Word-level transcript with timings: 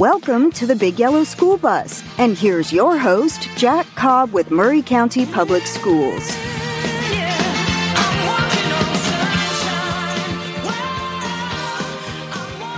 Welcome 0.00 0.50
to 0.52 0.66
the 0.66 0.74
Big 0.74 0.98
Yellow 0.98 1.24
School 1.24 1.58
Bus. 1.58 2.02
And 2.16 2.34
here's 2.34 2.72
your 2.72 2.96
host, 2.96 3.50
Jack 3.54 3.86
Cobb 3.96 4.32
with 4.32 4.50
Maury 4.50 4.80
County 4.80 5.26
Public 5.26 5.66
Schools. 5.66 6.26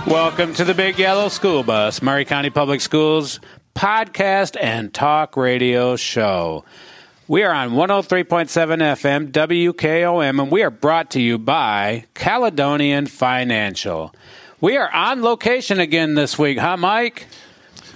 Welcome 0.05 0.53
to 0.55 0.65
the 0.65 0.73
Big 0.75 0.99
Yellow 0.99 1.29
School 1.29 1.63
Bus, 1.63 2.01
Maury 2.01 2.25
County 2.25 2.49
Public 2.49 2.81
Schools 2.81 3.39
podcast 3.73 4.57
and 4.61 4.93
talk 4.93 5.37
radio 5.37 5.95
show. 5.95 6.65
We 7.29 7.43
are 7.43 7.53
on 7.53 7.69
103.7 7.69 8.25
FM 8.27 9.31
WKOM, 9.31 10.41
and 10.41 10.51
we 10.51 10.61
are 10.61 10.69
brought 10.69 11.11
to 11.11 11.21
you 11.21 11.37
by 11.37 12.03
Caledonian 12.15 13.07
Financial. 13.07 14.13
We 14.63 14.77
are 14.77 14.89
on 14.89 15.21
location 15.21 15.81
again 15.81 16.15
this 16.15 16.39
week, 16.39 16.57
huh, 16.57 16.77
Mike? 16.77 17.27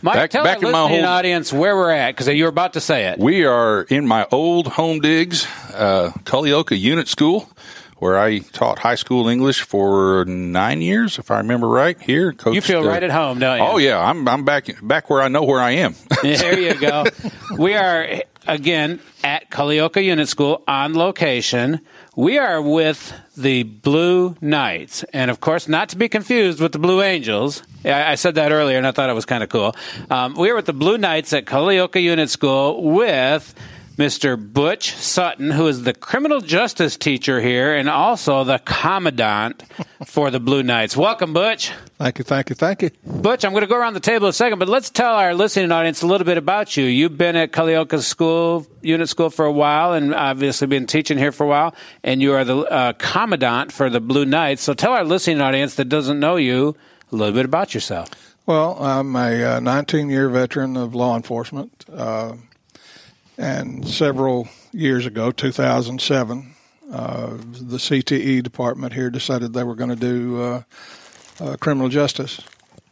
Mike, 0.02 0.16
Back- 0.16 0.30
tell 0.32 0.44
back 0.44 0.58
our 0.58 0.64
listening 0.64 1.00
home- 1.00 1.06
audience 1.06 1.54
where 1.54 1.78
we're 1.78 1.92
at 1.92 2.12
because 2.14 2.28
you 2.28 2.44
were 2.44 2.50
about 2.50 2.74
to 2.74 2.82
say 2.82 3.06
it. 3.06 3.18
We 3.20 3.46
are 3.46 3.84
in 3.84 4.06
my 4.06 4.28
old 4.34 4.68
home 4.68 5.00
digs, 5.00 5.48
uh, 5.74 6.12
Unit 6.72 7.08
School, 7.08 7.50
where 8.00 8.20
I 8.20 8.40
taught 8.40 8.80
high 8.80 8.96
school 8.96 9.30
English 9.30 9.62
for 9.62 10.26
nine 10.26 10.82
years, 10.82 11.18
if 11.18 11.32
I 11.32 11.38
remember 11.38 11.70
right. 11.70 11.98
Here, 12.02 12.36
You 12.46 12.60
feel 12.60 12.84
uh, 12.84 12.90
right 12.92 13.02
at 13.02 13.12
home, 13.12 13.40
don't 13.40 13.60
you? 13.60 13.64
Oh 13.64 13.78
yeah, 13.78 13.98
I'm 13.98 14.28
I'm 14.28 14.44
back 14.44 14.68
back 14.82 15.10
where 15.10 15.22
I 15.22 15.30
know 15.30 15.44
where 15.44 15.62
I 15.62 15.72
am. 15.72 15.96
There 16.22 16.60
you 16.60 16.74
go. 16.74 17.06
we 17.58 17.76
are 17.76 18.24
again 18.46 19.00
at 19.24 19.50
Culleoka 19.50 20.04
Unit 20.04 20.28
School 20.28 20.64
on 20.68 20.96
location. 20.96 21.80
We 22.18 22.38
are 22.38 22.62
with 22.62 23.14
the 23.38 23.64
Blue 23.64 24.36
Knights, 24.42 25.04
and 25.14 25.32
of 25.32 25.40
course, 25.40 25.68
not 25.68 25.90
to 25.90 25.98
be 25.98 26.10
confused 26.10 26.60
with 26.60 26.74
the 26.74 26.80
Blue 26.80 27.02
Angels. 27.02 27.64
I 27.86 28.12
I 28.12 28.16
said 28.16 28.36
that 28.36 28.52
earlier, 28.52 28.78
and 28.78 28.86
I 28.86 28.92
thought 28.92 29.10
it 29.10 29.14
was 29.14 29.26
kind 29.26 29.44
of 29.44 29.50
cool. 29.50 29.76
Um, 30.10 30.36
we 30.36 30.50
are 30.50 30.56
with 30.56 30.66
the 30.66 30.74
Blue 30.74 30.98
Knights 30.98 31.32
at 31.34 31.46
Culleoka 31.46 32.02
Unit 32.02 32.30
School 32.30 32.84
with. 32.84 33.54
Mr. 33.98 34.38
Butch 34.38 34.94
Sutton, 34.96 35.50
who 35.50 35.66
is 35.68 35.82
the 35.82 35.94
criminal 35.94 36.40
justice 36.40 36.98
teacher 36.98 37.42
here 37.42 37.76
and 37.76 37.90
also 37.90 38.44
the 38.44 38.60
commandant 38.60 39.64
for 40.06 40.30
the 40.30 40.40
Blue 40.40 40.62
Knights. 40.62 40.96
Welcome, 40.96 41.34
Butch. 41.34 41.72
Thank 41.98 42.20
you, 42.20 42.24
thank 42.24 42.50
you, 42.50 42.56
thank 42.56 42.84
you. 42.84 42.92
Butch, 43.04 43.44
I'm 43.44 43.54
going 43.54 43.62
to 43.62 43.68
go 43.68 43.76
around 43.76 43.96
the 43.96 44.00
table 44.00 44.28
a 44.28 44.34
second, 44.34 44.60
but 44.60 44.70
let's 44.70 44.92
tell 44.92 45.16
our 45.16 45.34
listening 45.34 45.72
audience 45.72 46.04
a 46.04 46.08
little 46.08 46.26
bit 46.26 46.38
about 46.38 46.78
you. 46.78 46.84
You've 46.84 47.18
been 47.18 47.36
at 47.36 47.52
Culleoka 47.52 48.00
School, 48.00 48.68
unit 48.82 49.10
school 49.10 49.32
for 49.32 49.46
a 49.46 49.52
while, 49.52 49.94
and 49.94 50.14
obviously 50.14 50.68
been 50.68 50.86
teaching 50.86 51.18
here 51.18 51.32
for 51.32 51.46
a 51.46 51.48
while, 51.48 51.74
and 52.04 52.22
you 52.22 52.34
are 52.34 52.44
the 52.44 52.58
uh, 52.58 52.94
commandant 52.94 53.72
for 53.72 53.90
the 53.90 54.00
Blue 54.00 54.26
Knights. 54.26 54.62
So 54.62 54.76
tell 54.76 54.94
our 54.94 55.06
listening 55.06 55.42
audience 55.42 55.74
that 55.76 55.86
doesn't 55.86 56.20
know 56.20 56.36
you 56.36 56.76
a 57.12 57.16
little 57.16 57.34
bit 57.34 57.46
about 57.46 57.74
yourself. 57.74 58.10
Well, 58.46 58.78
I'm 58.80 59.16
a 59.16 59.56
uh, 59.56 59.60
19 59.60 60.10
year 60.10 60.30
veteran 60.30 60.78
of 60.78 60.94
law 60.94 61.16
enforcement, 61.16 61.84
uh, 61.92 62.34
and 63.38 63.88
several 63.88 64.48
years 64.72 65.06
ago, 65.06 65.32
2007, 65.32 66.56
uh, 66.92 67.28
the 67.30 67.78
CTE 67.78 68.44
department 68.44 68.94
here 68.94 69.10
decided 69.10 69.54
they 69.54 69.64
were 69.64 69.76
going 69.76 69.90
to 69.90 69.96
do 69.96 70.42
uh, 70.42 70.64
uh, 71.40 71.58
criminal 71.60 71.90
justice, 71.90 72.42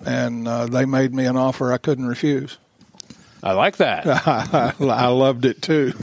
and 0.06 0.48
uh, 0.48 0.66
they 0.66 0.86
made 0.86 1.14
me 1.14 1.26
an 1.26 1.38
offer 1.38 1.72
I 1.74 1.78
couldn't 1.78 2.08
refuse. 2.08 2.58
I 3.42 3.54
like 3.54 3.78
that. 3.78 4.08
I 4.82 5.08
loved 5.08 5.46
it 5.46 5.62
too. 5.62 5.94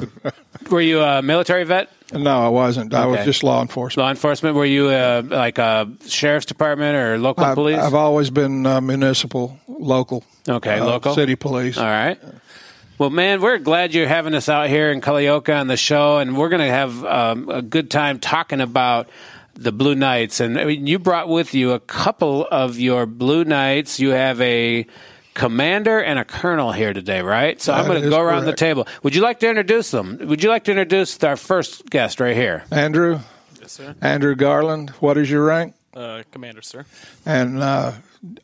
Were 0.71 0.81
you 0.81 1.03
a 1.03 1.23
military 1.23 1.65
vet? 1.65 1.91
no, 2.13 2.45
I 2.45 2.49
wasn't. 2.49 2.95
I 2.95 3.07
was 3.07 3.25
just 3.25 3.43
law 3.43 3.63
enforcement. 3.63 4.05
Law 4.05 4.11
enforcement? 4.11 4.55
Were 4.55 4.65
you 4.65 4.89
uh, 4.89 5.23
like 5.27 5.59
a 5.59 5.91
sheriff's 6.07 6.47
department 6.47 6.97
or 6.97 7.19
local 7.19 7.45
I've, 7.45 7.55
police? 7.55 7.79
I've 7.79 7.95
always 7.95 8.31
been 8.31 8.67
uh, 8.67 8.81
municipal, 8.81 9.59
local. 9.67 10.25
Okay, 10.49 10.79
uh, 10.79 10.85
local? 10.85 11.15
city 11.15 11.35
police. 11.35 11.79
All 11.79 11.85
right. 11.85 12.21
Well, 12.99 13.11
man, 13.11 13.41
we're 13.41 13.59
glad 13.59 13.95
you're 13.95 14.07
having 14.07 14.35
us 14.35 14.49
out 14.49 14.69
here 14.69 14.91
in 14.93 15.01
Culleoka 15.01 15.59
on 15.59 15.67
the 15.67 15.77
show, 15.77 16.19
and 16.19 16.37
we're 16.37 16.51
going 16.51 16.61
to 16.61 16.69
have 16.73 17.05
um, 17.05 17.49
a 17.49 17.63
good 17.63 17.91
time 17.91 18.21
talking 18.21 18.61
about 18.61 19.09
the 19.55 19.73
Blue 19.73 19.95
Knights. 19.95 20.41
And 20.41 20.59
I 20.59 20.65
mean, 20.65 20.87
you 20.87 20.99
brought 20.99 21.29
with 21.29 21.55
you 21.55 21.73
a 21.73 21.81
couple 21.81 22.47
of 22.51 22.79
your 22.79 23.07
Blue 23.07 23.45
Knights. 23.45 23.99
You 23.99 24.11
have 24.11 24.41
a 24.41 24.87
commander 25.35 25.99
and 25.99 26.19
a 26.19 26.25
colonel 26.25 26.71
here 26.71 26.93
today, 26.93 27.23
right? 27.23 27.61
So 27.61 27.73
I'm 27.73 27.87
going 27.87 28.03
to 28.03 28.09
go 28.11 28.21
around 28.21 28.43
correct. 28.43 28.59
the 28.59 28.65
table. 28.65 28.87
Would 29.03 29.15
you 29.15 29.23
like 29.23 29.41
to 29.41 29.49
introduce 29.49 29.91
them? 29.91 30.19
Would 30.23 30.43
you 30.43 30.51
like 30.51 30.65
to 30.65 30.71
introduce 30.71 31.23
our 31.25 31.37
first 31.37 31.89
guest 31.91 32.21
right 32.21 32.37
here? 32.37 32.65
Andrew, 32.71 33.21
Yes, 33.61 33.73
sir. 33.73 33.95
Andrew 34.01 34.35
Garland. 34.35 34.91
What 35.01 35.17
is 35.17 35.31
your 35.31 35.45
rank? 35.45 35.75
Uh, 35.95 36.23
Commander, 36.31 36.63
sir. 36.63 36.85
And 37.25 37.63
uh, 37.63 37.93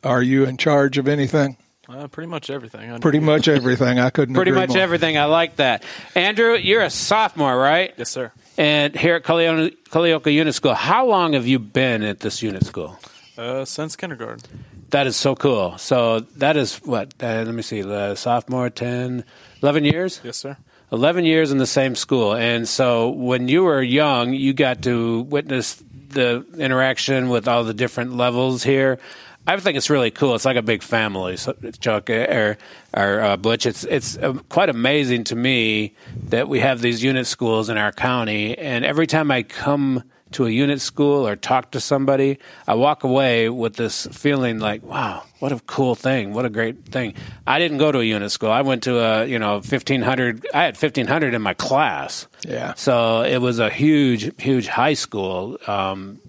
are 0.03 0.23
you 0.23 0.45
in 0.45 0.57
charge 0.57 0.97
of 0.97 1.07
anything? 1.07 1.57
Uh, 1.89 2.07
pretty 2.07 2.27
much 2.27 2.51
everything. 2.51 2.91
I 2.91 2.99
Pretty 2.99 3.19
much 3.19 3.47
everything. 3.47 3.99
I 3.99 4.11
couldn't. 4.11 4.35
Pretty 4.35 4.51
agree 4.51 4.61
much 4.61 4.69
more. 4.69 4.77
everything. 4.77 5.17
I 5.17 5.25
like 5.25 5.55
that. 5.55 5.83
Andrew, 6.13 6.55
you're 6.55 6.83
a 6.83 6.89
sophomore, 6.89 7.57
right? 7.57 7.93
Yes, 7.97 8.09
sir. 8.09 8.31
And 8.57 8.95
here 8.95 9.15
at 9.15 9.23
Culleoka, 9.23 9.75
Culleoka 9.89 10.31
Unit 10.31 10.53
School, 10.53 10.75
how 10.75 11.07
long 11.07 11.33
have 11.33 11.47
you 11.47 11.57
been 11.57 12.03
at 12.03 12.19
this 12.19 12.43
unit 12.43 12.63
school? 12.63 12.99
Uh, 13.37 13.65
since 13.65 13.95
kindergarten. 13.95 14.43
That 14.91 15.07
is 15.07 15.15
so 15.15 15.35
cool. 15.35 15.77
So 15.79 16.19
that 16.37 16.57
is 16.57 16.75
what? 16.77 17.13
Uh, 17.19 17.43
let 17.45 17.55
me 17.55 17.63
see. 17.63 17.81
Uh, 17.83 18.13
sophomore, 18.13 18.69
10, 18.69 19.23
11 19.63 19.85
years? 19.85 20.21
Yes, 20.23 20.37
sir. 20.37 20.57
11 20.91 21.25
years 21.25 21.51
in 21.51 21.57
the 21.57 21.67
same 21.67 21.95
school. 21.95 22.33
And 22.35 22.67
so 22.67 23.09
when 23.09 23.47
you 23.47 23.63
were 23.63 23.81
young, 23.81 24.33
you 24.33 24.53
got 24.53 24.83
to 24.83 25.21
witness 25.21 25.81
the 26.09 26.45
interaction 26.57 27.29
with 27.29 27.47
all 27.47 27.63
the 27.63 27.73
different 27.73 28.15
levels 28.15 28.63
here. 28.63 28.99
I 29.47 29.57
think 29.57 29.77
it's 29.77 29.89
really 29.89 30.11
cool. 30.11 30.35
It's 30.35 30.45
like 30.45 30.57
a 30.57 30.61
big 30.61 30.83
family, 30.83 31.35
so, 31.37 31.55
Chuck 31.79 32.09
or, 32.09 32.57
or 32.95 33.21
uh, 33.21 33.37
Butch. 33.37 33.65
It's 33.65 33.83
it's 33.83 34.17
uh, 34.17 34.33
quite 34.49 34.69
amazing 34.69 35.23
to 35.25 35.35
me 35.35 35.95
that 36.29 36.47
we 36.47 36.59
have 36.59 36.81
these 36.81 37.03
unit 37.03 37.25
schools 37.25 37.69
in 37.69 37.77
our 37.77 37.91
county, 37.91 38.57
and 38.57 38.85
every 38.85 39.07
time 39.07 39.31
I 39.31 39.43
come 39.43 40.03
to 40.31 40.45
a 40.45 40.49
unit 40.51 40.79
school 40.79 41.27
or 41.27 41.35
talk 41.35 41.71
to 41.71 41.79
somebody, 41.79 42.37
I 42.67 42.75
walk 42.75 43.03
away 43.03 43.49
with 43.49 43.75
this 43.75 44.05
feeling 44.11 44.59
like, 44.59 44.83
wow, 44.83 45.23
what 45.39 45.51
a 45.51 45.59
cool 45.61 45.95
thing, 45.95 46.33
what 46.33 46.45
a 46.45 46.49
great 46.49 46.85
thing. 46.85 47.15
I 47.47 47.57
didn't 47.57 47.79
go 47.79 47.91
to 47.91 47.99
a 47.99 48.03
unit 48.03 48.31
school. 48.31 48.51
I 48.51 48.61
went 48.61 48.83
to 48.83 48.99
a 48.99 49.25
you 49.25 49.39
know 49.39 49.61
fifteen 49.61 50.03
hundred. 50.03 50.45
I 50.53 50.63
had 50.63 50.77
fifteen 50.77 51.07
hundred 51.07 51.33
in 51.33 51.41
my 51.41 51.55
class. 51.55 52.27
Yeah. 52.47 52.75
So 52.75 53.23
it 53.23 53.39
was 53.39 53.57
a 53.57 53.69
huge, 53.69 54.39
huge 54.39 54.67
high 54.67 54.93
school. 54.93 55.57
Um, 55.65 56.19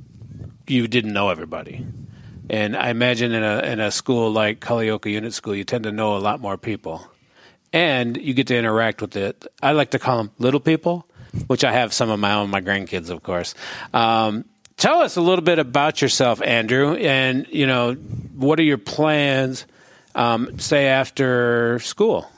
you 0.66 0.88
didn't 0.88 1.12
know 1.12 1.28
everybody. 1.28 1.84
And 2.50 2.77
I 2.77 2.91
imagine 2.91 3.31
in 3.33 3.44
a 3.44 3.61
in 3.61 3.78
a 3.78 3.93
school 3.93 4.33
like 4.33 4.59
Culleoka 4.59 5.09
Unit 5.09 5.33
School, 5.33 5.55
you 5.55 5.62
tend 5.62 5.84
to 5.84 5.93
know 5.93 6.16
a 6.16 6.19
lot 6.19 6.41
more 6.41 6.59
people, 6.59 7.09
and 7.72 8.16
you 8.16 8.34
get 8.34 8.49
to 8.49 8.56
interact 8.56 9.00
with 9.00 9.15
it. 9.15 9.47
I 9.62 9.71
like 9.71 9.93
to 9.93 10.00
call 10.00 10.16
them 10.16 10.33
little 10.41 10.59
people, 10.59 11.06
which 11.47 11.62
I 11.62 11.71
have 11.71 11.93
some 11.93 12.11
of 12.11 12.19
my 12.19 12.34
own, 12.34 12.50
my 12.50 12.61
grandkids, 12.61 13.09
of 13.09 13.22
course. 13.22 13.55
Um, 13.94 14.47
tell 14.77 15.00
us 15.00 15.16
a 15.16 15.21
little 15.21 15.44
bit 15.44 15.61
about 15.61 16.03
yourself, 16.03 16.43
Andrew, 16.43 16.97
and 16.97 17.47
you 17.50 17.69
know 17.69 17.94
what 17.94 18.59
are 18.59 18.65
your 18.65 18.78
plans, 18.78 19.65
um, 20.17 20.59
say 20.59 20.88
after 20.88 21.78
school. 21.78 22.28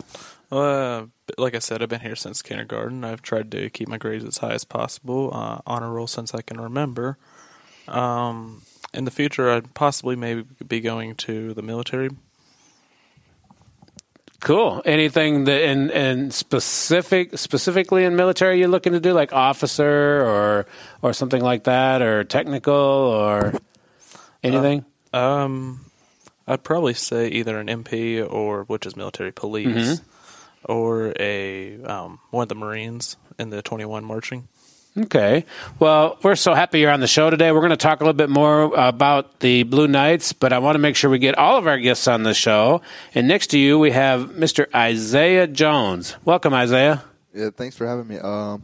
Uh, 0.51 1.07
like 1.39 1.55
I 1.55 1.61
said, 1.61 1.83
I've 1.83 1.89
been 1.89 2.01
here 2.01 2.17
since 2.17 2.43
kindergarten. 2.43 3.03
I've 3.03 3.23
tried 3.23 3.51
to 3.53 3.71
keep 3.71 3.89
my 3.89 3.97
grades 3.97 4.27
as 4.27 4.37
high 4.37 4.53
as 4.53 4.65
possible, 4.65 5.31
uh, 5.33 5.63
honor 5.67 5.91
roll 5.91 6.07
since 6.07 6.35
I 6.35 6.43
can 6.43 6.61
remember. 6.61 7.17
Um, 7.89 8.61
in 8.95 9.05
the 9.05 9.11
future, 9.11 9.51
I'd 9.51 9.75
possibly 9.75 10.17
maybe 10.17 10.45
be 10.67 10.81
going 10.81 11.15
to 11.17 11.55
the 11.55 11.63
military. 11.63 12.11
Cool. 14.41 14.83
Anything 14.85 15.45
that 15.45 15.63
in, 15.63 15.91
in 15.91 16.31
specific 16.33 17.39
specifically 17.39 18.05
in 18.05 18.17
military 18.17 18.59
you're 18.59 18.67
looking 18.69 18.93
to 18.93 18.99
do, 19.01 19.13
like 19.13 19.33
officer 19.33 19.87
or 20.27 20.67
or 21.01 21.13
something 21.13 21.41
like 21.43 21.65
that, 21.65 22.03
or 22.03 22.25
technical 22.25 22.75
or 22.75 23.55
anything? 24.43 24.85
Um, 25.13 25.85
I'd 26.49 26.65
probably 26.65 26.95
say 26.95 27.29
either 27.29 27.61
an 27.61 27.69
MP 27.69 28.27
or 28.29 28.65
which 28.65 28.85
is 28.85 28.97
military 28.97 29.31
police, 29.31 29.67
Mm-hmm. 30.01 30.73
or 30.73 31.13
a 31.21 31.81
um, 31.85 32.19
one 32.31 32.43
of 32.43 32.49
the 32.49 32.57
Marines 32.57 33.17
in 33.39 33.51
the 33.51 33.63
twenty 33.63 33.85
one 33.85 34.05
marching. 34.05 34.49
Okay. 34.97 35.47
Well, 35.79 36.19
we're 36.23 36.37
so 36.37 36.53
happy 36.53 36.81
you're 36.81 36.91
on 36.91 37.01
the 37.01 37.07
show 37.07 37.31
today. 37.31 37.51
We're 37.51 37.61
going 37.61 37.71
to 37.71 37.77
talk 37.79 38.01
a 38.01 38.05
little 38.05 38.13
bit 38.17 38.29
more 38.29 38.65
about 38.75 39.41
the 39.41 39.63
Blue 39.63 39.89
Knights, 39.89 40.35
but 40.35 40.53
I 40.53 40.59
want 40.59 40.75
to 40.75 40.79
make 40.81 40.97
sure 40.97 41.09
we 41.09 41.19
get 41.19 41.39
all 41.39 41.57
of 41.57 41.67
our 41.67 41.79
guests 41.79 42.07
on 42.07 42.25
the 42.25 42.35
show. 42.35 42.83
And 43.15 43.27
next 43.27 43.47
to 43.49 43.59
you, 43.59 43.79
we 43.79 43.91
have 43.93 44.33
Mr. 44.33 44.67
Isaiah 44.75 45.47
Jones. 45.47 46.17
Welcome, 46.27 46.53
Isaiah. 46.53 47.03
Yeah, 47.35 47.49
thanks 47.57 47.75
for 47.75 47.87
having 47.87 48.07
me. 48.07 48.19
Um, 48.19 48.63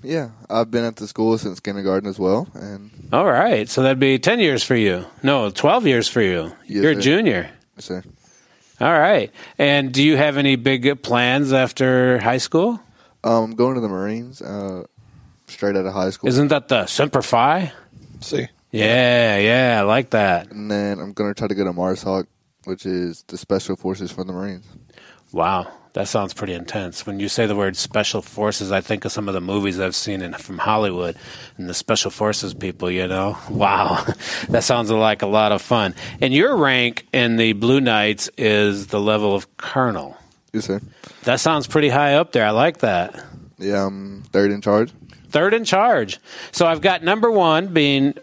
yeah, 0.00 0.30
I've 0.48 0.70
been 0.70 0.84
at 0.84 0.94
the 0.94 1.08
school 1.08 1.36
since 1.38 1.58
kindergarten 1.58 2.08
as 2.08 2.20
well, 2.20 2.46
and 2.54 2.92
All 3.12 3.26
right. 3.26 3.68
So 3.68 3.82
that'd 3.82 3.98
be 3.98 4.20
10 4.20 4.38
years 4.38 4.62
for 4.62 4.76
you. 4.76 5.04
No, 5.24 5.50
12 5.50 5.86
years 5.88 6.06
for 6.08 6.20
you. 6.20 6.52
Yes, 6.66 6.82
you're 6.82 6.92
a 6.92 6.94
sir. 6.94 7.00
junior. 7.00 7.50
so 7.78 8.02
All 8.80 8.92
right. 8.96 9.32
And 9.58 9.92
do 9.92 10.04
you 10.04 10.16
have 10.16 10.36
any 10.36 10.54
big 10.54 11.02
plans 11.02 11.52
after 11.52 12.18
high 12.20 12.38
school? 12.38 12.80
um, 13.24 13.44
I'm 13.44 13.54
going 13.56 13.74
to 13.74 13.80
the 13.80 13.88
Marines 13.88 14.40
uh, 14.40 14.84
straight 15.48 15.76
out 15.76 15.86
of 15.86 15.92
high 15.92 16.10
school, 16.10 16.28
Isn't 16.28 16.48
that 16.48 16.68
the 16.68 16.86
Semper 16.86 17.22
Fi? 17.22 17.72
See, 18.20 18.48
Yeah, 18.70 19.38
yeah, 19.38 19.78
I 19.80 19.82
like 19.82 20.10
that. 20.10 20.50
and 20.50 20.70
then 20.70 20.98
I'm 20.98 21.12
going 21.12 21.32
to 21.32 21.38
try 21.38 21.48
to 21.48 21.54
get 21.54 21.66
a 21.66 21.72
MARSOC 21.72 22.26
which 22.64 22.84
is 22.84 23.22
the 23.28 23.38
Special 23.38 23.76
Forces 23.76 24.10
for 24.10 24.24
the 24.24 24.32
Marines. 24.32 24.66
Wow, 25.32 25.70
that 25.92 26.08
sounds 26.08 26.34
pretty 26.34 26.52
intense. 26.52 27.06
When 27.06 27.20
you 27.20 27.28
say 27.28 27.46
the 27.46 27.54
word 27.54 27.76
special 27.76 28.22
forces, 28.22 28.72
I 28.72 28.80
think 28.80 29.04
of 29.04 29.12
some 29.12 29.28
of 29.28 29.34
the 29.34 29.40
movies 29.40 29.78
I've 29.78 29.94
seen 29.94 30.20
in, 30.20 30.32
from 30.34 30.58
Hollywood 30.58 31.16
and 31.58 31.68
the 31.68 31.74
special 31.74 32.10
forces 32.10 32.54
people, 32.54 32.90
you 32.90 33.06
know? 33.06 33.38
Wow, 33.50 34.04
that 34.48 34.64
sounds 34.64 34.90
like 34.90 35.22
a 35.22 35.28
lot 35.28 35.52
of 35.52 35.62
fun. 35.62 35.94
And 36.20 36.34
your 36.34 36.56
rank 36.56 37.06
in 37.12 37.36
the 37.36 37.52
Blue 37.52 37.80
Knights 37.80 38.28
is 38.36 38.88
the 38.88 39.00
level 39.00 39.32
of 39.36 39.56
colonel. 39.58 40.16
Yes, 40.52 40.64
sir. 40.64 40.80
That 41.22 41.38
sounds 41.38 41.68
pretty 41.68 41.88
high 41.88 42.14
up 42.14 42.32
there. 42.32 42.44
I 42.44 42.50
like 42.50 42.78
that. 42.78 43.22
Yeah, 43.58 43.86
I'm 43.86 44.22
third 44.32 44.50
in 44.50 44.60
charge. 44.60 44.92
Third 45.30 45.54
in 45.54 45.64
charge. 45.64 46.18
So 46.52 46.66
I've 46.66 46.80
got 46.80 47.02
number 47.02 47.30
one 47.30 47.68
being 47.68 48.14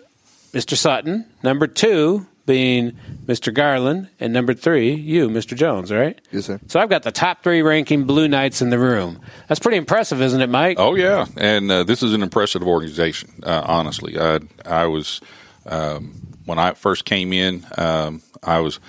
Mr. 0.53 0.75
Sutton, 0.75 1.25
number 1.43 1.67
two 1.67 2.27
being 2.45 2.91
Mr. 3.25 3.53
Garland, 3.53 4.09
and 4.19 4.33
number 4.33 4.53
three, 4.53 4.93
you, 4.93 5.29
Mr. 5.29 5.55
Jones, 5.55 5.91
right? 5.91 6.19
Yes, 6.31 6.45
sir. 6.47 6.59
So 6.67 6.79
I've 6.79 6.89
got 6.89 7.03
the 7.03 7.11
top 7.11 7.41
three 7.41 7.61
ranking 7.61 8.03
Blue 8.03 8.27
Knights 8.27 8.61
in 8.61 8.69
the 8.69 8.77
room. 8.79 9.21
That's 9.47 9.59
pretty 9.59 9.77
impressive, 9.77 10.21
isn't 10.21 10.41
it, 10.41 10.49
Mike? 10.49 10.77
Oh 10.77 10.95
yeah, 10.95 11.25
and 11.37 11.71
uh, 11.71 11.83
this 11.83 12.03
is 12.03 12.13
an 12.13 12.21
impressive 12.21 12.61
organization. 12.63 13.29
Uh, 13.43 13.63
honestly, 13.65 14.19
I, 14.19 14.39
I 14.65 14.87
was 14.87 15.21
um, 15.65 16.21
when 16.45 16.59
I 16.59 16.73
first 16.73 17.05
came 17.05 17.31
in, 17.33 17.65
um, 17.77 18.21
I 18.41 18.59
was. 18.59 18.79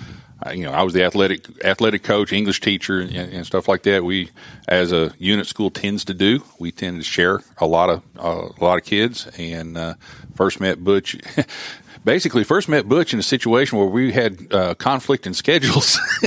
You 0.53 0.65
know, 0.65 0.71
I 0.71 0.83
was 0.83 0.93
the 0.93 1.03
athletic 1.03 1.47
athletic 1.63 2.03
coach, 2.03 2.31
English 2.31 2.61
teacher, 2.61 2.99
and, 2.99 3.11
and 3.11 3.45
stuff 3.45 3.67
like 3.67 3.83
that. 3.83 4.03
We, 4.03 4.29
as 4.67 4.91
a 4.91 5.13
unit 5.17 5.47
school 5.47 5.71
tends 5.71 6.05
to 6.05 6.13
do, 6.13 6.43
we 6.59 6.71
tend 6.71 6.97
to 6.97 7.03
share 7.03 7.41
a 7.57 7.65
lot 7.65 7.89
of 7.89 8.03
uh, 8.17 8.49
a 8.59 8.63
lot 8.63 8.77
of 8.77 8.83
kids. 8.83 9.27
And 9.37 9.77
uh, 9.77 9.95
first 10.35 10.59
met 10.59 10.83
Butch, 10.83 11.17
basically 12.05 12.43
first 12.43 12.69
met 12.69 12.87
Butch 12.87 13.11
in 13.13 13.19
a 13.19 13.23
situation 13.23 13.77
where 13.77 13.87
we 13.87 14.13
had 14.13 14.53
uh, 14.53 14.75
conflict 14.75 15.25
in 15.27 15.33
schedules. 15.33 15.99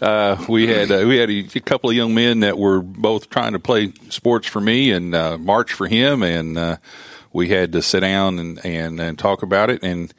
uh, 0.00 0.44
we 0.48 0.68
had 0.68 0.90
uh, 0.90 1.04
we 1.06 1.16
had 1.18 1.28
a, 1.28 1.38
a 1.54 1.60
couple 1.60 1.90
of 1.90 1.96
young 1.96 2.14
men 2.14 2.40
that 2.40 2.56
were 2.56 2.80
both 2.80 3.28
trying 3.28 3.52
to 3.52 3.58
play 3.58 3.92
sports 4.08 4.46
for 4.46 4.60
me 4.60 4.92
and 4.92 5.14
uh, 5.14 5.36
march 5.36 5.72
for 5.72 5.86
him, 5.86 6.22
and 6.22 6.56
uh, 6.56 6.76
we 7.32 7.48
had 7.48 7.72
to 7.72 7.82
sit 7.82 8.00
down 8.00 8.38
and 8.38 8.64
and, 8.64 9.00
and 9.00 9.18
talk 9.18 9.42
about 9.42 9.68
it 9.68 9.82
and. 9.82 10.14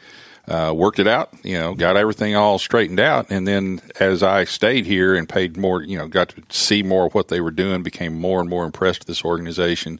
Uh, 0.50 0.74
worked 0.74 0.98
it 0.98 1.08
out, 1.08 1.30
you 1.44 1.54
know, 1.54 1.76
got 1.76 1.96
everything 1.96 2.36
all 2.36 2.58
straightened 2.58 3.00
out. 3.00 3.30
And 3.30 3.48
then 3.48 3.80
as 4.00 4.24
I 4.24 4.46
stayed 4.46 4.88
here 4.88 5.14
and 5.14 5.30
paid 5.30 5.58
more, 5.58 5.84
you 5.84 5.96
know, 5.96 6.08
got 6.08 6.30
to 6.30 6.42
see 6.50 6.82
more 6.82 7.06
of 7.06 7.14
what 7.14 7.28
they 7.28 7.40
were 7.40 7.52
doing, 7.52 7.84
became 7.84 8.20
more 8.20 8.40
and 8.40 8.50
more 8.50 8.66
impressed 8.66 9.02
with 9.02 9.08
this 9.08 9.24
organization 9.24 10.00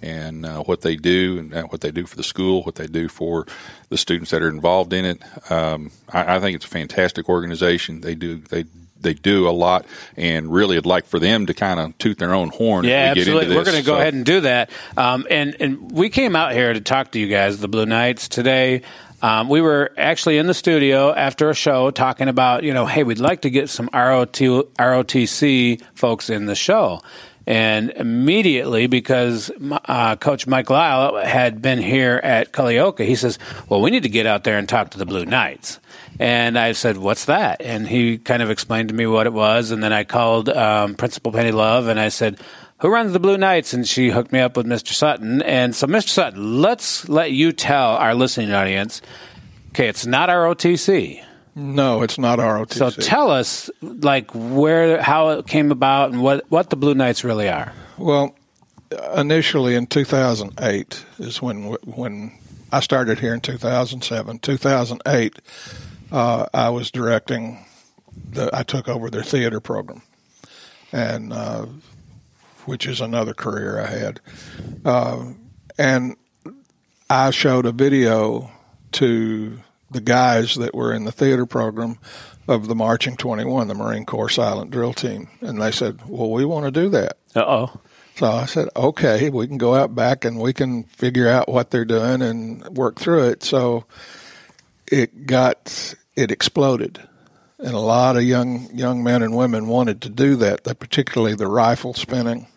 and 0.00 0.46
uh, 0.46 0.62
what 0.62 0.82
they 0.82 0.94
do 0.94 1.38
and 1.40 1.52
uh, 1.52 1.64
what 1.64 1.80
they 1.80 1.90
do 1.90 2.06
for 2.06 2.14
the 2.14 2.22
school, 2.22 2.62
what 2.62 2.76
they 2.76 2.86
do 2.86 3.08
for 3.08 3.44
the 3.88 3.96
students 3.98 4.30
that 4.30 4.40
are 4.40 4.48
involved 4.48 4.92
in 4.92 5.04
it. 5.04 5.20
Um, 5.50 5.90
I, 6.12 6.36
I 6.36 6.38
think 6.40 6.54
it's 6.54 6.64
a 6.64 6.68
fantastic 6.68 7.28
organization. 7.28 8.00
They 8.00 8.14
do, 8.14 8.36
they, 8.36 8.66
they 9.00 9.14
do 9.14 9.48
a 9.48 9.50
lot, 9.50 9.84
and 10.16 10.52
really, 10.52 10.76
I'd 10.76 10.86
like 10.86 11.06
for 11.06 11.18
them 11.18 11.46
to 11.46 11.54
kind 11.54 11.80
of 11.80 11.96
toot 11.98 12.18
their 12.18 12.34
own 12.34 12.50
horn. 12.50 12.84
Yeah, 12.84 13.14
we 13.14 13.20
absolutely. 13.20 13.56
We're 13.56 13.64
going 13.64 13.76
to 13.78 13.82
go 13.84 13.94
So- 13.94 14.00
ahead 14.00 14.14
and 14.14 14.24
do 14.24 14.40
that. 14.42 14.70
Um, 14.96 15.26
and 15.30 15.56
and 15.60 15.90
we 15.92 16.08
came 16.08 16.34
out 16.34 16.52
here 16.52 16.72
to 16.72 16.80
talk 16.80 17.12
to 17.12 17.18
you 17.20 17.28
guys, 17.28 17.58
the 17.58 17.68
Blue 17.68 17.86
Knights, 17.86 18.28
today. 18.28 18.82
Um, 19.20 19.48
we 19.48 19.60
were 19.60 19.92
actually 19.96 20.38
in 20.38 20.46
the 20.46 20.54
studio 20.54 21.12
after 21.12 21.50
a 21.50 21.54
show 21.54 21.90
talking 21.90 22.28
about, 22.28 22.62
you 22.62 22.72
know, 22.72 22.86
hey, 22.86 23.02
we'd 23.02 23.18
like 23.18 23.42
to 23.42 23.50
get 23.50 23.68
some 23.68 23.90
ROT, 23.92 24.32
ROTC 24.32 25.82
folks 25.94 26.30
in 26.30 26.46
the 26.46 26.54
show. 26.54 27.00
And 27.46 27.90
immediately, 27.90 28.88
because 28.88 29.50
uh, 29.86 30.16
Coach 30.16 30.46
Mike 30.46 30.68
Lyle 30.68 31.16
had 31.16 31.62
been 31.62 31.78
here 31.78 32.20
at 32.22 32.52
Culleoka, 32.52 33.06
he 33.06 33.16
says, 33.16 33.38
well, 33.68 33.80
we 33.80 33.90
need 33.90 34.02
to 34.02 34.10
get 34.10 34.26
out 34.26 34.44
there 34.44 34.58
and 34.58 34.68
talk 34.68 34.90
to 34.90 34.98
the 34.98 35.06
Blue 35.06 35.24
Knights. 35.24 35.80
And 36.20 36.58
I 36.58 36.72
said, 36.72 36.98
"What's 36.98 37.26
that?" 37.26 37.62
And 37.62 37.86
he 37.86 38.18
kind 38.18 38.42
of 38.42 38.50
explained 38.50 38.88
to 38.88 38.94
me 38.94 39.06
what 39.06 39.26
it 39.26 39.32
was. 39.32 39.70
And 39.70 39.82
then 39.82 39.92
I 39.92 40.02
called 40.02 40.48
um, 40.48 40.96
Principal 40.96 41.30
Penny 41.30 41.52
Love 41.52 41.86
and 41.86 41.98
I 41.98 42.08
said, 42.08 42.38
"Who 42.80 42.88
runs 42.88 43.12
the 43.12 43.20
Blue 43.20 43.38
Knights?" 43.38 43.72
And 43.72 43.86
she 43.86 44.10
hooked 44.10 44.32
me 44.32 44.40
up 44.40 44.56
with 44.56 44.66
Mr. 44.66 44.92
Sutton. 44.92 45.42
And 45.42 45.74
so, 45.74 45.86
Mr. 45.86 46.08
Sutton, 46.08 46.60
let's 46.60 47.08
let 47.08 47.32
you 47.32 47.52
tell 47.52 47.96
our 47.96 48.14
listening 48.14 48.52
audience. 48.52 49.02
Okay, 49.70 49.88
it's 49.88 50.06
not 50.06 50.28
ROTC. 50.28 51.22
No, 51.54 52.02
it's 52.02 52.18
not 52.18 52.38
ROTC. 52.38 52.74
So 52.74 52.90
tell 52.90 53.30
us, 53.30 53.68
like, 53.82 54.30
where, 54.32 55.02
how 55.02 55.30
it 55.30 55.46
came 55.46 55.72
about, 55.72 56.12
and 56.12 56.22
what 56.22 56.44
what 56.50 56.70
the 56.70 56.76
Blue 56.76 56.94
Knights 56.94 57.24
really 57.24 57.48
are. 57.48 57.72
Well, 57.96 58.34
initially 59.16 59.74
in 59.74 59.86
2008 59.86 61.04
is 61.18 61.42
when 61.42 61.64
when 61.84 62.32
I 62.72 62.80
started 62.80 63.18
here 63.18 63.34
in 63.34 63.40
2007. 63.40 64.38
2008, 64.38 65.38
uh, 66.12 66.46
I 66.52 66.68
was 66.70 66.90
directing. 66.90 67.64
The, 68.30 68.50
I 68.52 68.62
took 68.62 68.88
over 68.88 69.10
their 69.10 69.22
theater 69.22 69.60
program, 69.60 70.02
and 70.92 71.32
uh, 71.32 71.66
which 72.68 72.86
is 72.86 73.00
another 73.00 73.34
career 73.34 73.80
I 73.80 73.86
had. 73.86 74.20
Uh, 74.84 75.32
and 75.76 76.16
I 77.10 77.30
showed 77.30 77.66
a 77.66 77.72
video 77.72 78.50
to 78.92 79.58
the 79.90 80.00
guys 80.00 80.54
that 80.56 80.74
were 80.74 80.92
in 80.92 81.04
the 81.04 81.12
theater 81.12 81.46
program 81.46 81.98
of 82.46 82.68
the 82.68 82.74
Marching 82.74 83.16
21, 83.16 83.68
the 83.68 83.74
Marine 83.74 84.06
Corps 84.06 84.28
Silent 84.28 84.70
Drill 84.70 84.92
Team, 84.92 85.28
and 85.40 85.60
they 85.60 85.70
said, 85.70 86.00
"Well, 86.06 86.30
we 86.30 86.44
want 86.44 86.66
to 86.66 86.70
do 86.70 86.88
that." 86.90 87.18
Uh 87.34 87.44
oh. 87.46 87.80
So 88.18 88.26
I 88.26 88.46
said, 88.46 88.68
okay, 88.74 89.30
we 89.30 89.46
can 89.46 89.58
go 89.58 89.76
out 89.76 89.94
back 89.94 90.24
and 90.24 90.40
we 90.40 90.52
can 90.52 90.82
figure 90.82 91.28
out 91.28 91.48
what 91.48 91.70
they're 91.70 91.84
doing 91.84 92.20
and 92.20 92.66
work 92.76 92.98
through 92.98 93.28
it. 93.28 93.44
So 93.44 93.84
it 94.90 95.24
got, 95.24 95.94
it 96.16 96.32
exploded. 96.32 97.00
And 97.60 97.74
a 97.74 97.78
lot 97.78 98.16
of 98.16 98.24
young, 98.24 98.70
young 98.74 99.04
men 99.04 99.22
and 99.22 99.36
women 99.36 99.68
wanted 99.68 100.02
to 100.02 100.08
do 100.08 100.34
that, 100.34 100.64
particularly 100.64 101.36
the 101.36 101.46
rifle 101.46 101.94
spinning. 101.94 102.48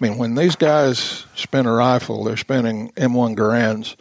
I 0.00 0.04
mean, 0.08 0.16
when 0.18 0.34
these 0.34 0.56
guys 0.56 1.26
spin 1.34 1.66
a 1.66 1.72
rifle, 1.72 2.24
they're 2.24 2.36
spinning 2.38 2.90
M1 2.92 3.34
Garands 3.34 3.96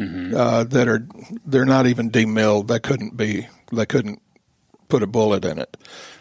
uh, 0.00 0.64
that 0.64 0.88
are, 0.88 1.06
they're 1.44 1.66
not 1.66 1.86
even 1.86 2.10
demilled. 2.10 2.68
They 2.68 2.80
couldn't 2.80 3.16
be, 3.16 3.48
they 3.70 3.84
couldn't 3.84 4.22
put 4.88 5.02
a 5.02 5.06
bullet 5.06 5.44
in 5.44 5.58
it. 5.58 5.76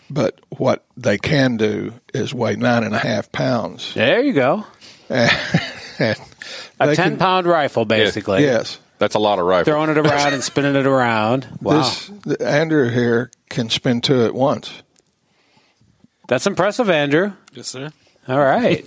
But 0.10 0.39
what 0.50 0.86
they 0.98 1.18
can 1.18 1.56
do 1.56 1.94
is 2.13 2.33
weigh 2.33 2.57
nine 2.57 2.83
and 2.83 2.94
a 2.94 3.00
half 3.00 3.31
pounds. 3.31 3.94
There 3.94 4.22
you 4.22 4.33
go. 4.33 4.66
A 6.00 6.16
ten 6.95 6.95
can- 6.95 7.18
pound 7.18 7.48
rifle, 7.48 7.86
basically. 7.86 8.42
Yes. 8.44 8.80
That's 8.98 9.16
a 9.16 9.19
lot 9.19 9.39
of 9.39 9.45
rifle. 9.45 9.72
Throwing 9.72 9.89
it 9.89 9.98
around 9.98 10.33
and 10.33 10.44
spinning 10.44 10.75
it 10.75 10.86
around. 10.86 11.48
Wow. 11.62 11.92
This 12.26 12.35
Andrew 12.40 12.90
here 12.90 13.31
can 13.50 13.69
spin 13.69 14.02
two 14.02 14.26
at 14.26 14.33
once. 14.33 14.83
That's 16.28 16.45
impressive, 16.45 16.90
Andrew. 16.90 17.33
Yes, 17.54 17.68
sir. 17.68 17.92
All 18.28 18.40
right. 18.40 18.85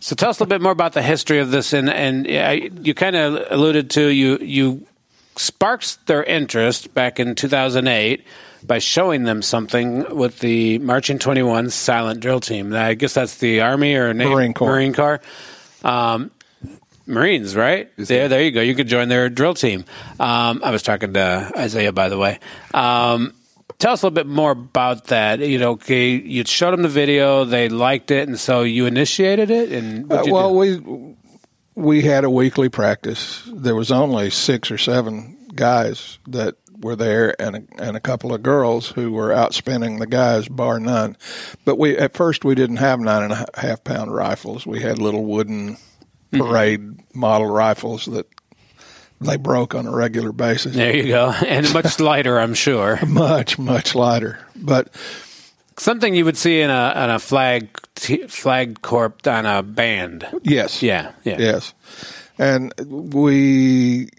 So 0.00 0.16
tell 0.16 0.30
us 0.30 0.40
a 0.40 0.42
little 0.42 0.58
bit 0.58 0.62
more 0.62 0.72
about 0.72 0.94
the 0.94 1.02
history 1.02 1.38
of 1.38 1.50
this, 1.50 1.72
and 1.72 1.88
and 1.88 2.26
yeah, 2.26 2.50
you 2.50 2.92
kind 2.92 3.14
of 3.14 3.46
alluded 3.50 3.90
to 3.90 4.08
you 4.08 4.38
you 4.38 4.86
sparked 5.36 6.06
their 6.06 6.24
interest 6.24 6.92
back 6.92 7.20
in 7.20 7.34
2008 7.34 8.24
by 8.64 8.78
showing 8.78 9.24
them 9.24 9.42
something 9.42 10.14
with 10.14 10.40
the 10.40 10.78
Marching 10.78 11.18
21 11.18 11.70
Silent 11.70 12.20
Drill 12.20 12.40
Team. 12.40 12.74
I 12.74 12.94
guess 12.94 13.14
that's 13.14 13.38
the 13.38 13.60
Army 13.60 13.94
or 13.94 14.12
Navy, 14.12 14.30
Marine 14.30 14.54
Corps. 14.54 14.70
Marine 14.70 14.94
Corps. 14.94 15.20
Um, 15.84 16.30
Marines, 17.06 17.56
right? 17.56 17.90
There, 17.96 18.28
there 18.28 18.42
you 18.42 18.52
go. 18.52 18.60
You 18.60 18.74
could 18.74 18.86
join 18.86 19.08
their 19.08 19.28
drill 19.28 19.54
team. 19.54 19.84
Um, 20.20 20.60
I 20.62 20.70
was 20.70 20.82
talking 20.82 21.12
to 21.14 21.50
Isaiah, 21.56 21.92
by 21.92 22.08
the 22.08 22.18
way. 22.18 22.38
Um, 22.72 23.32
tell 23.82 23.92
us 23.92 24.02
a 24.02 24.06
little 24.06 24.14
bit 24.14 24.26
more 24.28 24.52
about 24.52 25.06
that. 25.08 25.40
You 25.40 25.58
know, 25.58 25.72
okay, 25.72 26.10
you 26.10 26.44
showed 26.44 26.70
them 26.72 26.82
the 26.82 26.88
video, 26.88 27.44
they 27.44 27.68
liked 27.68 28.10
it, 28.10 28.28
and 28.28 28.38
so 28.38 28.62
you 28.62 28.86
initiated 28.86 29.50
it. 29.50 29.72
And 29.72 30.10
Uh, 30.12 30.22
well, 30.28 30.50
do? 30.52 30.56
we 30.56 31.16
we 31.74 32.02
had 32.02 32.24
a 32.24 32.30
weekly 32.30 32.68
practice. 32.68 33.42
There 33.52 33.74
was 33.74 33.90
only 33.90 34.30
six 34.30 34.70
or 34.70 34.78
seven 34.78 35.36
guys 35.54 36.18
that 36.28 36.54
were 36.80 36.96
there, 36.96 37.34
and 37.40 37.56
a, 37.56 37.62
and 37.82 37.96
a 37.96 38.00
couple 38.00 38.32
of 38.34 38.42
girls 38.42 38.88
who 38.88 39.12
were 39.12 39.32
out 39.32 39.54
spinning 39.54 39.98
the 39.98 40.06
guys, 40.06 40.48
bar 40.48 40.78
none. 40.80 41.16
But 41.64 41.78
we 41.78 41.96
at 41.98 42.14
first 42.14 42.44
we 42.44 42.54
didn't 42.54 42.76
have 42.78 43.00
nine 43.00 43.22
and 43.24 43.32
a 43.32 43.46
half 43.60 43.84
pound 43.84 44.14
rifles. 44.14 44.66
We 44.66 44.80
had 44.80 44.98
little 44.98 45.24
wooden 45.24 45.76
Mm-hmm. 46.32 46.48
parade 46.48 47.14
model 47.14 47.46
rifles 47.48 48.06
that 48.06 48.26
they 49.22 49.36
broke 49.36 49.74
on 49.74 49.86
a 49.86 49.90
regular 49.94 50.32
basis. 50.32 50.74
there 50.74 50.96
you 50.96 51.08
go, 51.08 51.30
and 51.46 51.72
much 51.72 51.98
lighter, 52.00 52.38
I'm 52.38 52.54
sure. 52.54 52.98
Much 53.06 53.58
much 53.58 53.94
lighter, 53.94 54.38
but. 54.56 54.88
Something 55.78 56.14
you 56.14 56.26
would 56.26 56.36
see 56.36 56.60
in 56.60 56.68
a 56.68 56.92
on 56.94 57.08
a 57.10 57.18
flag 57.18 57.80
t- 57.94 58.26
flag 58.26 58.82
corp 58.82 59.26
on 59.26 59.46
a 59.46 59.62
band. 59.62 60.26
Yes. 60.42 60.82
Yeah, 60.82 61.12
yeah. 61.24 61.38
Yes. 61.38 61.72
And 62.38 62.74
we, 62.86 64.10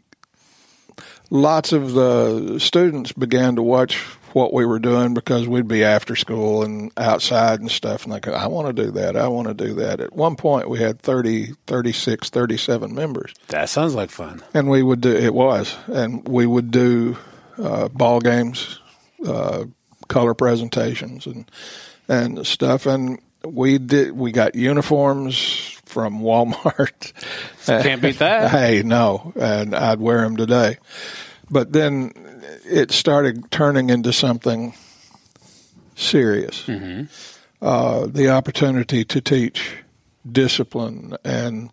lots 1.29 1.72
of 1.72 1.93
the 1.93 2.57
students 2.60 3.12
began 3.12 3.55
to 3.55 3.62
watch 3.62 3.98
what 4.36 4.54
we 4.54 4.66
were 4.66 4.80
doing 4.80 5.13
because 5.13 5.48
we'd 5.48 5.68
be 5.68 5.84
after 5.84 6.16
school 6.16 6.63
and 6.63 6.92
outside 6.98 7.60
and 7.60 7.70
stuff. 7.72 8.04
And 8.04 8.13
they 8.13 8.20
go, 8.20 8.34
I 8.34 8.48
want 8.48 8.75
to 8.75 8.84
do 8.84 8.92
that. 8.92 9.16
I 9.16 9.28
want 9.28 9.48
to 9.48 9.54
do 9.54 9.74
that. 9.75 10.00
At 10.00 10.13
one 10.13 10.36
point, 10.36 10.70
we 10.70 10.80
had 10.80 11.00
30, 11.00 11.54
36, 11.68 12.30
37 12.30 12.96
members. 12.96 13.34
That 13.50 13.70
sounds 13.70 13.96
like 13.96 14.10
fun. 14.10 14.42
And 14.54 14.70
we 14.70 14.84
would 14.84 15.02
do, 15.02 15.16
it 15.16 15.34
was, 15.34 15.75
and 15.88 16.28
we 16.28 16.46
would 16.46 16.72
do 16.72 17.18
uh, 17.58 17.88
ball 17.90 18.20
games, 18.20 18.80
uh, 19.25 19.66
color 20.08 20.34
presentations, 20.34 21.25
and 21.25 21.50
and 22.08 22.46
stuff. 22.46 22.86
And 22.86 23.20
we 23.46 23.78
did. 23.78 24.12
We 24.13 24.32
got 24.32 24.56
uniforms 24.56 25.80
from 25.86 26.22
Walmart. 26.22 27.13
Can't 27.66 28.02
beat 28.02 28.20
that. 28.20 28.52
hey, 28.52 28.84
no, 28.84 29.34
and 29.40 29.75
I'd 29.75 30.00
wear 30.00 30.22
them 30.22 30.38
today. 30.38 30.78
But 31.50 31.72
then 31.72 32.13
it 32.65 32.91
started 32.91 33.50
turning 33.51 33.89
into 33.89 34.12
something 34.13 34.73
serious. 35.95 36.67
Uh, 37.62 38.07
the 38.07 38.29
opportunity 38.29 39.05
to 39.05 39.21
teach 39.21 39.77
discipline 40.29 41.15
and 41.23 41.69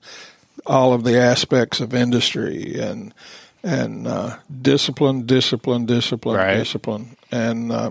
all 0.67 0.93
of 0.93 1.05
the 1.05 1.17
aspects 1.19 1.81
of 1.81 1.95
industry 1.95 2.79
and 2.79 3.13
and 3.63 4.07
uh, 4.07 4.37
discipline, 4.63 5.27
discipline, 5.27 5.85
discipline, 5.85 6.37
Right. 6.37 6.57
discipline, 6.57 7.17
and 7.31 7.71
uh, 7.73 7.91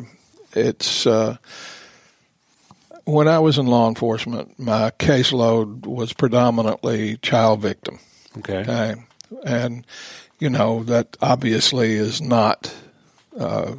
it's. 0.53 1.05
Uh, 1.05 1.37
when 3.05 3.27
I 3.27 3.39
was 3.39 3.57
in 3.57 3.65
law 3.67 3.87
enforcement, 3.87 4.57
my 4.59 4.91
caseload 4.99 5.85
was 5.85 6.13
predominantly 6.13 7.17
child 7.17 7.61
victim. 7.61 7.99
Okay. 8.37 8.59
Okay, 8.59 8.95
and 9.45 9.85
you 10.39 10.49
know 10.49 10.83
that 10.83 11.17
obviously 11.21 11.93
is 11.93 12.21
not 12.21 12.73
uh, 13.39 13.73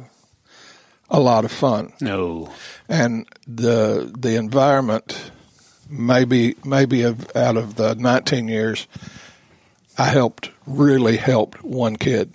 a 1.09 1.19
lot 1.19 1.45
of 1.45 1.51
fun, 1.51 1.93
No. 2.01 2.51
and 2.87 3.25
the 3.47 4.11
the 4.17 4.35
environment 4.35 5.31
maybe 5.89 6.55
maybe 6.63 7.01
of, 7.03 7.35
out 7.35 7.57
of 7.57 7.75
the 7.75 7.95
19 7.95 8.47
years, 8.47 8.87
I 9.97 10.05
helped 10.05 10.49
really 10.65 11.17
helped 11.17 11.63
one 11.63 11.97
kid. 11.97 12.33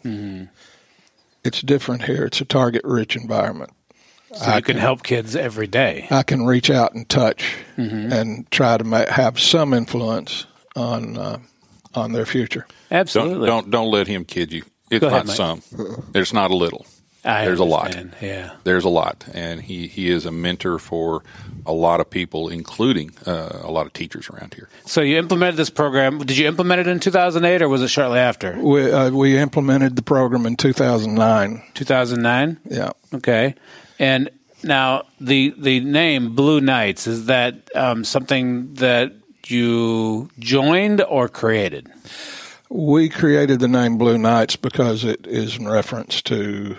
It's 1.44 1.60
different 1.62 2.02
here. 2.02 2.24
It's 2.24 2.40
a 2.40 2.44
target 2.44 2.82
rich 2.84 3.16
environment. 3.16 3.70
So 4.34 4.54
you 4.56 4.62
can 4.62 4.76
help 4.76 5.02
kids 5.04 5.34
every 5.36 5.66
day. 5.68 6.06
I 6.10 6.22
can 6.22 6.44
reach 6.44 6.68
out 6.68 6.92
and 6.94 7.08
touch 7.08 7.54
and 7.76 8.50
try 8.50 8.76
to 8.76 8.84
ma- 8.84 9.06
have 9.08 9.40
some 9.40 9.72
influence 9.72 10.44
on 10.74 11.16
uh, 11.16 11.38
on 11.94 12.12
their 12.12 12.26
future. 12.26 12.66
Don't, 12.90 12.98
Absolutely. 13.00 13.46
don't 13.46 13.70
don't 13.70 13.90
let 13.90 14.06
him 14.06 14.24
kid 14.24 14.52
you. 14.52 14.64
It's 14.90 15.00
Go 15.00 15.08
ahead, 15.08 15.26
not 15.26 15.26
Mike. 15.26 15.36
some. 15.36 15.62
There's 16.12 16.32
not 16.32 16.50
a 16.50 16.56
little. 16.56 16.86
I 17.24 17.44
There's 17.44 17.58
a 17.58 17.64
lot. 17.64 17.96
Yeah. 18.22 18.52
There's 18.62 18.84
a 18.84 18.88
lot, 18.88 19.24
and 19.34 19.60
he 19.60 19.88
he 19.88 20.10
is 20.10 20.26
a 20.26 20.30
mentor 20.30 20.78
for 20.78 21.24
a 21.66 21.72
lot 21.72 21.98
of 21.98 22.08
people, 22.08 22.48
including 22.48 23.10
uh, 23.26 23.62
a 23.62 23.70
lot 23.70 23.86
of 23.86 23.92
teachers 23.92 24.30
around 24.30 24.54
here. 24.54 24.68
So 24.84 25.00
you 25.00 25.18
implemented 25.18 25.56
this 25.56 25.68
program. 25.70 26.18
Did 26.18 26.38
you 26.38 26.46
implement 26.46 26.82
it 26.82 26.86
in 26.86 27.00
2008 27.00 27.62
or 27.62 27.68
was 27.68 27.82
it 27.82 27.88
shortly 27.88 28.20
after? 28.20 28.56
We 28.56 28.92
uh, 28.92 29.10
we 29.10 29.36
implemented 29.36 29.96
the 29.96 30.02
program 30.02 30.46
in 30.46 30.54
2009. 30.54 31.62
2009? 31.74 32.60
Yeah. 32.70 32.92
Okay. 33.14 33.56
And 33.98 34.30
now 34.62 35.06
the 35.20 35.52
the 35.58 35.80
name 35.80 36.36
Blue 36.36 36.60
Knights 36.60 37.08
is 37.08 37.26
that 37.26 37.56
um, 37.74 38.04
something 38.04 38.74
that 38.74 39.12
you 39.48 40.30
joined 40.38 41.02
or 41.02 41.28
created? 41.28 41.90
We 42.68 43.08
created 43.08 43.60
the 43.60 43.68
name 43.68 43.96
Blue 43.98 44.18
Knights 44.18 44.56
because 44.56 45.04
it 45.04 45.26
is 45.26 45.56
in 45.56 45.68
reference 45.68 46.20
to 46.22 46.76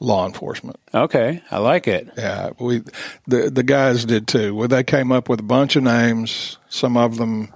law 0.00 0.26
enforcement. 0.26 0.78
Okay, 0.94 1.42
I 1.50 1.58
like 1.58 1.88
it. 1.88 2.08
Yeah, 2.16 2.50
we 2.58 2.82
the 3.26 3.50
the 3.50 3.62
guys 3.62 4.04
did 4.04 4.28
too. 4.28 4.54
Well, 4.54 4.68
they 4.68 4.84
came 4.84 5.10
up 5.12 5.28
with 5.28 5.40
a 5.40 5.44
bunch 5.44 5.76
of 5.76 5.82
names. 5.82 6.58
Some 6.68 6.96
of 6.96 7.16
them 7.16 7.52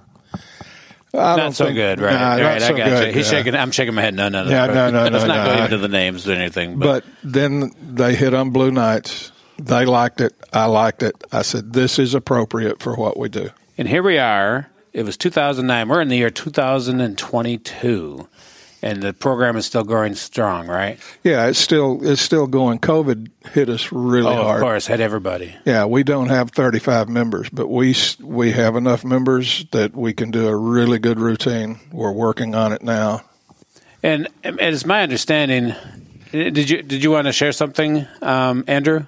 I 1.17 1.35
don't 1.35 1.45
Not 1.45 1.55
so 1.55 1.65
think- 1.65 1.75
good, 1.75 2.01
right? 2.01 2.13
Nah, 2.13 2.29
right, 2.45 2.61
I 2.61 2.67
so 2.67 2.75
got 2.75 2.85
good, 2.89 3.07
you. 3.07 3.13
He's 3.13 3.31
yeah. 3.31 3.37
shaking. 3.39 3.55
I'm 3.55 3.71
shaking 3.71 3.93
my 3.95 4.01
head. 4.01 4.13
No, 4.15 4.29
no, 4.29 4.43
no. 4.43 4.49
Yeah, 4.49 4.67
no, 4.67 4.89
no, 4.91 5.03
Let's 5.07 5.25
no, 5.25 5.27
not 5.33 5.47
no. 5.47 5.55
go 5.55 5.63
into 5.63 5.77
the 5.77 5.87
names 5.87 6.27
or 6.27 6.33
anything. 6.33 6.77
But, 6.77 7.03
But 7.05 7.31
then 7.31 7.71
they 7.81 8.15
hit 8.15 8.33
on 8.33 8.49
Blue 8.51 8.71
Knights. 8.71 9.31
They 9.57 9.85
liked 9.85 10.19
it. 10.19 10.33
I 10.51 10.65
liked 10.65 11.03
it. 11.03 11.15
I 11.31 11.41
said, 11.43 11.71
"This 11.73 11.99
is 11.99 12.13
appropriate 12.13 12.81
for 12.81 12.95
what 12.95 13.17
we 13.17 13.29
do." 13.29 13.49
and 13.77 13.87
here 13.87 14.03
we 14.03 14.17
are. 14.17 14.69
It 14.95 15.03
was 15.03 15.17
2009. 15.17 15.89
We're 15.89 15.99
in 15.99 16.07
the 16.07 16.15
year 16.15 16.29
2022, 16.29 18.29
and 18.81 19.03
the 19.03 19.11
program 19.11 19.57
is 19.57 19.65
still 19.65 19.83
growing 19.83 20.15
strong, 20.15 20.67
right? 20.67 20.97
Yeah, 21.21 21.47
it's 21.47 21.59
still 21.59 21.99
it's 22.01 22.21
still 22.21 22.47
going. 22.47 22.79
COVID 22.79 23.29
hit 23.51 23.67
us 23.67 23.91
really 23.91 24.31
Oh, 24.31 24.43
hard. 24.43 24.55
of 24.55 24.61
course, 24.61 24.87
had 24.87 25.01
everybody. 25.01 25.53
Yeah, 25.65 25.83
we 25.83 26.03
don't 26.03 26.29
have 26.29 26.51
35 26.51 27.09
members, 27.09 27.49
but 27.49 27.67
we 27.67 27.93
we 28.21 28.53
have 28.53 28.77
enough 28.77 29.03
members 29.03 29.65
that 29.71 29.93
we 29.93 30.13
can 30.13 30.31
do 30.31 30.47
a 30.47 30.55
really 30.55 30.97
good 30.97 31.19
routine. 31.19 31.77
We're 31.91 32.13
working 32.13 32.55
on 32.55 32.71
it 32.71 32.81
now. 32.81 33.21
And, 34.01 34.29
and 34.45 34.57
it's 34.61 34.85
my 34.85 35.03
understanding. 35.03 35.75
Did 36.31 36.69
you 36.69 36.81
did 36.83 37.03
you 37.03 37.11
want 37.11 37.27
to 37.27 37.33
share 37.33 37.51
something, 37.51 38.07
um, 38.21 38.63
Andrew? 38.67 39.07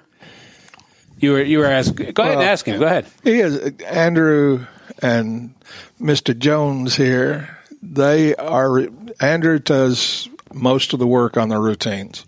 You 1.18 1.32
were 1.32 1.42
you 1.42 1.60
were 1.60 1.64
asking. 1.66 2.12
Go 2.12 2.24
ahead 2.24 2.34
and 2.34 2.42
ask 2.42 2.66
him. 2.66 2.78
Go 2.78 2.84
ahead. 2.84 3.06
He 3.24 3.40
is 3.40 3.56
Andrew 3.86 4.66
and 5.02 5.54
Mr. 6.00 6.36
Jones 6.36 6.96
here. 6.96 7.58
They 7.82 8.34
are 8.36 8.88
Andrew 9.20 9.58
does 9.58 10.28
most 10.52 10.92
of 10.92 10.98
the 10.98 11.06
work 11.06 11.36
on 11.36 11.48
the 11.48 11.58
routines. 11.58 12.24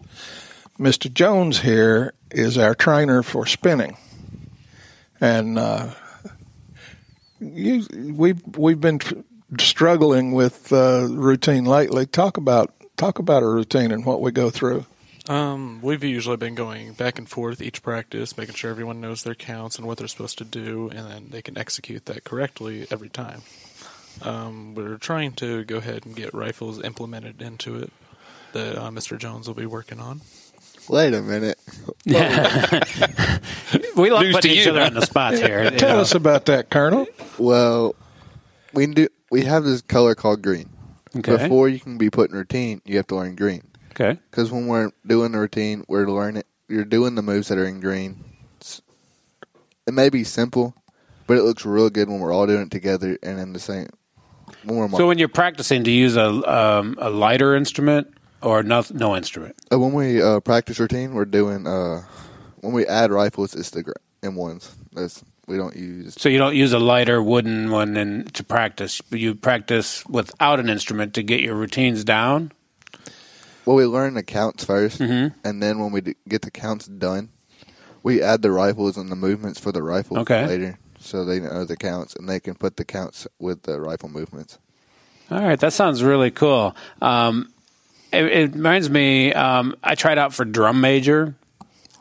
Mr. 0.79 1.13
Jones 1.13 1.61
here 1.61 2.15
is 2.31 2.57
our 2.57 2.75
trainer 2.75 3.23
for 3.23 3.47
spinning, 3.47 3.97
and 5.21 5.59
uh, 5.59 5.91
you, 7.41 7.87
we've 8.15 8.43
we've 8.57 8.81
been 8.81 9.01
struggling 9.59 10.33
with 10.33 10.73
uh, 10.73 11.07
routine 11.11 11.65
lately. 11.65 12.07
Talk 12.07 12.37
about 12.37 12.73
talk 12.97 13.19
about 13.19 13.43
a 13.43 13.49
routine 13.49 13.91
and 13.91 14.07
what 14.07 14.21
we 14.21 14.31
go 14.31 14.51
through. 14.51 14.87
Um, 15.29 15.81
we've 15.83 16.03
usually 16.03 16.37
been 16.37 16.55
going 16.55 16.95
back 16.95 17.19
and 17.19 17.29
forth 17.29 17.61
each 17.61 17.83
practice, 17.83 18.37
making 18.37 18.55
sure 18.55 18.71
everyone 18.71 19.01
knows 19.01 19.23
their 19.23 19.35
counts 19.35 19.77
and 19.79 19.87
what 19.87 19.99
they're 19.99 20.09
supposed 20.09 20.39
to 20.39 20.45
do, 20.45 20.89
and 20.89 21.11
then 21.11 21.27
they 21.31 21.43
can 21.43 21.59
execute 21.59 22.07
that 22.07 22.25
correctly 22.25 22.87
every 22.91 23.09
time. 23.11 23.43
Um, 24.23 24.75
we're 24.75 24.97
trying 24.97 25.33
to 25.35 25.65
go 25.65 25.77
ahead 25.77 26.05
and 26.05 26.17
get 26.17 26.35
rifles 26.35 26.83
implemented 26.83 27.41
into 27.43 27.77
it 27.77 27.93
that 28.53 28.77
uh, 28.77 28.91
Mr. 28.91 29.17
Jones 29.19 29.47
will 29.47 29.55
be 29.55 29.67
working 29.67 30.01
on. 30.01 30.21
Wait 30.89 31.15
a 31.15 31.23
minute. 31.23 31.59
Yeah. 32.05 32.79
We 33.95 34.11
love 34.11 34.23
News 34.23 34.35
putting 34.37 34.51
to 34.53 34.57
each 34.57 34.65
you. 34.65 34.71
other 34.73 34.81
on 34.81 34.95
the 34.95 35.03
spot 35.03 35.35
here. 35.35 35.65
you 35.73 35.79
Tell 35.79 35.97
know. 35.97 36.01
us 36.01 36.15
about 36.15 36.47
that, 36.47 36.71
Colonel. 36.71 37.07
Well, 37.39 37.95
we 38.73 38.87
do. 38.87 39.09
We 39.31 39.43
have 39.45 39.65
this 39.65 39.83
color 39.83 40.15
called 40.15 40.41
green. 40.43 40.71
Okay. 41.15 41.37
Before 41.37 41.69
you 41.69 41.79
can 41.79 41.99
be 41.99 42.09
put 42.11 42.31
in 42.31 42.37
routine, 42.37 42.81
you 42.87 42.97
have 42.97 43.07
to 43.09 43.17
learn 43.17 43.37
green. 43.37 43.63
Okay. 43.93 44.19
Because 44.31 44.51
when 44.51 44.67
we're 44.67 44.91
doing 45.07 45.33
the 45.33 45.39
routine, 45.39 45.85
we're 45.89 46.07
learning. 46.11 46.45
You're 46.69 46.85
doing 46.85 47.15
the 47.15 47.23
moves 47.23 47.49
that 47.49 47.59
are 47.59 47.67
in 47.67 47.81
green. 47.81 48.25
It's- 48.57 48.81
It 49.87 49.95
may 49.95 50.09
be 50.09 50.25
simple, 50.25 50.75
but 51.27 51.37
it 51.37 51.43
looks 51.43 51.65
real 51.67 51.91
good 51.91 52.09
when 52.09 52.21
we're 52.21 52.33
all 52.33 52.47
doing 52.47 52.63
it 52.63 52.71
together 52.71 53.19
and 53.23 53.41
in 53.41 53.53
the 53.53 53.59
same. 53.59 53.89
When 54.65 54.89
So 54.91 55.07
when 55.07 55.19
you're 55.19 55.29
practicing, 55.29 55.83
do 55.83 55.91
you 55.91 56.03
use 56.03 56.17
a 56.17 56.27
um, 56.29 56.97
a 57.01 57.09
lighter 57.11 57.55
instrument 57.57 58.09
or 58.43 58.63
no, 58.63 58.85
no 58.93 59.17
instrument? 59.17 59.57
Uh, 59.73 59.79
when 59.79 59.93
we 59.93 60.21
uh, 60.23 60.41
practice 60.41 60.79
routine, 60.79 61.15
we're 61.15 61.25
doing 61.25 61.67
uh, 61.67 62.03
when 62.61 62.73
we 62.73 62.87
add 62.87 63.11
rifles, 63.11 63.55
it's 63.55 63.71
the 63.71 63.83
gr- 63.83 63.93
M1s. 64.23 64.71
That's 64.93 65.25
we 65.47 65.57
don't 65.57 65.75
use. 65.75 66.15
So 66.19 66.29
you 66.29 66.39
don't 66.39 66.55
use 66.55 66.73
a 66.73 66.79
lighter 66.79 67.23
wooden 67.23 67.71
one 67.71 67.97
in, 67.97 68.25
to 68.35 68.45
practice. 68.45 69.01
You 69.11 69.35
practice 69.35 70.05
without 70.07 70.61
an 70.61 70.69
instrument 70.69 71.15
to 71.15 71.23
get 71.23 71.41
your 71.41 71.55
routines 71.55 72.05
down. 72.05 72.53
Well, 73.67 73.77
we 73.77 73.85
learn 73.87 74.15
the 74.15 74.23
counts 74.23 74.65
1st 74.65 74.99
Mhm. 75.01 75.35
and 75.45 75.63
then 75.63 75.79
when 75.79 75.93
we 75.93 76.01
d- 76.01 76.15
get 76.29 76.43
the 76.43 76.51
counts 76.51 76.87
done, 76.87 77.29
we 78.03 78.23
add 78.23 78.43
the 78.43 78.51
rifles 78.51 78.97
and 78.97 79.11
the 79.11 79.17
movements 79.17 79.61
for 79.61 79.73
the 79.73 79.83
rifle 79.83 80.19
Okay. 80.21 80.47
later, 80.47 80.79
so 80.99 81.25
they 81.25 81.41
know 81.41 81.65
the 81.65 81.77
counts 81.77 82.15
and 82.17 82.29
they 82.29 82.41
can 82.41 82.55
put 82.55 82.77
the 82.77 82.85
counts 82.85 83.27
with 83.39 83.63
the 83.65 83.81
rifle 83.81 84.09
movements. 84.09 84.59
All 85.31 85.41
right, 85.43 85.61
that 85.61 85.73
sounds 85.73 86.03
really 86.03 86.31
cool. 86.31 86.75
Um, 87.03 87.51
it, 88.13 88.25
it 88.25 88.55
reminds 88.55 88.91
me. 88.91 89.33
Um, 89.33 89.77
I 89.85 89.95
tried 89.95 90.19
out 90.19 90.35
for 90.35 90.45
drum 90.45 90.81
major 90.81 91.35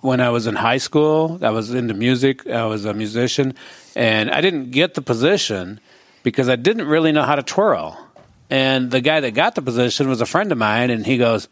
when 0.02 0.20
I 0.22 0.30
was 0.30 0.48
in 0.48 0.56
high 0.56 0.78
school. 0.80 1.38
I 1.44 1.52
was 1.52 1.72
into 1.72 1.94
music. 1.94 2.48
I 2.48 2.66
was 2.66 2.86
a 2.86 2.94
musician, 2.96 3.54
and 3.96 4.32
I 4.32 4.42
didn't 4.42 4.72
get 4.72 4.96
the 4.96 5.02
position 5.04 5.80
because 6.24 6.50
I 6.50 6.56
didn't 6.56 6.88
really 6.88 7.12
know 7.12 7.22
how 7.24 7.36
to 7.36 7.44
twirl. 7.44 7.98
And 8.50 8.90
the 8.90 9.02
guy 9.02 9.20
that 9.20 9.32
got 9.32 9.56
the 9.56 9.62
position 9.62 10.10
was 10.10 10.22
a 10.22 10.26
friend 10.26 10.52
of 10.52 10.58
mine, 10.58 10.90
and 10.90 11.06
he 11.06 11.18
goes. 11.18 11.48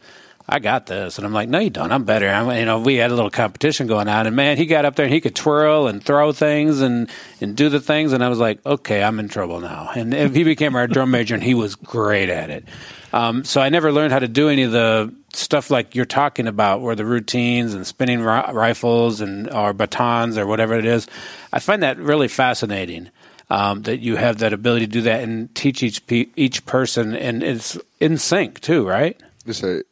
I 0.50 0.60
got 0.60 0.86
this, 0.86 1.18
and 1.18 1.28
I'm 1.28 1.34
like, 1.34 1.50
no, 1.50 1.60
you 1.60 1.70
don't. 1.70 1.92
I'm 1.92 2.06
better. 2.06 2.30
I'm, 2.30 2.50
you 2.58 2.64
know, 2.64 2.80
we 2.80 2.96
had 2.96 3.12
a 3.12 3.16
little 3.16 3.30
competition 3.30 3.86
going 3.86 4.08
on, 4.08 4.28
and 4.28 4.36
man, 4.36 4.56
he 4.56 4.66
got 4.66 4.86
up 4.86 4.96
there 4.96 5.04
and 5.04 5.14
he 5.14 5.20
could 5.20 5.36
twirl 5.36 5.88
and 5.88 6.02
throw 6.02 6.32
things 6.32 6.80
and 6.80 7.10
and 7.42 7.54
do 7.54 7.68
the 7.68 7.82
things, 7.82 8.14
and 8.14 8.24
I 8.24 8.30
was 8.30 8.40
like, 8.40 8.66
okay, 8.66 9.04
I'm 9.04 9.20
in 9.20 9.28
trouble 9.28 9.60
now. 9.60 9.92
And, 9.94 10.14
he 10.14 10.46
became 10.46 10.78
our 10.78 10.88
drum 10.88 11.12
major, 11.12 11.34
and 11.34 11.44
he 11.44 11.54
was 11.54 11.76
great 11.76 12.30
at 12.30 12.50
it. 12.50 12.64
Um, 13.12 13.44
so 13.44 13.60
I 13.60 13.68
never 13.68 13.92
learned 13.92 14.14
how 14.14 14.20
to 14.20 14.28
do 14.30 14.48
any 14.48 14.64
of 14.64 14.72
the 14.72 15.14
stuff 15.34 15.70
like 15.70 15.96
you're 15.96 16.06
talking 16.06 16.48
about, 16.48 16.80
where 16.80 16.96
the 16.96 17.06
routines 17.06 17.74
and 17.74 17.86
spinning 17.86 18.22
ri- 18.22 18.54
rifles 18.54 19.20
and 19.20 19.52
or 19.52 19.74
batons 19.74 20.38
or 20.38 20.48
whatever 20.48 20.76
it 20.76 20.86
is. 20.86 21.08
I 21.52 21.60
find 21.60 21.84
that 21.84 21.98
really 21.98 22.30
fascinating. 22.30 23.10
Um, 23.50 23.84
that 23.84 24.00
you 24.00 24.18
have 24.18 24.40
that 24.40 24.52
ability 24.52 24.88
to 24.88 24.92
do 24.92 25.02
that 25.04 25.24
and 25.24 25.54
teach 25.56 25.82
each 25.82 26.06
pe- 26.06 26.28
each 26.36 26.66
person, 26.66 27.16
and 27.16 27.42
it's 27.42 27.78
in 28.02 28.18
sync 28.18 28.60
too, 28.60 28.86
right? 28.86 29.18
Just 29.46 29.62
so 29.62 29.84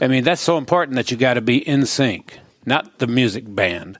I 0.00 0.08
mean, 0.08 0.24
that's 0.24 0.42
so 0.42 0.58
important 0.58 0.96
that 0.96 1.10
you 1.10 1.16
got 1.16 1.34
to 1.34 1.40
be 1.40 1.56
in 1.56 1.86
sync, 1.86 2.38
not 2.66 2.98
the 2.98 3.06
music 3.06 3.44
band. 3.46 3.98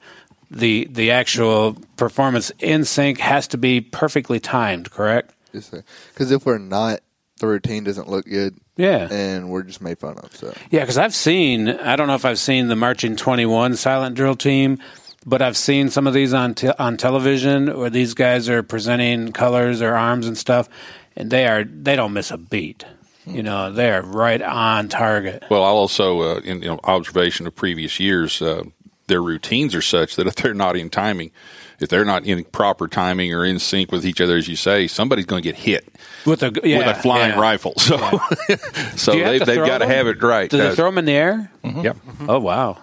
The 0.50 0.88
the 0.90 1.10
actual 1.10 1.78
performance 1.96 2.52
in 2.58 2.84
sync 2.84 3.18
has 3.18 3.48
to 3.48 3.58
be 3.58 3.80
perfectly 3.80 4.40
timed, 4.40 4.90
correct? 4.90 5.34
Yes, 5.52 5.70
Because 6.12 6.30
if 6.30 6.44
we're 6.44 6.58
not, 6.58 7.00
the 7.40 7.46
routine 7.46 7.84
doesn't 7.84 8.08
look 8.08 8.26
good. 8.26 8.58
Yeah. 8.76 9.08
And 9.10 9.50
we're 9.50 9.62
just 9.62 9.80
made 9.80 9.98
fun 9.98 10.18
of. 10.18 10.34
So 10.36 10.54
Yeah, 10.70 10.80
because 10.80 10.98
I've 10.98 11.14
seen, 11.14 11.68
I 11.68 11.96
don't 11.96 12.06
know 12.06 12.14
if 12.14 12.24
I've 12.24 12.38
seen 12.38 12.68
the 12.68 12.76
Marching 12.76 13.16
21 13.16 13.76
silent 13.76 14.14
drill 14.14 14.36
team, 14.36 14.78
but 15.28 15.42
I've 15.42 15.56
seen 15.56 15.90
some 15.90 16.06
of 16.06 16.14
these 16.14 16.32
on, 16.32 16.54
te- 16.54 16.72
on 16.78 16.96
television 16.96 17.78
where 17.78 17.90
these 17.90 18.14
guys 18.14 18.48
are 18.48 18.62
presenting 18.62 19.32
colors 19.32 19.82
or 19.82 19.94
arms 19.94 20.26
and 20.26 20.36
stuff, 20.38 20.68
and 21.16 21.30
they 21.30 21.46
are, 21.46 21.64
they 21.64 21.96
don't 21.96 22.12
miss 22.12 22.30
a 22.30 22.38
beat. 22.38 22.84
You 23.26 23.42
know, 23.42 23.70
they 23.70 23.90
are 23.90 24.00
right 24.00 24.40
on 24.40 24.88
target. 24.88 25.44
Well, 25.50 25.62
I'll 25.62 25.74
also, 25.76 26.22
uh, 26.22 26.40
in 26.40 26.62
you 26.62 26.68
know, 26.68 26.80
observation 26.84 27.46
of 27.46 27.54
previous 27.54 28.00
years, 28.00 28.40
uh, 28.40 28.62
their 29.06 29.20
routines 29.22 29.74
are 29.74 29.82
such 29.82 30.16
that 30.16 30.26
if 30.26 30.34
they're 30.36 30.54
not 30.54 30.76
in 30.78 30.88
timing, 30.88 31.30
if 31.78 31.90
they're 31.90 32.06
not 32.06 32.24
in 32.24 32.42
proper 32.44 32.88
timing 32.88 33.34
or 33.34 33.44
in 33.44 33.58
sync 33.58 33.92
with 33.92 34.06
each 34.06 34.20
other, 34.22 34.36
as 34.38 34.48
you 34.48 34.56
say, 34.56 34.86
somebody's 34.86 35.26
going 35.26 35.42
to 35.42 35.46
get 35.48 35.56
hit 35.56 35.86
With 36.24 36.42
a, 36.42 36.52
yeah, 36.64 36.78
with 36.78 36.86
a 36.86 36.94
flying 36.94 37.34
yeah. 37.34 37.40
rifle. 37.40 37.74
So, 37.76 37.98
so 38.96 39.12
Do 39.12 39.18
have 39.22 39.38
they, 39.40 39.44
they've 39.44 39.66
got 39.66 39.78
to 39.78 39.86
have 39.86 40.06
it 40.06 40.22
right. 40.22 40.50
Do 40.50 40.56
they 40.56 40.68
Uh, 40.68 40.74
throw 40.74 40.86
them 40.86 40.96
in 40.98 41.04
the 41.04 41.12
air? 41.12 41.52
Yep. 41.64 41.96
Oh, 42.28 42.38
wow. 42.40 42.78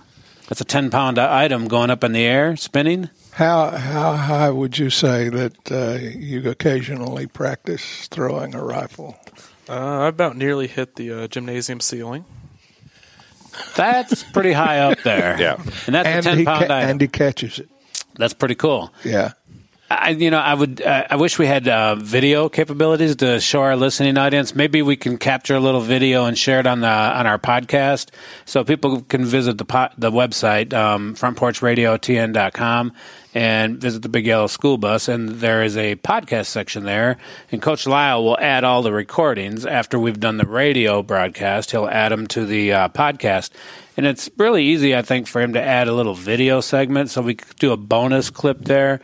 That's 0.47 0.61
a 0.61 0.65
10 0.65 0.89
pound 0.91 1.17
item 1.17 1.67
going 1.67 1.89
up 1.89 2.03
in 2.03 2.11
the 2.11 2.23
air, 2.23 2.55
spinning. 2.55 3.09
How 3.31 3.71
how 3.71 4.13
high 4.15 4.49
would 4.49 4.77
you 4.77 4.89
say 4.89 5.27
that 5.29 5.71
uh, 5.71 5.97
you 6.01 6.49
occasionally 6.49 7.27
practice 7.27 8.07
throwing 8.07 8.53
a 8.55 8.63
rifle? 8.63 9.17
Uh, 9.67 9.73
I 10.01 10.07
about 10.07 10.37
nearly 10.37 10.67
hit 10.67 10.95
the 10.95 11.11
uh, 11.23 11.27
gymnasium 11.27 11.79
ceiling. 11.79 12.23
That's 13.75 14.23
pretty 14.23 14.51
high 14.53 14.79
up 14.79 14.99
there. 15.03 15.35
Yeah. 15.39 15.55
And 15.85 15.95
that's 15.95 16.07
and 16.07 16.19
a 16.25 16.29
10 16.29 16.37
he 16.37 16.45
pound 16.45 16.67
ca- 16.67 16.73
item. 16.77 16.89
and 16.91 17.01
he 17.01 17.07
catches 17.07 17.59
it. 17.59 17.69
That's 18.17 18.33
pretty 18.33 18.55
cool. 18.55 18.93
Yeah. 19.03 19.31
I, 19.99 20.09
you 20.09 20.31
know, 20.31 20.39
I 20.39 20.53
would. 20.53 20.81
Uh, 20.81 21.07
I 21.09 21.15
wish 21.15 21.39
we 21.39 21.47
had 21.47 21.67
uh, 21.67 21.95
video 21.95 22.49
capabilities 22.49 23.15
to 23.17 23.39
show 23.39 23.61
our 23.61 23.75
listening 23.75 24.17
audience. 24.17 24.55
Maybe 24.55 24.81
we 24.81 24.95
can 24.95 25.17
capture 25.17 25.55
a 25.55 25.59
little 25.59 25.81
video 25.81 26.25
and 26.25 26.37
share 26.37 26.59
it 26.59 26.67
on 26.67 26.81
the 26.81 26.87
on 26.87 27.27
our 27.27 27.39
podcast, 27.39 28.09
so 28.45 28.63
people 28.63 29.01
can 29.01 29.25
visit 29.25 29.57
the 29.57 29.65
po- 29.65 29.89
the 29.97 30.11
website 30.11 30.73
um, 30.73 31.15
frontporchradiotn.com 31.15 32.93
and 33.35 33.81
visit 33.81 34.01
the 34.01 34.09
Big 34.09 34.25
Yellow 34.25 34.47
School 34.47 34.77
Bus. 34.77 35.09
And 35.09 35.29
there 35.29 35.63
is 35.63 35.75
a 35.75 35.97
podcast 35.97 36.45
section 36.45 36.85
there. 36.85 37.17
And 37.51 37.61
Coach 37.61 37.85
Lyle 37.85 38.23
will 38.23 38.39
add 38.39 38.63
all 38.63 38.81
the 38.81 38.93
recordings 38.93 39.65
after 39.65 39.99
we've 39.99 40.19
done 40.19 40.37
the 40.37 40.47
radio 40.47 41.03
broadcast. 41.03 41.71
He'll 41.71 41.87
add 41.87 42.13
them 42.13 42.27
to 42.27 42.45
the 42.45 42.71
uh, 42.71 42.89
podcast. 42.89 43.51
And 43.97 44.05
it's 44.05 44.29
really 44.37 44.63
easy, 44.63 44.95
I 44.95 45.01
think, 45.01 45.27
for 45.27 45.41
him 45.41 45.53
to 45.53 45.61
add 45.61 45.89
a 45.89 45.93
little 45.93 46.15
video 46.15 46.61
segment. 46.61 47.09
So 47.09 47.21
we 47.21 47.35
could 47.35 47.57
do 47.57 47.73
a 47.73 47.77
bonus 47.77 48.29
clip 48.29 48.59
there. 48.59 49.01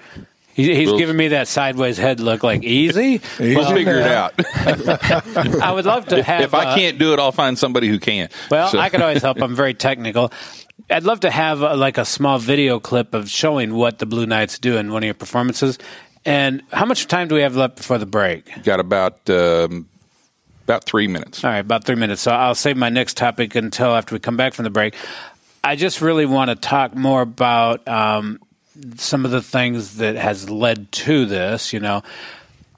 He, 0.65 0.75
he's 0.75 0.87
We'll- 0.89 0.97
giving 0.99 1.17
me 1.17 1.29
that 1.29 1.47
sideways 1.47 1.97
head 1.97 2.19
look 2.19 2.43
like 2.43 2.63
easy. 2.63 3.21
We'll 3.39 3.61
Easy 3.61 3.73
figure 3.73 3.95
it 3.97 4.07
out. 4.07 4.33
I 5.61 5.71
would 5.73 5.85
love 5.85 6.07
to 6.07 6.21
have. 6.23 6.41
if 6.41 6.53
I 6.53 6.65
uh, 6.65 6.75
can't 6.75 6.97
do 6.97 7.13
it, 7.13 7.19
I'll 7.19 7.31
find 7.31 7.57
somebody 7.57 7.87
who 7.87 7.99
can. 7.99 8.29
well, 8.49 8.69
So- 8.69 8.79
I 8.79 8.89
could 8.89 9.01
always 9.01 9.21
help. 9.23 9.41
I'm 9.41 9.55
very 9.55 9.73
technical. 9.73 10.31
I'd 10.89 11.03
love 11.03 11.21
to 11.21 11.31
have 11.31 11.63
uh, 11.63 11.75
like 11.77 11.97
a 11.97 12.05
small 12.05 12.37
video 12.39 12.79
clip 12.79 13.13
of 13.13 13.29
showing 13.29 13.73
what 13.75 13.99
the 13.99 14.05
Blue 14.05 14.25
Knights 14.25 14.59
do 14.59 14.77
in 14.77 14.91
one 14.91 15.03
of 15.03 15.05
your 15.05 15.13
performances. 15.13 15.77
And 16.25 16.61
how 16.71 16.85
much 16.85 17.07
time 17.07 17.27
do 17.27 17.35
we 17.35 17.41
have 17.41 17.55
left 17.55 17.77
before 17.77 17.97
the 17.97 18.05
break? 18.05 18.63
got 18.63 18.79
about 18.79 19.27
um, 19.29 19.87
about 20.65 20.83
three 20.83 21.07
minutes. 21.07 21.43
All 21.43 21.49
right, 21.49 21.59
about 21.59 21.83
three 21.85 21.95
minutes. 21.95 22.21
So 22.21 22.31
I'll 22.31 22.55
save 22.55 22.77
my 22.77 22.89
next 22.89 23.17
topic 23.17 23.55
until 23.55 23.95
after 23.95 24.13
we 24.15 24.19
come 24.19 24.37
back 24.37 24.53
from 24.53 24.63
the 24.63 24.69
break. 24.69 24.95
I 25.63 25.75
just 25.75 26.01
really 26.01 26.25
want 26.25 26.49
to 26.49 26.55
talk 26.55 26.95
more 26.95 27.21
about 27.21 27.87
um, 27.87 28.39
some 28.95 29.25
of 29.25 29.31
the 29.31 29.41
things 29.41 29.97
that 29.97 30.15
has 30.15 30.49
led 30.49 30.91
to 30.91 31.25
this. 31.25 31.73
You 31.73 31.79
know, 31.79 32.03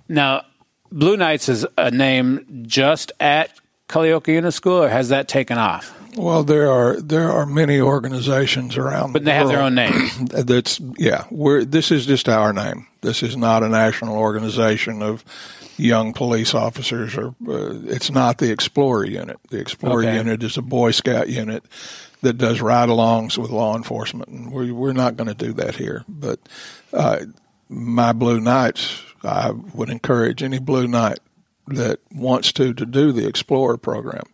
now 0.09 0.45
Blue 0.91 1.17
Knights 1.17 1.49
is 1.49 1.65
a 1.77 1.91
name 1.91 2.65
just 2.67 3.11
at 3.19 3.51
Culleoka 3.89 4.27
Unit 4.27 4.53
School, 4.53 4.83
or 4.83 4.89
has 4.89 5.09
that 5.09 5.27
taken 5.27 5.57
off? 5.57 5.99
Well, 6.15 6.43
there 6.43 6.71
are 6.71 6.99
there 7.01 7.31
are 7.31 7.45
many 7.45 7.79
organizations 7.79 8.77
around, 8.77 9.13
But 9.13 9.23
the 9.23 9.25
they 9.25 9.35
have 9.35 9.47
their 9.47 9.61
own 9.61 9.75
name. 9.75 10.09
That's 10.29 10.79
yeah. 10.97 11.25
We're 11.31 11.65
this 11.65 11.91
is 11.91 12.05
just 12.05 12.29
our 12.29 12.53
name. 12.53 12.87
This 13.01 13.23
is 13.23 13.35
not 13.35 13.63
a 13.63 13.69
national 13.69 14.17
organization 14.17 15.01
of 15.01 15.25
young 15.77 16.13
police 16.13 16.53
officers, 16.53 17.17
or 17.17 17.29
uh, 17.47 17.73
it's 17.85 18.11
not 18.11 18.37
the 18.37 18.51
Explorer 18.51 19.05
Unit. 19.05 19.39
The 19.49 19.59
Explorer 19.59 20.03
Okay. 20.03 20.17
Unit 20.17 20.43
is 20.43 20.55
a 20.55 20.61
Boy 20.61 20.91
Scout 20.91 21.29
unit 21.29 21.63
that 22.23 22.37
does 22.37 22.61
ride-alongs 22.61 23.37
with 23.37 23.51
law 23.51 23.75
enforcement, 23.75 24.29
and 24.29 24.51
we, 24.51 24.71
we're 24.71 24.93
not 24.93 25.15
going 25.15 25.27
to 25.27 25.33
do 25.33 25.53
that 25.53 25.75
here. 25.75 26.03
But 26.07 26.39
uh, 26.91 27.25
my 27.69 28.13
Blue 28.13 28.39
Knights, 28.39 29.01
I 29.23 29.51
would 29.51 29.89
encourage 29.89 30.41
any 30.41 30.59
Blue 30.59 30.87
Knight 30.87 31.19
that 31.67 31.99
wants 32.13 32.51
to 32.53 32.73
to 32.73 32.85
do 32.85 33.11
the 33.11 33.27
Explorer 33.27 33.77
program 33.77 34.25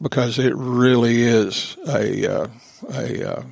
because 0.00 0.38
it 0.38 0.54
really 0.56 1.22
is 1.22 1.76
a 1.86 2.42
uh, 2.42 2.46
a 2.92 3.30
uh, 3.30 3.42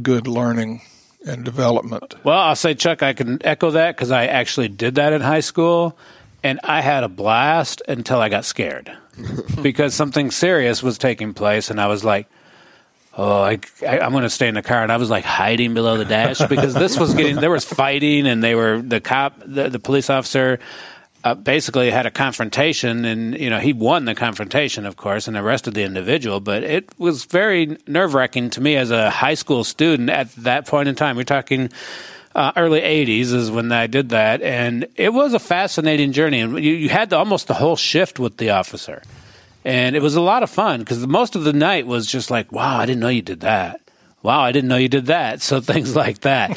good 0.00 0.26
learning 0.26 0.82
and 1.26 1.44
development. 1.44 2.14
Well, 2.24 2.38
I'll 2.38 2.56
say, 2.56 2.74
Chuck, 2.74 3.02
I 3.02 3.12
can 3.12 3.38
echo 3.44 3.72
that 3.72 3.96
because 3.96 4.10
I 4.10 4.26
actually 4.26 4.68
did 4.68 4.94
that 4.94 5.12
in 5.12 5.20
high 5.20 5.40
school, 5.40 5.98
and 6.42 6.60
I 6.62 6.80
had 6.80 7.04
a 7.04 7.08
blast 7.08 7.82
until 7.88 8.20
I 8.20 8.28
got 8.28 8.44
scared 8.44 8.90
because 9.62 9.94
something 9.94 10.30
serious 10.30 10.82
was 10.82 10.98
taking 10.98 11.34
place, 11.34 11.70
and 11.70 11.80
I 11.80 11.88
was 11.88 12.04
like, 12.04 12.28
"Oh, 13.16 13.42
I, 13.42 13.58
I, 13.86 14.00
I'm 14.00 14.12
going 14.12 14.22
to 14.22 14.30
stay 14.30 14.48
in 14.48 14.54
the 14.54 14.62
car," 14.62 14.82
and 14.82 14.92
I 14.92 14.96
was 14.96 15.10
like 15.10 15.24
hiding 15.24 15.74
below 15.74 15.96
the 15.96 16.04
dash 16.04 16.40
because 16.48 16.74
this 16.74 16.98
was 16.98 17.14
getting 17.14 17.36
there 17.36 17.50
was 17.50 17.64
fighting, 17.64 18.26
and 18.26 18.42
they 18.42 18.54
were 18.54 18.80
the 18.80 19.00
cop, 19.00 19.40
the, 19.44 19.68
the 19.68 19.78
police 19.78 20.10
officer. 20.10 20.58
Uh, 21.22 21.34
basically 21.34 21.90
had 21.90 22.06
a 22.06 22.10
confrontation 22.10 23.04
and 23.04 23.38
you 23.38 23.50
know 23.50 23.58
he 23.58 23.74
won 23.74 24.06
the 24.06 24.14
confrontation 24.14 24.86
of 24.86 24.96
course 24.96 25.28
and 25.28 25.36
arrested 25.36 25.74
the 25.74 25.82
individual 25.82 26.40
but 26.40 26.62
it 26.62 26.88
was 26.98 27.26
very 27.26 27.76
nerve-wracking 27.86 28.48
to 28.48 28.58
me 28.62 28.74
as 28.74 28.90
a 28.90 29.10
high 29.10 29.34
school 29.34 29.62
student 29.62 30.08
at 30.08 30.34
that 30.36 30.66
point 30.66 30.88
in 30.88 30.94
time 30.94 31.16
we're 31.16 31.22
talking 31.22 31.68
uh, 32.34 32.52
early 32.56 32.80
80s 32.80 33.34
is 33.34 33.50
when 33.50 33.70
I 33.70 33.86
did 33.86 34.10
that 34.10 34.40
and 34.40 34.86
it 34.96 35.12
was 35.12 35.34
a 35.34 35.38
fascinating 35.38 36.12
journey 36.12 36.40
and 36.40 36.54
you, 36.54 36.72
you 36.72 36.88
had 36.88 37.10
the, 37.10 37.18
almost 37.18 37.48
the 37.48 37.54
whole 37.54 37.76
shift 37.76 38.18
with 38.18 38.38
the 38.38 38.50
officer 38.50 39.02
and 39.64 39.96
it 39.96 40.02
was 40.02 40.16
a 40.16 40.20
lot 40.20 40.42
of 40.42 40.50
fun 40.50 40.80
because 40.80 41.06
most 41.06 41.36
of 41.36 41.44
the 41.44 41.52
night 41.52 41.86
was 41.86 42.06
just 42.06 42.30
like 42.30 42.50
wow 42.52 42.78
I 42.78 42.86
didn't 42.86 43.00
know 43.00 43.08
you 43.08 43.22
did 43.22 43.40
that 43.40 43.80
wow, 44.22 44.40
I 44.40 44.52
didn't 44.52 44.68
know 44.68 44.76
you 44.76 44.88
did 44.88 45.06
that. 45.06 45.42
So 45.42 45.60
things 45.60 45.96
like 45.96 46.20
that. 46.20 46.56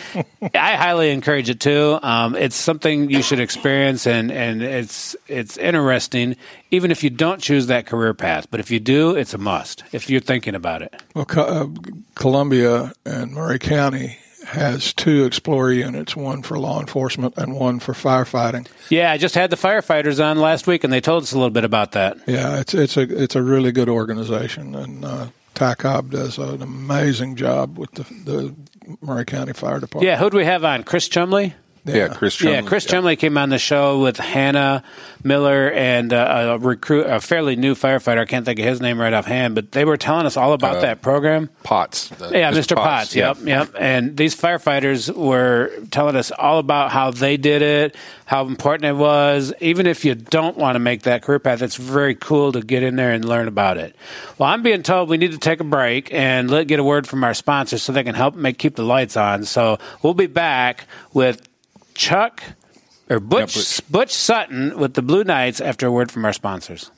I 0.53 0.75
highly 0.75 1.11
encourage 1.11 1.49
it 1.49 1.59
too. 1.59 1.99
Um, 2.01 2.35
it's 2.35 2.55
something 2.55 3.09
you 3.09 3.21
should 3.21 3.39
experience, 3.39 4.05
and, 4.07 4.31
and 4.31 4.61
it's 4.61 5.15
it's 5.27 5.57
interesting, 5.57 6.35
even 6.71 6.91
if 6.91 7.03
you 7.03 7.09
don't 7.09 7.41
choose 7.41 7.67
that 7.67 7.85
career 7.85 8.13
path. 8.13 8.47
But 8.49 8.59
if 8.59 8.71
you 8.71 8.79
do, 8.79 9.15
it's 9.15 9.33
a 9.33 9.37
must 9.37 9.83
if 9.91 10.09
you're 10.09 10.19
thinking 10.19 10.55
about 10.55 10.81
it. 10.81 11.01
Well, 11.15 11.25
Co- 11.25 11.43
uh, 11.43 11.67
Columbia 12.15 12.93
and 13.05 13.31
Maury 13.33 13.59
County 13.59 14.17
has 14.45 14.93
two 14.93 15.25
Explorer 15.25 15.71
units, 15.71 16.15
one 16.15 16.41
for 16.41 16.59
law 16.59 16.79
enforcement 16.79 17.33
and 17.37 17.55
one 17.55 17.79
for 17.79 17.93
firefighting. 17.93 18.67
Yeah, 18.89 19.11
I 19.11 19.17
just 19.17 19.35
had 19.35 19.49
the 19.49 19.55
firefighters 19.55 20.23
on 20.23 20.37
last 20.39 20.67
week, 20.67 20.83
and 20.83 20.91
they 20.91 21.01
told 21.01 21.23
us 21.23 21.31
a 21.31 21.35
little 21.35 21.49
bit 21.49 21.63
about 21.63 21.93
that. 21.93 22.17
Yeah, 22.27 22.59
it's 22.59 22.73
it's 22.73 22.97
a 22.97 23.01
it's 23.01 23.35
a 23.35 23.41
really 23.41 23.71
good 23.71 23.89
organization, 23.89 24.75
and 24.75 25.05
uh, 25.05 25.27
Ty 25.53 25.75
Cobb 25.75 26.11
does 26.11 26.37
an 26.37 26.61
amazing 26.61 27.35
job 27.35 27.77
with 27.77 27.91
the, 27.91 28.03
the 28.03 28.55
Maury 29.01 29.25
County 29.25 29.53
Fire 29.53 29.79
Department. 29.79 30.05
Yeah, 30.07 30.17
who 30.17 30.29
do 30.29 30.37
we 30.37 30.45
have 30.45 30.63
on? 30.63 30.83
Chris 30.83 31.07
Chumley. 31.07 31.53
Yeah, 31.85 32.07
Chris. 32.07 32.39
Yeah, 32.41 32.55
Chumley. 32.57 32.67
Chris 32.69 32.85
Chumley 32.85 33.15
came 33.17 33.37
on 33.37 33.49
the 33.49 33.59
show 33.59 33.99
with 34.01 34.17
Hannah 34.17 34.83
Miller 35.23 35.69
and 35.71 36.13
uh, 36.13 36.55
a 36.55 36.57
recruit, 36.57 37.05
a 37.05 37.19
fairly 37.19 37.55
new 37.55 37.75
firefighter. 37.75 38.19
I 38.19 38.25
can't 38.25 38.45
think 38.45 38.59
of 38.59 38.65
his 38.65 38.79
name 38.79 38.99
right 38.99 39.13
offhand, 39.13 39.55
but 39.55 39.71
they 39.73 39.83
were 39.83 39.97
telling 39.97 40.25
us 40.25 40.37
all 40.37 40.53
about 40.53 40.81
that 40.81 41.01
program. 41.01 41.49
Potts. 41.63 42.11
uh, 42.21 42.29
Yeah, 42.33 42.51
Mr. 42.51 42.75
Potts. 42.75 43.15
Yep, 43.15 43.37
yep. 43.43 43.75
And 43.77 44.15
these 44.15 44.33
firefighters 44.35 45.13
were 45.13 45.71
telling 45.91 46.15
us 46.15 46.31
all 46.31 46.59
about 46.59 46.91
how 46.91 47.11
they 47.11 47.35
did 47.37 47.61
it, 47.61 47.95
how 48.25 48.45
important 48.47 48.85
it 48.85 48.95
was. 48.95 49.53
Even 49.59 49.85
if 49.85 50.05
you 50.05 50.15
don't 50.15 50.57
want 50.57 50.75
to 50.75 50.79
make 50.79 51.03
that 51.03 51.21
career 51.21 51.39
path, 51.39 51.61
it's 51.61 51.75
very 51.75 52.15
cool 52.15 52.53
to 52.53 52.61
get 52.61 52.83
in 52.83 52.95
there 52.95 53.11
and 53.11 53.25
learn 53.25 53.47
about 53.49 53.77
it. 53.77 53.95
Well, 54.37 54.49
I'm 54.49 54.63
being 54.63 54.83
told 54.83 55.09
we 55.09 55.17
need 55.17 55.31
to 55.33 55.37
take 55.37 55.59
a 55.59 55.65
break 55.65 56.13
and 56.13 56.49
let 56.49 56.67
get 56.67 56.79
a 56.79 56.83
word 56.83 57.07
from 57.07 57.23
our 57.25 57.33
sponsors 57.33 57.83
so 57.83 57.91
they 57.91 58.03
can 58.03 58.15
help 58.15 58.35
make 58.35 58.57
keep 58.57 58.75
the 58.77 58.83
lights 58.83 59.17
on. 59.17 59.43
So 59.43 59.79
we'll 60.01 60.13
be 60.13 60.27
back 60.27 60.87
with 61.13 61.41
Chuck 61.95 62.43
or 63.09 63.19
Butch 63.19 63.55
Butch. 63.55 63.91
Butch 63.91 64.11
Sutton 64.13 64.77
with 64.77 64.93
the 64.93 65.01
Blue 65.01 65.23
Knights 65.23 65.61
after 65.61 65.87
a 65.87 65.91
word 65.91 66.11
from 66.11 66.25
our 66.25 66.33
sponsors. 66.33 66.91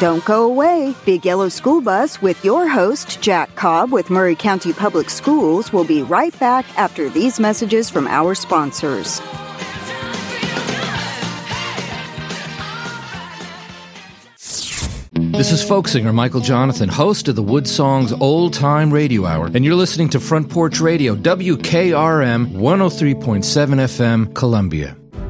Don't 0.00 0.24
go 0.24 0.42
away. 0.42 0.92
Big 1.06 1.24
Yellow 1.24 1.48
School 1.48 1.80
Bus 1.80 2.20
with 2.20 2.44
your 2.44 2.66
host, 2.66 3.22
Jack 3.22 3.54
Cobb 3.54 3.92
with 3.92 4.10
Maury 4.10 4.34
County 4.34 4.72
Public 4.72 5.08
Schools, 5.08 5.72
will 5.72 5.84
be 5.84 6.02
right 6.02 6.36
back 6.40 6.66
after 6.76 7.08
these 7.08 7.38
messages 7.38 7.90
from 7.90 8.08
our 8.08 8.34
sponsors. 8.34 9.20
This 15.36 15.52
is 15.52 15.62
folk 15.62 15.88
singer 15.88 16.12
Michael 16.12 16.40
Johnathon, 16.40 16.88
host 16.88 17.28
of 17.28 17.36
the 17.36 17.42
WoodSongs 17.42 18.20
Old 18.20 18.52
Time 18.52 18.92
Radio 18.92 19.26
Hour, 19.26 19.46
and 19.46 19.64
you're 19.64 19.74
listening 19.74 20.08
to 20.10 20.20
Front 20.20 20.48
Porch 20.48 20.80
Radio, 20.80 21.14
WKRM 21.14 22.52
103.7 22.52 23.44
FM, 23.44 24.34
Columbia. 24.34 24.96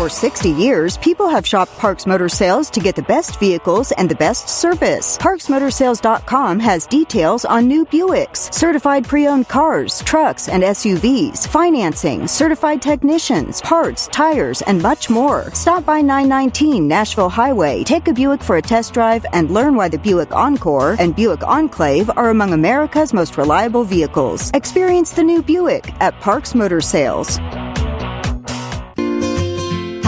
For 0.00 0.08
60 0.08 0.48
years, 0.52 0.96
people 0.96 1.28
have 1.28 1.46
shopped 1.46 1.76
Parks 1.76 2.06
Motor 2.06 2.30
Sales 2.30 2.70
to 2.70 2.80
get 2.80 2.96
the 2.96 3.02
best 3.02 3.38
vehicles 3.38 3.92
and 3.92 4.10
the 4.10 4.14
best 4.14 4.48
service. 4.48 5.18
ParksMotorsales.com 5.18 6.58
has 6.58 6.86
details 6.86 7.44
on 7.44 7.68
new 7.68 7.84
Buicks, 7.84 8.50
certified 8.50 9.06
pre-owned 9.06 9.48
cars, 9.48 10.02
trucks, 10.04 10.48
and 10.48 10.62
SUVs, 10.62 11.46
financing, 11.46 12.26
certified 12.26 12.80
technicians, 12.80 13.60
parts, 13.60 14.06
tires, 14.06 14.62
and 14.62 14.80
much 14.80 15.10
more. 15.10 15.50
Stop 15.52 15.84
by 15.84 16.00
919 16.00 16.88
Nashville 16.88 17.28
Highway, 17.28 17.84
take 17.84 18.08
a 18.08 18.14
Buick 18.14 18.42
for 18.42 18.56
a 18.56 18.62
test 18.62 18.94
drive, 18.94 19.26
and 19.34 19.50
learn 19.50 19.76
why 19.76 19.90
the 19.90 19.98
Buick 19.98 20.32
Encore 20.34 20.96
and 20.98 21.14
Buick 21.14 21.42
Enclave 21.42 22.08
are 22.16 22.30
among 22.30 22.54
America's 22.54 23.12
most 23.12 23.36
reliable 23.36 23.84
vehicles. 23.84 24.50
Experience 24.54 25.10
the 25.10 25.22
new 25.22 25.42
Buick 25.42 25.92
at 26.00 26.18
Parks 26.22 26.54
Motor 26.54 26.80
Sales. 26.80 27.38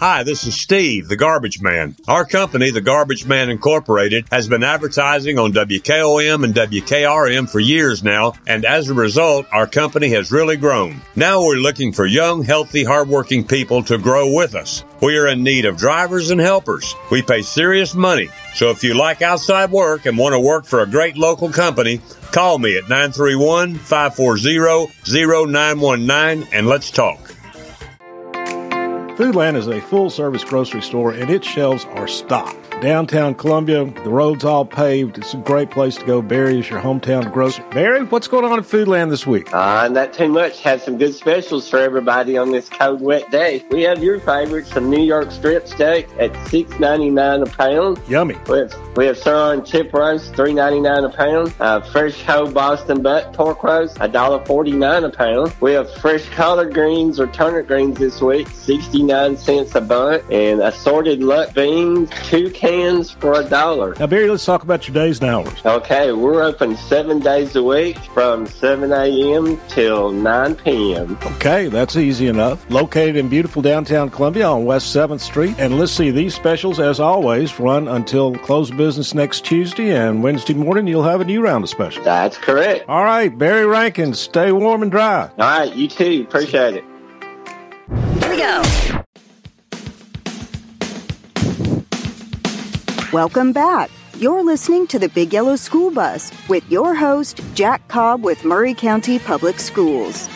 Hi, 0.00 0.22
this 0.22 0.46
is 0.46 0.58
Steve, 0.58 1.08
the 1.08 1.16
Garbage 1.16 1.60
Man. 1.60 1.94
Our 2.08 2.24
company, 2.24 2.70
the 2.70 2.80
Garbage 2.80 3.26
Man 3.26 3.50
Incorporated, 3.50 4.24
has 4.30 4.48
been 4.48 4.64
advertising 4.64 5.38
on 5.38 5.52
WKOM 5.52 6.42
and 6.42 6.54
WKRM 6.54 7.50
for 7.50 7.60
years 7.60 8.02
now, 8.02 8.32
and 8.46 8.64
as 8.64 8.88
a 8.88 8.94
result, 8.94 9.44
our 9.52 9.66
company 9.66 10.08
has 10.12 10.32
really 10.32 10.56
grown. 10.56 11.02
Now 11.16 11.44
we're 11.44 11.56
looking 11.56 11.92
for 11.92 12.06
young, 12.06 12.42
healthy, 12.42 12.82
hardworking 12.82 13.46
people 13.46 13.82
to 13.82 13.98
grow 13.98 14.32
with 14.32 14.54
us. 14.54 14.84
We 15.02 15.18
are 15.18 15.26
in 15.26 15.42
need 15.42 15.66
of 15.66 15.76
drivers 15.76 16.30
and 16.30 16.40
helpers. 16.40 16.94
We 17.10 17.20
pay 17.20 17.42
serious 17.42 17.94
money. 17.94 18.30
So 18.54 18.70
if 18.70 18.82
you 18.82 18.94
like 18.94 19.20
outside 19.20 19.70
work 19.70 20.06
and 20.06 20.16
want 20.16 20.32
to 20.32 20.40
work 20.40 20.64
for 20.64 20.80
a 20.80 20.86
great 20.86 21.18
local 21.18 21.52
company, 21.52 22.00
call 22.32 22.58
me 22.58 22.78
at 22.78 22.88
931 22.88 23.74
540 23.74 24.94
0919 25.04 26.48
and 26.54 26.66
let's 26.66 26.90
talk. 26.90 27.34
Foodland 29.20 29.54
is 29.54 29.68
a 29.68 29.82
full 29.82 30.08
service 30.08 30.42
grocery 30.42 30.80
store 30.80 31.12
and 31.12 31.28
its 31.28 31.46
shelves 31.46 31.84
are 31.90 32.08
stocked. 32.08 32.59
Downtown 32.80 33.34
Columbia, 33.34 33.84
the 33.84 34.08
road's 34.08 34.42
all 34.42 34.64
paved. 34.64 35.18
It's 35.18 35.34
a 35.34 35.36
great 35.36 35.70
place 35.70 35.96
to 35.96 36.04
go. 36.06 36.22
Barry 36.22 36.60
is 36.60 36.70
your 36.70 36.80
hometown 36.80 37.30
grocer. 37.30 37.62
Barry, 37.72 38.04
what's 38.04 38.26
going 38.26 38.46
on 38.46 38.58
at 38.58 38.64
Foodland 38.64 39.10
this 39.10 39.26
week? 39.26 39.52
Uh, 39.52 39.86
not 39.88 40.14
too 40.14 40.28
much. 40.28 40.62
Have 40.62 40.80
some 40.80 40.96
good 40.96 41.14
specials 41.14 41.68
for 41.68 41.78
everybody 41.78 42.38
on 42.38 42.52
this 42.52 42.70
cold, 42.70 43.02
wet 43.02 43.30
day. 43.30 43.62
We 43.70 43.82
have 43.82 44.02
your 44.02 44.18
favorites, 44.20 44.72
some 44.72 44.88
New 44.88 45.02
York 45.02 45.30
strip 45.30 45.68
steak 45.68 46.08
at 46.18 46.34
six 46.48 46.70
ninety 46.80 47.10
nine 47.10 47.42
a 47.42 47.46
pound. 47.46 48.00
Yummy. 48.08 48.36
We 48.48 48.58
have, 48.60 48.74
we 48.96 49.04
have 49.04 49.18
sirloin 49.18 49.62
chip 49.62 49.92
roast, 49.92 50.34
three 50.34 50.54
ninety 50.54 50.80
nine 50.80 51.04
a 51.04 51.10
pound. 51.10 51.54
Uh, 51.60 51.82
fresh 51.82 52.22
whole 52.22 52.50
Boston 52.50 53.02
butt 53.02 53.34
pork 53.34 53.62
roast, 53.62 53.98
a 54.00 54.08
dollar 54.08 54.42
forty 54.46 54.72
nine 54.72 55.04
a 55.04 55.10
pound. 55.10 55.54
We 55.60 55.72
have 55.72 55.92
fresh 55.96 56.26
collard 56.30 56.72
greens 56.72 57.20
or 57.20 57.26
turnip 57.26 57.66
greens 57.66 57.98
this 57.98 58.22
week, 58.22 58.48
sixty 58.48 59.02
nine 59.02 59.36
cents 59.36 59.74
a 59.74 59.82
bunt, 59.82 60.24
and 60.32 60.62
assorted 60.62 61.22
luck 61.22 61.52
beans, 61.52 62.08
two 62.24 62.48
cans 62.50 62.69
for 62.70 63.40
a 63.40 63.44
dollar. 63.44 63.94
Now, 63.98 64.06
Barry, 64.06 64.30
let's 64.30 64.44
talk 64.44 64.62
about 64.62 64.86
your 64.86 64.94
days 64.94 65.20
and 65.20 65.28
hours. 65.28 65.64
Okay, 65.64 66.12
we're 66.12 66.42
open 66.42 66.76
seven 66.76 67.18
days 67.18 67.56
a 67.56 67.62
week 67.62 67.98
from 68.14 68.46
7 68.46 68.92
a.m. 68.92 69.60
till 69.68 70.12
9 70.12 70.54
p.m. 70.56 71.18
Okay, 71.24 71.66
that's 71.66 71.96
easy 71.96 72.28
enough. 72.28 72.64
Located 72.70 73.16
in 73.16 73.28
beautiful 73.28 73.60
downtown 73.60 74.08
Columbia 74.08 74.46
on 74.48 74.64
West 74.64 74.94
7th 74.94 75.20
Street. 75.20 75.56
And 75.58 75.78
let's 75.78 75.90
see, 75.90 76.10
these 76.10 76.34
specials, 76.34 76.78
as 76.78 77.00
always, 77.00 77.58
run 77.58 77.88
until 77.88 78.36
close 78.36 78.70
business 78.70 79.14
next 79.14 79.44
Tuesday, 79.44 79.96
and 79.96 80.22
Wednesday 80.22 80.54
morning 80.54 80.86
you'll 80.86 81.02
have 81.02 81.20
a 81.20 81.24
new 81.24 81.42
round 81.42 81.64
of 81.64 81.70
specials. 81.70 82.04
That's 82.04 82.38
correct. 82.38 82.84
All 82.88 83.04
right, 83.04 83.36
Barry 83.36 83.66
Rankin, 83.66 84.14
stay 84.14 84.52
warm 84.52 84.82
and 84.82 84.90
dry. 84.90 85.30
All 85.38 85.58
right, 85.58 85.74
you 85.74 85.88
too. 85.88 86.24
Appreciate 86.28 86.74
it. 86.74 86.84
Here 88.20 88.30
we 88.30 88.36
go. 88.36 88.79
Welcome 93.12 93.52
back. 93.52 93.90
You're 94.18 94.44
listening 94.44 94.86
to 94.86 94.96
the 95.00 95.08
Big 95.08 95.32
Yellow 95.32 95.56
School 95.56 95.90
Bus 95.90 96.30
with 96.48 96.62
your 96.70 96.94
host, 96.94 97.40
Jack 97.54 97.88
Cobb 97.88 98.22
with 98.22 98.44
Maury 98.44 98.72
County 98.72 99.18
Public 99.18 99.58
Schools. 99.58 100.28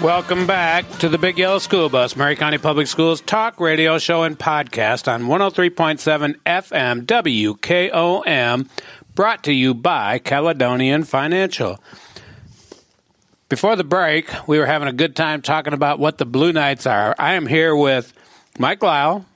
Welcome 0.00 0.46
back 0.46 0.88
to 1.00 1.08
the 1.08 1.18
Big 1.18 1.38
Yellow 1.38 1.58
School 1.58 1.88
Bus, 1.88 2.14
Maury 2.14 2.36
County 2.36 2.58
Public 2.58 2.86
Schools 2.86 3.20
talk 3.22 3.58
radio 3.58 3.98
show 3.98 4.22
and 4.22 4.38
podcast 4.38 5.12
on 5.12 5.24
103.7 5.24 6.36
FM 6.46 7.04
WKOM, 7.04 8.68
brought 9.16 9.42
to 9.42 9.52
you 9.52 9.74
by 9.74 10.20
Caledonian 10.20 11.02
Financial. 11.02 11.80
Before 13.52 13.76
the 13.76 13.84
break, 13.84 14.30
we 14.48 14.58
were 14.58 14.64
having 14.64 14.88
a 14.88 14.94
good 14.94 15.14
time 15.14 15.42
talking 15.42 15.74
about 15.74 15.98
what 15.98 16.16
the 16.16 16.24
Blue 16.24 16.54
Knights 16.54 16.86
are. 16.86 17.14
I 17.18 17.34
am 17.34 17.44
here 17.44 17.76
with 17.76 18.10
Mike 18.58 18.82
Lyle, 18.82 19.26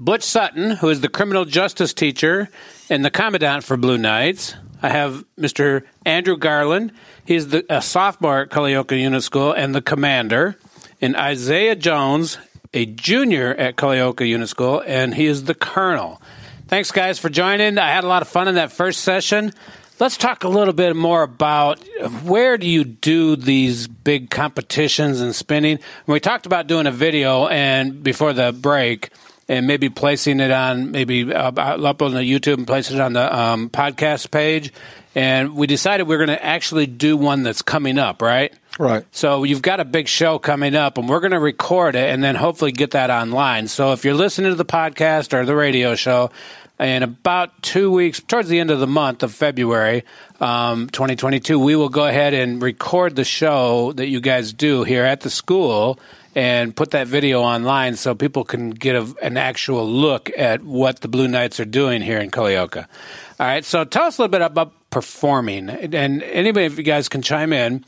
Butch 0.00 0.24
Sutton, 0.24 0.72
who 0.72 0.88
is 0.88 1.00
the 1.00 1.08
criminal 1.08 1.44
justice 1.44 1.94
teacher 1.94 2.48
and 2.90 3.04
the 3.04 3.10
commandant 3.10 3.62
for 3.62 3.76
Blue 3.76 3.98
Knights. 3.98 4.56
I 4.82 4.88
have 4.88 5.24
Mr. 5.38 5.84
Andrew 6.04 6.36
Garland. 6.36 6.90
He's 7.24 7.46
the, 7.46 7.64
a 7.72 7.80
sophomore 7.80 8.40
at 8.40 8.48
Culleoka 8.48 9.00
Unit 9.00 9.22
School 9.22 9.52
and 9.52 9.76
the 9.76 9.80
commander. 9.80 10.56
And 11.00 11.14
Isaiah 11.14 11.76
Jones, 11.76 12.36
a 12.74 12.84
junior 12.84 13.54
at 13.54 13.76
Culleoka 13.76 14.26
Unit 14.26 14.48
School, 14.48 14.82
and 14.84 15.14
he 15.14 15.26
is 15.26 15.44
the 15.44 15.54
colonel. 15.54 16.20
Thanks, 16.66 16.90
guys, 16.90 17.20
for 17.20 17.28
joining. 17.28 17.78
I 17.78 17.92
had 17.92 18.02
a 18.02 18.08
lot 18.08 18.22
of 18.22 18.28
fun 18.28 18.48
in 18.48 18.56
that 18.56 18.72
first 18.72 19.02
session. 19.02 19.52
Let's 20.00 20.16
talk 20.16 20.44
a 20.44 20.48
little 20.48 20.74
bit 20.74 20.94
more 20.94 21.24
about 21.24 21.82
where 22.22 22.56
do 22.56 22.68
you 22.68 22.84
do 22.84 23.34
these 23.34 23.88
big 23.88 24.30
competitions 24.30 25.20
and 25.20 25.34
spinning? 25.34 25.80
We 26.06 26.20
talked 26.20 26.46
about 26.46 26.68
doing 26.68 26.86
a 26.86 26.92
video 26.92 27.48
and 27.48 28.00
before 28.00 28.32
the 28.32 28.52
break 28.52 29.10
and 29.48 29.66
maybe 29.66 29.88
placing 29.88 30.38
it 30.38 30.52
on 30.52 30.92
maybe 30.92 31.34
uh, 31.34 31.50
up 31.50 32.00
on 32.00 32.14
the 32.14 32.20
YouTube 32.20 32.58
and 32.58 32.66
placing 32.66 32.98
it 32.98 33.00
on 33.00 33.14
the 33.14 33.36
um, 33.36 33.70
podcast 33.70 34.30
page. 34.30 34.72
And 35.16 35.56
we 35.56 35.66
decided 35.66 36.06
we 36.06 36.14
are 36.14 36.24
going 36.24 36.28
to 36.28 36.44
actually 36.44 36.86
do 36.86 37.16
one 37.16 37.42
that's 37.42 37.62
coming 37.62 37.98
up, 37.98 38.22
right? 38.22 38.52
Right. 38.78 39.04
So 39.10 39.42
you've 39.42 39.62
got 39.62 39.80
a 39.80 39.84
big 39.84 40.06
show 40.06 40.38
coming 40.38 40.76
up, 40.76 40.98
and 40.98 41.08
we're 41.08 41.18
going 41.18 41.32
to 41.32 41.40
record 41.40 41.96
it 41.96 42.08
and 42.08 42.22
then 42.22 42.36
hopefully 42.36 42.70
get 42.70 42.92
that 42.92 43.10
online. 43.10 43.66
So 43.66 43.92
if 43.92 44.04
you're 44.04 44.14
listening 44.14 44.52
to 44.52 44.54
the 44.54 44.64
podcast 44.64 45.32
or 45.32 45.44
the 45.44 45.56
radio 45.56 45.96
show, 45.96 46.30
in 46.80 47.02
about 47.02 47.62
two 47.62 47.90
weeks, 47.90 48.20
towards 48.20 48.48
the 48.48 48.60
end 48.60 48.70
of 48.70 48.78
the 48.78 48.86
month 48.86 49.22
of 49.22 49.34
February, 49.34 50.04
um, 50.40 50.88
2022, 50.90 51.58
we 51.58 51.74
will 51.74 51.88
go 51.88 52.06
ahead 52.06 52.34
and 52.34 52.62
record 52.62 53.16
the 53.16 53.24
show 53.24 53.92
that 53.92 54.06
you 54.06 54.20
guys 54.20 54.52
do 54.52 54.84
here 54.84 55.04
at 55.04 55.20
the 55.22 55.30
school 55.30 55.98
and 56.34 56.76
put 56.76 56.92
that 56.92 57.08
video 57.08 57.40
online 57.40 57.96
so 57.96 58.14
people 58.14 58.44
can 58.44 58.70
get 58.70 58.94
a, 58.94 59.12
an 59.22 59.36
actual 59.36 59.88
look 59.88 60.30
at 60.36 60.62
what 60.62 61.00
the 61.00 61.08
Blue 61.08 61.26
Knights 61.26 61.58
are 61.58 61.64
doing 61.64 62.00
here 62.00 62.18
in 62.18 62.30
Culleoka. 62.30 62.86
All 63.40 63.46
right, 63.46 63.64
so 63.64 63.84
tell 63.84 64.04
us 64.04 64.18
a 64.18 64.22
little 64.22 64.30
bit 64.30 64.42
about 64.42 64.72
performing, 64.90 65.68
and 65.68 66.22
anybody, 66.22 66.66
if 66.66 66.78
you 66.78 66.84
guys 66.84 67.08
can 67.08 67.22
chime 67.22 67.52
in. 67.52 67.84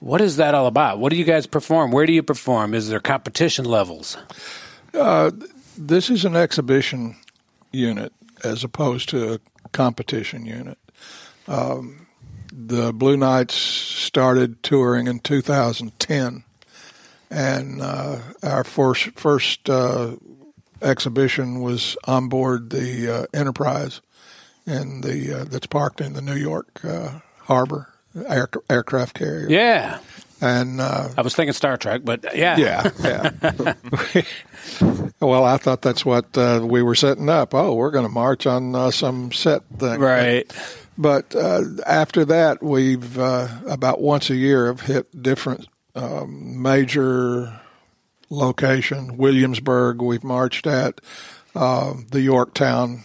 What 0.00 0.20
is 0.20 0.38
that 0.38 0.56
all 0.56 0.66
about? 0.66 0.98
What 0.98 1.10
do 1.10 1.16
you 1.16 1.24
guys 1.24 1.46
perform? 1.46 1.92
Where 1.92 2.06
do 2.06 2.12
you 2.12 2.24
perform? 2.24 2.74
Is 2.74 2.88
there 2.88 2.98
competition 2.98 3.64
levels? 3.64 4.16
Uh, 4.92 5.30
this 5.78 6.10
is 6.10 6.24
an 6.24 6.34
exhibition 6.34 7.14
unit 7.72 8.12
as 8.44 8.64
opposed 8.64 9.08
to 9.10 9.34
a 9.34 9.40
competition 9.72 10.46
unit. 10.46 10.78
Um, 11.48 12.06
the 12.52 12.92
Blue 12.92 13.16
Knights 13.16 13.54
started 13.54 14.62
touring 14.62 15.06
in 15.06 15.20
2010, 15.20 16.44
and 17.30 17.80
uh, 17.80 18.18
our 18.42 18.64
first 18.64 19.10
first 19.18 19.70
uh, 19.70 20.16
exhibition 20.82 21.60
was 21.60 21.96
on 22.04 22.28
board 22.28 22.70
the 22.70 23.08
uh, 23.08 23.26
Enterprise, 23.32 24.00
in 24.66 25.00
the 25.00 25.40
uh, 25.40 25.44
that's 25.44 25.66
parked 25.66 26.00
in 26.00 26.12
the 26.12 26.22
New 26.22 26.36
York 26.36 26.84
uh, 26.84 27.20
harbor 27.40 27.92
air, 28.28 28.48
aircraft 28.70 29.14
carrier. 29.14 29.48
Yeah. 29.48 29.98
And 30.42 30.80
uh, 30.80 31.08
I 31.16 31.22
was 31.22 31.36
thinking 31.36 31.52
Star 31.52 31.76
Trek, 31.76 32.00
but 32.04 32.36
yeah, 32.36 32.56
yeah, 32.56 32.90
yeah. 33.00 33.74
well, 35.20 35.44
I 35.44 35.56
thought 35.56 35.82
that's 35.82 36.04
what 36.04 36.36
uh, 36.36 36.66
we 36.68 36.82
were 36.82 36.96
setting 36.96 37.28
up. 37.28 37.54
Oh, 37.54 37.74
we're 37.74 37.92
going 37.92 38.06
to 38.06 38.12
march 38.12 38.44
on 38.44 38.74
uh, 38.74 38.90
some 38.90 39.30
set 39.30 39.62
thing, 39.78 40.00
right? 40.00 40.52
But 40.98 41.36
uh, 41.36 41.60
after 41.86 42.24
that, 42.24 42.60
we've 42.60 43.16
uh, 43.16 43.46
about 43.68 44.00
once 44.00 44.30
a 44.30 44.34
year 44.34 44.66
have 44.66 44.80
hit 44.80 45.22
different 45.22 45.68
um, 45.94 46.60
major 46.60 47.60
location. 48.28 49.16
Williamsburg, 49.18 50.02
we've 50.02 50.24
marched 50.24 50.66
at 50.66 51.00
um, 51.54 52.06
the 52.10 52.20
Yorktown, 52.20 53.04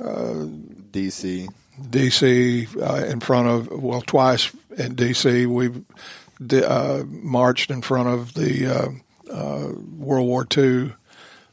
uh, 0.00 0.46
DC, 0.92 1.48
DC 1.80 2.80
uh, 2.80 3.04
in 3.06 3.18
front 3.18 3.48
of 3.48 3.82
well 3.82 4.02
twice 4.02 4.52
in 4.76 4.94
DC 4.94 5.46
we've 5.46 5.82
uh, 6.52 7.04
marched 7.06 7.70
in 7.70 7.82
front 7.82 8.08
of 8.08 8.34
the 8.34 8.66
uh, 8.66 8.88
uh 9.32 9.72
World 9.96 10.26
War 10.26 10.46
II 10.56 10.94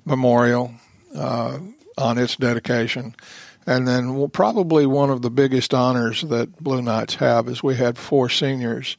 memorial 0.06 0.74
uh, 1.16 1.60
on 1.98 2.18
its 2.18 2.36
dedication. 2.36 3.16
And 3.66 3.88
then 3.88 4.16
well, 4.16 4.30
probably 4.30 4.86
one 4.86 5.10
of 5.10 5.22
the 5.22 5.30
biggest 5.30 5.74
honors 5.74 6.22
that 6.24 6.62
Blue 6.64 6.82
Knights 6.82 7.16
have 7.16 7.48
is 7.48 7.62
we 7.62 7.76
had 7.76 7.98
four 7.98 8.30
seniors 8.30 8.98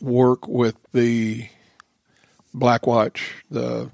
work 0.00 0.46
with 0.46 0.76
the 0.92 1.48
Black 2.52 2.86
Watch, 2.86 3.44
the 3.50 3.90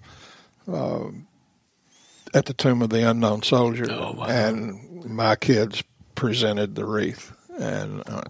at 2.34 2.46
the 2.46 2.54
Tomb 2.54 2.82
of 2.82 2.90
the 2.90 3.08
Unknown 3.08 3.42
Soldier, 3.42 3.86
oh, 3.90 4.12
wow. 4.12 4.26
and 4.26 5.04
my 5.04 5.36
kids 5.36 5.82
presented 6.14 6.74
the 6.74 6.84
wreath, 6.84 7.32
and 7.58 8.02
uh, 8.08 8.22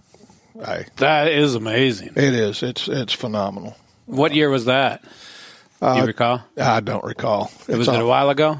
I 0.63 0.85
that 0.97 1.27
is 1.29 1.55
amazing. 1.55 2.09
It 2.15 2.33
is. 2.33 2.63
It's 2.63 2.87
it's 2.87 3.13
phenomenal. 3.13 3.75
What 4.05 4.33
year 4.33 4.49
was 4.49 4.65
that? 4.65 5.03
Do 5.03 5.87
you 5.87 6.03
Uh, 6.03 6.05
recall? 6.05 6.41
I 6.57 6.79
don't 6.79 7.03
recall. 7.03 7.51
It 7.67 7.75
was 7.77 7.87
it 7.87 7.99
a 7.99 8.05
while 8.05 8.29
ago? 8.29 8.59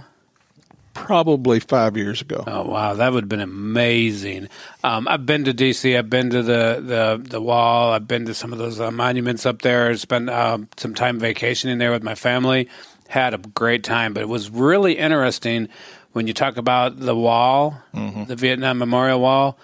Probably 0.93 1.61
five 1.61 1.95
years 1.95 2.19
ago. 2.21 2.43
Oh 2.45 2.63
wow, 2.63 2.95
that 2.95 3.13
would 3.13 3.23
have 3.23 3.29
been 3.29 3.39
amazing. 3.39 4.49
Um, 4.83 5.07
I've 5.07 5.25
been 5.25 5.45
to 5.45 5.53
DC. 5.53 5.97
I've 5.97 6.09
been 6.09 6.29
to 6.31 6.43
the 6.43 6.83
the, 6.85 7.21
the 7.29 7.41
wall. 7.41 7.93
I've 7.93 8.07
been 8.09 8.25
to 8.25 8.33
some 8.33 8.51
of 8.51 8.59
those 8.59 8.79
uh, 8.81 8.91
monuments 8.91 9.45
up 9.45 9.61
there. 9.61 9.95
Spent 9.95 10.29
um, 10.29 10.67
some 10.75 10.93
time 10.93 11.17
vacationing 11.17 11.77
there 11.77 11.91
with 11.91 12.03
my 12.03 12.15
family. 12.15 12.67
Had 13.07 13.33
a 13.33 13.37
great 13.37 13.85
time, 13.85 14.13
but 14.13 14.21
it 14.21 14.27
was 14.29 14.49
really 14.49 14.97
interesting 14.97 15.69
when 16.11 16.27
you 16.27 16.33
talk 16.33 16.57
about 16.57 16.99
the 16.99 17.15
wall, 17.15 17.81
the 17.93 18.35
Vietnam 18.35 18.77
Memorial 18.77 19.21
Wall. 19.21 19.57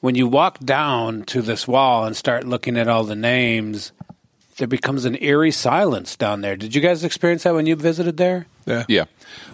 When 0.00 0.14
you 0.14 0.26
walk 0.26 0.58
down 0.60 1.22
to 1.24 1.42
this 1.42 1.68
wall 1.68 2.04
and 2.04 2.16
start 2.16 2.46
looking 2.46 2.78
at 2.78 2.88
all 2.88 3.04
the 3.04 3.14
names, 3.14 3.92
there 4.56 4.68
becomes 4.68 5.04
an 5.04 5.16
eerie 5.22 5.50
silence 5.50 6.16
down 6.16 6.40
there. 6.40 6.56
Did 6.56 6.74
you 6.74 6.80
guys 6.80 7.04
experience 7.04 7.42
that 7.42 7.54
when 7.54 7.66
you 7.66 7.76
visited 7.76 8.16
there? 8.16 8.46
Yeah. 8.66 8.84
Yeah. 8.88 9.04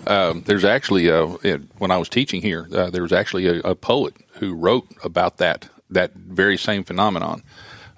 Um, 0.06 0.42
there's 0.46 0.64
actually 0.64 1.08
a, 1.08 1.26
when 1.78 1.90
I 1.90 1.96
was 1.96 2.08
teaching 2.08 2.42
here, 2.42 2.68
uh, 2.72 2.90
there 2.90 3.02
was 3.02 3.12
actually 3.12 3.46
a, 3.46 3.60
a 3.60 3.74
poet 3.74 4.14
who 4.34 4.54
wrote 4.54 4.86
about 5.02 5.38
that 5.38 5.68
that 5.90 6.14
very 6.14 6.56
same 6.56 6.82
phenomenon. 6.82 7.42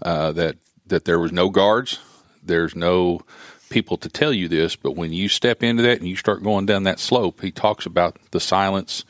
Uh, 0.03 0.33
that 0.33 0.57
that 0.87 1.05
there 1.05 1.19
was 1.19 1.33
no 1.33 1.49
guards, 1.51 1.99
there's 2.43 2.75
no 2.77 3.21
people 3.69 3.97
to 3.99 4.09
tell 4.09 4.33
you 4.33 4.49
this, 4.49 4.77
but 4.77 4.93
when 4.93 5.13
you 5.13 5.29
step 5.29 5.63
into 5.63 5.83
that 5.83 5.99
and 5.99 6.09
you 6.09 6.17
start 6.17 6.43
going 6.43 6.67
down 6.67 6.85
that 6.85 6.99
slope, 6.99 7.41
he 7.41 7.51
talks 7.51 7.85
about 7.85 8.17
the 8.31 8.41
silence, 8.41 9.05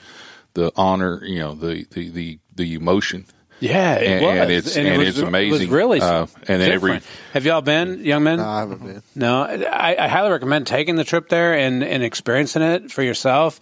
the 0.54 0.72
honor, 0.76 1.22
you 1.24 1.38
know, 1.38 1.54
the 1.54 1.86
the 1.90 2.08
the, 2.08 2.38
the 2.58 2.74
emotion. 2.74 3.24
Yeah, 3.60 3.94
it 3.96 4.06
and, 4.06 4.24
was. 4.24 4.36
and 4.38 4.50
it's 4.52 4.76
And 4.76 4.86
it 4.86 4.98
was- 4.98 5.08
it's 5.08 5.18
it 5.18 5.22
was 5.22 5.28
amazing. 5.28 5.70
really 5.70 6.00
uh, 6.00 6.26
and 6.46 6.60
then 6.62 6.70
every. 6.70 7.00
Have 7.32 7.44
y'all 7.44 7.60
been, 7.62 8.04
young 8.04 8.22
men? 8.22 8.38
No, 8.38 8.48
I 8.48 8.60
haven't 8.60 8.84
been. 8.84 9.02
No, 9.16 9.42
I, 9.42 9.96
I 10.04 10.06
highly 10.08 10.30
recommend 10.30 10.66
taking 10.68 10.94
the 10.94 11.02
trip 11.04 11.28
there 11.28 11.54
and, 11.54 11.82
and 11.82 12.02
experiencing 12.04 12.62
it 12.62 12.92
for 12.92 13.02
yourself. 13.02 13.58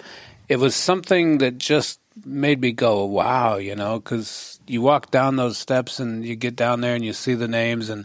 It 0.49 0.59
was 0.59 0.75
something 0.75 1.39
that 1.39 1.57
just 1.59 1.99
made 2.27 2.61
me 2.61 2.73
go, 2.73 3.05
wow, 3.07 3.57
you 3.57 3.75
know, 3.75 3.99
because 3.99 4.61
you 4.67 4.83
walk 4.83 5.11
down 5.11 5.37
those 5.37 5.57
steps 5.57 5.99
and 5.99 6.27
you 6.27 6.37
get 6.37 6.57
down 6.57 6.83
there 6.83 6.95
and 6.95 7.05
you 7.05 7.13
see 7.15 7.33
the 7.35 7.49
names 7.49 7.89
and 7.89 8.05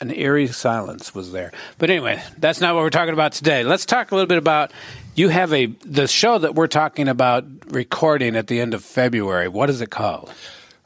an 0.00 0.10
eerie 0.10 0.46
silence 0.46 1.14
was 1.14 1.30
there. 1.32 1.52
But 1.78 1.90
anyway, 1.90 2.22
that's 2.38 2.60
not 2.60 2.74
what 2.74 2.82
we're 2.82 2.90
talking 2.90 3.14
about 3.14 3.32
today. 3.32 3.64
Let's 3.64 3.84
talk 3.86 4.12
a 4.12 4.14
little 4.14 4.26
bit 4.28 4.38
about 4.38 4.72
you 5.16 5.28
have 5.28 5.52
a 5.52 5.66
the 5.66 6.06
show 6.06 6.38
that 6.38 6.54
we're 6.54 6.66
talking 6.68 7.08
about 7.08 7.44
recording 7.72 8.36
at 8.36 8.46
the 8.46 8.60
end 8.60 8.74
of 8.74 8.84
February. 8.84 9.48
What 9.48 9.68
is 9.70 9.80
it 9.80 9.90
called? 9.90 10.32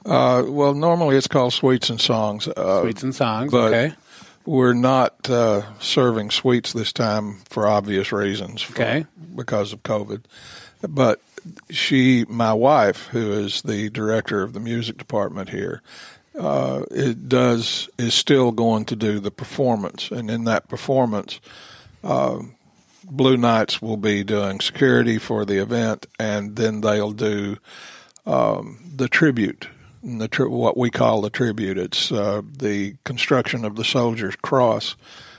Uh, 0.06 0.44
well, 0.46 0.72
normally 0.72 1.16
it's 1.16 1.26
called 1.28 1.52
Sweets 1.52 1.90
and 1.90 2.00
Songs. 2.00 2.48
Uh, 2.48 2.80
Sweets 2.82 3.02
and 3.02 3.14
Songs. 3.14 3.52
but 3.52 3.72
okay. 3.74 3.94
We're 4.46 4.72
not 4.72 5.28
uh, 5.28 5.62
serving 5.80 6.30
sweets 6.30 6.72
this 6.72 6.92
time 6.94 7.40
for 7.50 7.68
obvious 7.68 8.10
reasons. 8.10 8.62
for- 8.62 8.72
Okay. 8.72 9.04
Because 9.36 9.72
of 9.74 9.82
COVID. 9.82 10.22
But 10.88 11.20
she, 11.68 12.24
my 12.28 12.54
wife, 12.54 13.08
who 13.08 13.32
is 13.32 13.60
the 13.62 13.90
director 13.90 14.42
of 14.42 14.54
the 14.54 14.60
music 14.60 14.96
department 14.96 15.50
here, 15.50 15.82
uh, 16.38 16.84
it 16.90 17.28
does 17.28 17.90
is 17.98 18.14
still 18.14 18.50
going 18.50 18.86
to 18.86 18.96
do 18.96 19.20
the 19.20 19.30
performance, 19.30 20.10
and 20.10 20.30
in 20.30 20.44
that 20.44 20.68
performance, 20.68 21.38
uh, 22.02 22.38
Blue 23.10 23.36
Knights 23.36 23.82
will 23.82 23.96
be 23.96 24.22
doing 24.24 24.60
security 24.60 25.18
for 25.18 25.44
the 25.44 25.58
event, 25.58 26.06
and 26.18 26.56
then 26.56 26.80
they'll 26.80 27.12
do 27.12 27.56
um, 28.26 28.78
the 28.96 29.08
tribute, 29.08 29.68
the 30.02 30.28
tri- 30.28 30.46
what 30.46 30.76
we 30.76 30.90
call 30.90 31.20
the 31.20 31.30
tribute. 31.30 31.76
It's 31.78 32.12
uh, 32.12 32.42
the 32.58 32.94
construction 33.04 33.64
of 33.64 33.76
the 33.76 33.84
Soldier's 33.84 34.36
Cross, 34.36 34.96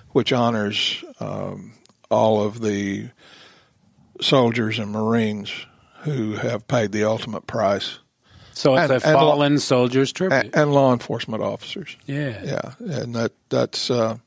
which 0.10 0.34
honors 0.34 1.03
um, 1.19 1.73
all 2.10 2.43
of 2.43 2.62
the 2.62 3.10
soldiers 4.19 4.77
and 4.79 4.91
Marines 4.91 5.51
who 6.01 6.34
have 6.34 6.67
paid 6.67 6.91
the 6.91 7.03
ultimate 7.05 7.47
price. 7.47 7.99
So 8.53 8.75
it's 8.75 8.81
And- 8.84 8.91
a 8.91 8.95
and 9.07 9.15
fallen 9.17 9.60
soldiers 9.60 10.12
tribute. 10.12 10.45
and, 10.45 10.55
and 10.55 10.73
law 10.73 10.91
enforcement 10.93 11.41
officers. 11.41 11.95
Yeah. 12.05 12.41
yeah, 12.43 12.71
and 12.79 13.15
that 13.15 13.31
that's. 13.49 13.89
Uh, 13.89 14.17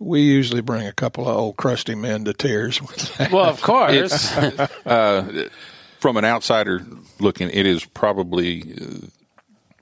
we 0.00 0.22
usually 0.22 0.62
bring 0.62 0.86
a 0.86 0.92
couple 0.92 1.28
of 1.28 1.36
old 1.36 1.56
crusty 1.56 1.94
men 1.94 2.24
to 2.24 2.32
tears. 2.32 2.80
Well, 3.30 3.44
of 3.44 3.60
course. 3.62 4.36
Uh, 4.84 5.48
from 6.00 6.16
an 6.16 6.24
outsider 6.24 6.84
looking, 7.20 7.50
it 7.50 7.66
is 7.66 7.84
probably 7.84 8.62
uh, 8.80 9.06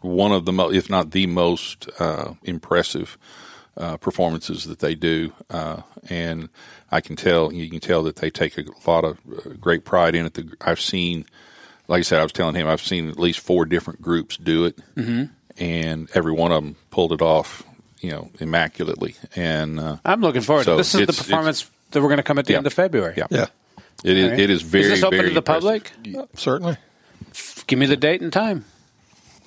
one 0.00 0.32
of 0.32 0.44
the 0.44 0.52
most, 0.52 0.74
if 0.74 0.90
not 0.90 1.12
the 1.12 1.26
most 1.26 1.88
uh, 2.00 2.34
impressive 2.42 3.16
uh, 3.76 3.96
performances 3.96 4.64
that 4.64 4.80
they 4.80 4.96
do, 4.96 5.32
uh, 5.50 5.82
and 6.10 6.48
I 6.90 7.00
can 7.00 7.14
tell 7.14 7.52
you 7.52 7.70
can 7.70 7.78
tell 7.78 8.02
that 8.02 8.16
they 8.16 8.28
take 8.30 8.58
a 8.58 8.64
lot 8.90 9.04
of 9.04 9.18
uh, 9.32 9.50
great 9.60 9.84
pride 9.84 10.16
in 10.16 10.26
it. 10.26 10.34
The, 10.34 10.52
I've 10.60 10.80
seen, 10.80 11.24
like 11.86 12.00
I 12.00 12.02
said, 12.02 12.18
I 12.18 12.24
was 12.24 12.32
telling 12.32 12.56
him 12.56 12.66
I've 12.66 12.82
seen 12.82 13.08
at 13.08 13.20
least 13.20 13.38
four 13.38 13.64
different 13.64 14.02
groups 14.02 14.36
do 14.36 14.64
it, 14.64 14.80
Mhm. 14.96 15.30
and 15.58 16.08
every 16.14 16.32
one 16.32 16.50
of 16.50 16.64
them 16.64 16.74
pulled 16.90 17.12
it 17.12 17.22
off, 17.22 17.62
you 18.00 18.10
know, 18.10 18.30
immaculately. 18.40 19.14
And 19.36 19.78
uh, 19.80 19.96
I'm 20.04 20.20
looking 20.20 20.42
forward 20.42 20.64
to 20.64 20.70
so 20.70 20.76
This 20.76 20.94
is 20.94 21.06
the 21.06 21.12
performance 21.12 21.70
that 21.90 22.00
we're 22.02 22.08
going 22.08 22.18
to 22.18 22.22
come 22.22 22.38
at 22.38 22.46
the 22.46 22.52
Yeah. 22.52 22.58
end 22.58 22.66
of 22.66 22.72
February. 22.72 23.14
Yeah. 23.16 23.26
Yeah. 23.30 23.46
It 24.04 24.16
is. 24.16 24.24
All 24.24 24.30
right. 24.30 24.40
It 24.40 24.50
is 24.50 24.62
very. 24.62 24.84
Is 24.84 24.90
this 24.90 25.02
open 25.02 25.18
very 25.18 25.28
to 25.30 25.34
the 25.34 25.38
impressive. 25.40 25.62
public? 26.04 26.28
Certainly. 26.38 26.76
Give 27.66 27.78
me 27.78 27.86
the 27.86 27.96
date 27.96 28.20
and 28.20 28.32
time. 28.32 28.64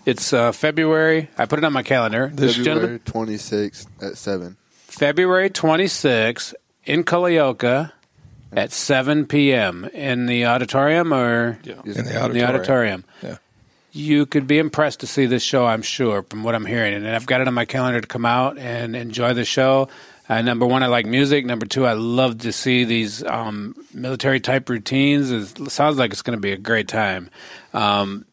It's 0.05 0.33
uh, 0.33 0.51
February. 0.51 1.29
I 1.37 1.45
put 1.45 1.59
it 1.59 1.65
on 1.65 1.73
my 1.73 1.83
calendar. 1.83 2.31
This 2.33 2.55
February 2.57 2.99
gentleman, 3.05 3.27
26th 3.37 3.87
at 4.01 4.17
7. 4.17 4.57
February 4.87 5.49
26th 5.49 6.53
in 6.85 7.03
Culleoka 7.03 7.91
at 8.51 8.71
7 8.71 9.25
p.m. 9.27 9.85
in 9.93 10.25
the 10.25 10.45
auditorium 10.47 11.13
or 11.13 11.59
In 11.63 11.77
the 11.83 12.25
in 12.25 12.33
the 12.33 12.43
auditorium. 12.47 13.05
Yeah. 13.23 13.37
You 13.91 14.25
could 14.25 14.47
be 14.47 14.57
impressed 14.57 15.01
to 15.01 15.07
see 15.07 15.25
this 15.25 15.43
show, 15.43 15.65
I'm 15.65 15.81
sure, 15.81 16.23
from 16.23 16.43
what 16.43 16.55
I'm 16.55 16.65
hearing. 16.65 16.93
And 16.93 17.07
I've 17.07 17.25
got 17.25 17.41
it 17.41 17.47
on 17.47 17.53
my 17.53 17.65
calendar 17.65 17.99
to 17.99 18.07
come 18.07 18.25
out 18.25 18.57
and 18.57 18.95
enjoy 18.95 19.33
the 19.33 19.43
show. 19.43 19.89
Uh, 20.29 20.41
number 20.41 20.65
one, 20.65 20.81
I 20.81 20.87
like 20.87 21.05
music. 21.05 21.45
Number 21.45 21.65
two, 21.65 21.85
I 21.85 21.93
love 21.93 22.37
to 22.39 22.53
see 22.53 22.85
these 22.85 23.21
um, 23.23 23.75
military 23.93 24.39
type 24.39 24.69
routines. 24.69 25.29
It 25.29 25.69
sounds 25.69 25.97
like 25.97 26.11
it's 26.11 26.21
going 26.21 26.37
to 26.37 26.41
be 26.41 26.53
a 26.53 26.57
great 26.57 26.87
time. 26.87 27.29
Um, 27.73 28.25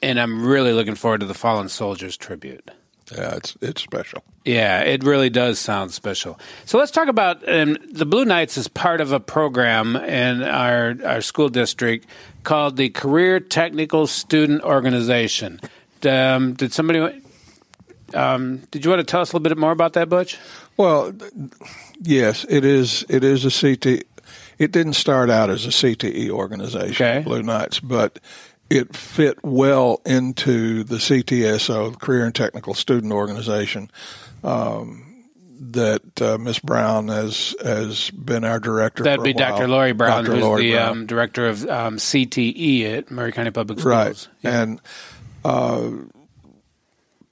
and 0.00 0.18
I'm 0.18 0.46
really 0.46 0.72
looking 0.72 0.94
forward 0.94 1.20
to 1.20 1.26
the 1.26 1.34
Fallen 1.34 1.68
Soldiers 1.68 2.16
tribute. 2.16 2.70
Yeah, 3.10 3.34
it's 3.36 3.56
it's 3.60 3.82
special. 3.82 4.22
Yeah, 4.44 4.80
it 4.80 5.02
really 5.04 5.28
does 5.30 5.58
sound 5.58 5.92
special. 5.92 6.38
So 6.64 6.78
let's 6.78 6.90
talk 6.90 7.08
about 7.08 7.46
um, 7.48 7.76
the 7.90 8.06
Blue 8.06 8.24
Knights 8.24 8.56
is 8.56 8.68
part 8.68 9.00
of 9.00 9.12
a 9.12 9.20
program 9.20 9.96
in 9.96 10.42
our 10.42 10.94
our 11.04 11.20
school 11.20 11.48
district 11.48 12.06
called 12.44 12.76
the 12.76 12.88
Career 12.90 13.40
Technical 13.40 14.06
Student 14.06 14.62
Organization. 14.62 15.60
Um, 16.08 16.54
did 16.54 16.72
somebody? 16.72 17.22
Um, 18.14 18.58
did 18.70 18.84
you 18.84 18.90
want 18.90 19.00
to 19.00 19.04
tell 19.10 19.20
us 19.20 19.32
a 19.32 19.36
little 19.36 19.48
bit 19.48 19.58
more 19.58 19.72
about 19.72 19.94
that, 19.94 20.08
Butch? 20.08 20.38
Well, 20.76 21.12
yes, 22.00 22.44
it 22.48 22.64
is. 22.64 23.04
It 23.08 23.24
is 23.24 23.44
a 23.44 23.50
CT. 23.50 24.04
It 24.58 24.70
didn't 24.70 24.94
start 24.94 25.28
out 25.30 25.50
as 25.50 25.66
a 25.66 25.70
CTE 25.70 26.30
organization, 26.30 27.06
Okay. 27.06 27.22
Blue 27.24 27.42
Knights, 27.42 27.80
but 27.80 28.20
it 28.72 28.96
fit 28.96 29.38
well 29.42 30.00
into 30.04 30.84
the 30.84 30.96
CTSO, 30.96 31.92
the 31.92 31.98
Career 31.98 32.24
and 32.24 32.34
Technical 32.34 32.74
Student 32.74 33.12
Organization. 33.12 33.90
Um, 34.42 35.08
that 35.64 36.20
uh, 36.20 36.38
Miss 36.38 36.58
Brown 36.58 37.06
has 37.06 37.54
has 37.62 38.10
been 38.10 38.44
our 38.44 38.58
director. 38.58 39.04
That'd 39.04 39.22
be. 39.22 39.32
Dr. 39.32 39.68
Lori 39.68 39.92
Brown, 39.92 40.24
Dr. 40.24 40.34
who's 40.34 40.42
Lori 40.42 40.62
the 40.64 40.72
Brown. 40.72 40.88
um, 40.88 41.06
director 41.06 41.46
of 41.46 41.64
um, 41.68 41.96
CTE 41.98 42.98
at 42.98 43.10
Maury 43.12 43.30
County 43.30 43.52
Public 43.52 43.78
Schools. 43.78 44.28
Right. 44.42 44.52
And 44.52 44.80
uh, 45.44 45.90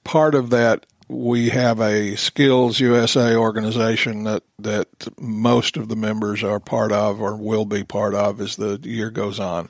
part 0.05 0.33
of 0.33 0.49
that, 0.51 0.85
we 1.09 1.49
have 1.49 1.81
a 1.81 2.15
Skills 2.15 2.79
USA 2.79 3.35
organization 3.35 4.23
that, 4.23 4.43
that 4.59 4.87
most 5.19 5.75
of 5.75 5.89
the 5.89 5.97
members 5.97 6.41
are 6.41 6.59
part 6.61 6.93
of 6.93 7.21
or 7.21 7.35
will 7.35 7.65
be 7.65 7.83
part 7.83 8.15
of 8.15 8.39
as 8.39 8.55
the 8.55 8.79
year 8.83 9.09
goes 9.09 9.39
on. 9.41 9.69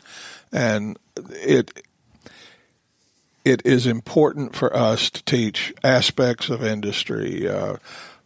And 0.51 0.97
it 1.15 1.83
it 3.43 3.65
is 3.65 3.87
important 3.87 4.55
for 4.55 4.75
us 4.75 5.09
to 5.09 5.23
teach 5.23 5.73
aspects 5.83 6.49
of 6.49 6.63
industry. 6.63 7.47
Uh, 7.47 7.77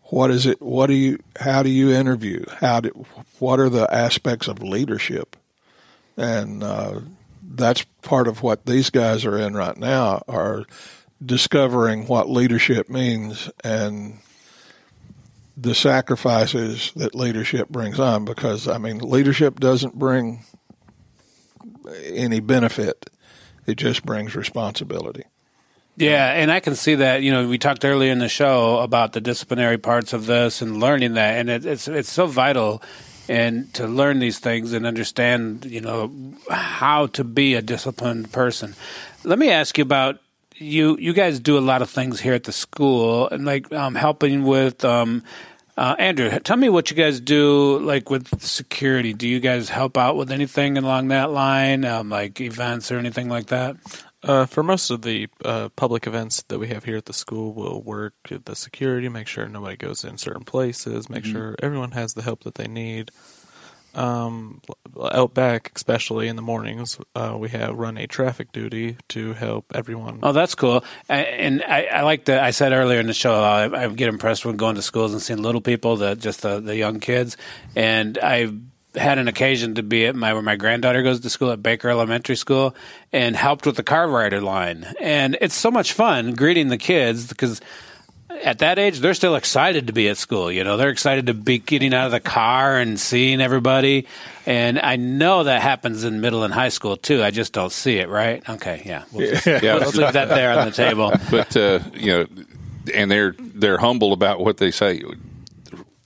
what 0.06 0.30
is 0.30 0.46
it? 0.46 0.62
What 0.62 0.88
do 0.88 0.94
you? 0.94 1.20
How 1.40 1.64
do 1.64 1.70
you 1.70 1.92
interview? 1.92 2.44
How 2.60 2.82
do? 2.82 3.06
What 3.40 3.60
are 3.60 3.70
the 3.70 3.92
aspects 3.94 4.48
of 4.48 4.62
leadership? 4.62 5.36
And 6.18 6.64
uh, 6.64 7.02
that's 7.42 7.84
part 8.02 8.28
of 8.28 8.42
what 8.42 8.66
these 8.66 8.90
guys 8.90 9.26
are 9.26 9.38
in 9.38 9.56
right 9.56 9.78
now 9.78 10.24
are 10.28 10.66
discovering 11.26 12.08
what 12.08 12.30
leadership 12.30 12.90
means 12.90 13.50
and 13.64 14.20
the 15.58 15.74
sacrifices 15.74 16.92
that 16.96 17.16
leadership 17.16 17.70
brings 17.70 18.00
on 18.00 18.26
because 18.26 18.68
I 18.68 18.78
mean 18.78 19.00
leadership 19.00 19.60
doesn't 19.60 19.98
bring 19.98 20.44
any 22.06 22.40
benefit 22.40 23.10
it 23.66 23.76
just 23.78 24.06
brings 24.06 24.36
responsibility 24.36 25.24
Yeah, 25.98 26.32
and 26.34 26.52
I 26.52 26.60
can 26.60 26.76
see 26.76 26.96
that. 26.96 27.24
You 27.24 27.32
know, 27.32 27.48
we 27.48 27.58
talked 27.58 27.86
earlier 27.86 28.12
in 28.12 28.20
the 28.20 28.28
show 28.28 28.80
about 28.80 29.14
the 29.14 29.22
disciplinary 29.22 29.78
parts 29.78 30.12
of 30.12 30.26
this 30.26 30.62
and 30.62 30.80
learning 30.82 31.14
that, 31.14 31.40
and 31.40 31.50
it, 31.50 31.66
it's 31.66 31.88
it's 31.88 32.12
so 32.12 32.28
vital, 32.28 32.84
and 33.30 33.74
to 33.76 33.88
learn 33.88 34.20
these 34.20 34.38
things 34.40 34.74
and 34.74 34.86
understand, 34.86 35.64
you 35.64 35.80
know, 35.80 36.12
how 36.50 37.08
to 37.08 37.24
be 37.24 37.56
a 37.56 37.62
disciplined 37.62 38.32
person. 38.34 38.76
Let 39.24 39.40
me 39.40 39.50
ask 39.50 39.78
you 39.78 39.84
about 39.84 40.20
you. 40.58 40.98
You 41.00 41.14
guys 41.14 41.40
do 41.40 41.58
a 41.58 41.64
lot 41.64 41.82
of 41.82 41.90
things 41.90 42.20
here 42.20 42.34
at 42.34 42.44
the 42.44 42.52
school, 42.52 43.30
and 43.30 43.46
like 43.46 43.72
um, 43.72 43.96
helping 43.96 44.44
with. 44.44 44.84
Um, 44.84 45.24
uh, 45.78 45.96
Andrew, 46.00 46.30
tell 46.40 46.58
me 46.58 46.70
what 46.70 46.90
you 46.90 46.96
guys 46.98 47.20
do, 47.20 47.80
like 47.80 48.10
with 48.10 48.42
security. 48.42 49.14
Do 49.14 49.28
you 49.28 49.40
guys 49.40 49.70
help 49.70 49.98
out 49.98 50.16
with 50.16 50.32
anything 50.32 50.78
along 50.78 51.10
that 51.10 51.32
line, 51.32 51.84
um, 51.86 52.10
like 52.10 52.40
events 52.40 52.92
or 52.92 52.98
anything 52.98 53.28
like 53.30 53.48
that? 53.48 53.76
Uh, 54.24 54.46
for 54.46 54.64
most 54.64 54.90
of 54.90 55.04
the 55.04 55.28
uh, 55.44 55.70
public 55.76 56.08
events 56.08 56.44
that 56.48 56.58
we 56.58 56.68
have 56.70 56.84
here 56.84 56.98
at 56.98 57.06
the 57.06 57.14
school, 57.14 57.54
we'll 57.54 57.82
work 57.82 58.14
the 58.46 58.56
security, 58.56 59.08
make 59.10 59.28
sure 59.28 59.48
nobody 59.48 59.76
goes 59.78 60.04
in 60.04 60.18
certain 60.18 60.44
places, 60.46 61.10
make 61.10 61.24
Mhm. 61.26 61.32
sure 61.32 61.56
everyone 61.62 61.92
has 61.92 62.14
the 62.16 62.24
help 62.24 62.44
that 62.44 62.56
they 62.56 62.68
need. 62.68 63.12
Um, 63.96 64.62
out 65.02 65.34
back, 65.34 65.72
especially 65.76 66.28
in 66.28 66.36
the 66.36 66.42
mornings, 66.42 67.00
uh, 67.16 67.36
we 67.38 67.50
have 67.50 67.76
run 67.76 67.98
a 67.98 68.08
traffic 68.08 68.52
duty 68.52 68.98
to 69.10 69.34
help 69.34 69.66
everyone. 69.74 70.20
Oh, 70.22 70.32
that's 70.32 70.56
cool. 70.56 70.84
I, 71.10 71.18
and 71.18 71.64
I, 71.64 71.86
I 71.86 72.02
like 72.02 72.26
that. 72.26 72.44
I 72.44 72.52
said 72.52 72.74
earlier 72.74 73.00
in 73.00 73.08
the 73.08 73.14
show, 73.14 73.42
I, 73.42 73.84
I 73.84 73.88
get 73.88 74.10
impressed 74.10 74.46
when 74.46 74.58
going 74.58 74.76
to 74.76 74.82
schools 74.82 75.14
and 75.14 75.22
seeing 75.22 75.42
little 75.42 75.62
people, 75.62 75.96
the 75.96 76.16
just 76.16 76.42
the, 76.42 76.60
the 76.60 76.76
young 76.76 77.00
kids. 77.00 77.38
And 77.76 78.18
I've 78.18 78.54
had 78.96 79.18
an 79.18 79.28
occasion 79.28 79.76
to 79.76 79.84
be 79.84 80.06
at 80.06 80.16
my 80.16 80.34
where 80.34 80.42
my 80.42 80.56
granddaughter 80.56 81.04
goes 81.04 81.20
to 81.22 81.30
school 81.30 81.52
at 81.52 81.62
Baker 81.62 81.90
Elementary 81.90 82.36
School 82.36 82.76
and 83.12 83.36
helped 83.36 83.66
with 83.66 83.76
the 83.76 83.84
car 83.84 84.08
rider 84.08 84.42
line. 84.42 84.86
And 85.00 85.38
it's 85.42 85.56
so 85.56 85.72
much 85.72 85.94
fun 85.94 86.34
greeting 86.34 86.70
the 86.70 86.78
kids 86.78 87.28
because 87.28 87.62
at 88.44 88.60
that 88.60 88.78
age 88.80 89.00
they're 89.00 89.14
still 89.14 89.36
excited 89.36 89.88
to 89.88 89.94
be 89.94 90.08
at 90.10 90.18
school 90.18 90.52
you 90.52 90.64
know 90.64 90.78
they're 90.78 90.90
excited 90.90 91.28
to 91.28 91.34
be 91.34 91.58
getting 91.60 91.94
out 91.94 92.06
of 92.08 92.12
the 92.12 92.20
car 92.20 92.78
and 92.78 93.00
seeing 93.00 93.42
everybody 93.42 94.06
and 94.46 94.80
i 94.80 94.96
know 94.96 95.44
that 95.44 95.62
happens 95.62 96.04
in 96.04 96.22
middle 96.22 96.44
and 96.44 96.54
high 96.54 96.70
school 96.70 96.98
too 96.98 97.24
i 97.24 97.32
just 97.32 97.54
don't 97.54 97.72
see 97.72 97.98
it 97.98 98.10
right 98.10 98.48
okay 98.50 98.82
yeah 98.86 99.04
we'll 99.12 99.30
just, 99.32 99.46
Yeah. 99.46 99.76
let's 99.76 99.96
leave 99.96 100.14
that 100.14 100.30
there 100.30 100.58
on 100.60 100.66
the 100.66 100.72
table 100.72 101.12
but 101.32 101.56
uh, 101.58 101.80
you 101.94 102.12
know, 102.12 102.26
and 102.94 103.10
they're 103.10 103.36
they're 103.40 103.78
humble 103.80 104.14
about 104.14 104.40
what 104.42 104.58
they 104.58 104.70
say. 104.70 105.02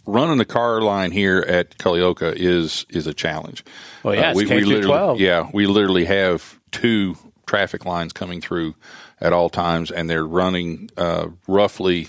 Running 0.05 0.37
the 0.37 0.45
car 0.45 0.81
line 0.81 1.11
here 1.11 1.39
at 1.47 1.77
Culleoka 1.77 2.33
is 2.35 2.85
is 2.89 3.05
a 3.05 3.13
challenge. 3.13 3.63
Well, 4.01 4.15
yeah, 4.15 4.31
Uh, 4.31 4.33
we, 4.33 4.45
K 4.45 4.55
we 4.55 4.61
through 4.61 4.69
literally, 4.69 4.87
12. 4.87 5.19
yeah, 5.19 5.49
we 5.53 5.67
literally 5.67 6.05
have 6.05 6.57
two 6.71 7.15
traffic 7.45 7.85
lines 7.85 8.11
coming 8.13 8.41
through 8.41 8.73
at 9.21 9.33
all 9.33 9.49
times, 9.49 9.91
and 9.91 10.09
they're 10.09 10.25
running 10.25 10.89
uh, 10.97 11.27
roughly 11.47 12.07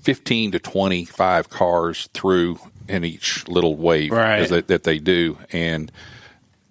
fifteen 0.00 0.50
to 0.52 0.58
twenty 0.58 1.04
five 1.04 1.50
cars 1.50 2.08
through 2.14 2.58
in 2.88 3.04
each 3.04 3.46
little 3.48 3.76
wave 3.76 4.10
Right. 4.10 4.48
that, 4.48 4.66
that 4.68 4.82
they 4.84 4.98
do, 4.98 5.38
and 5.52 5.92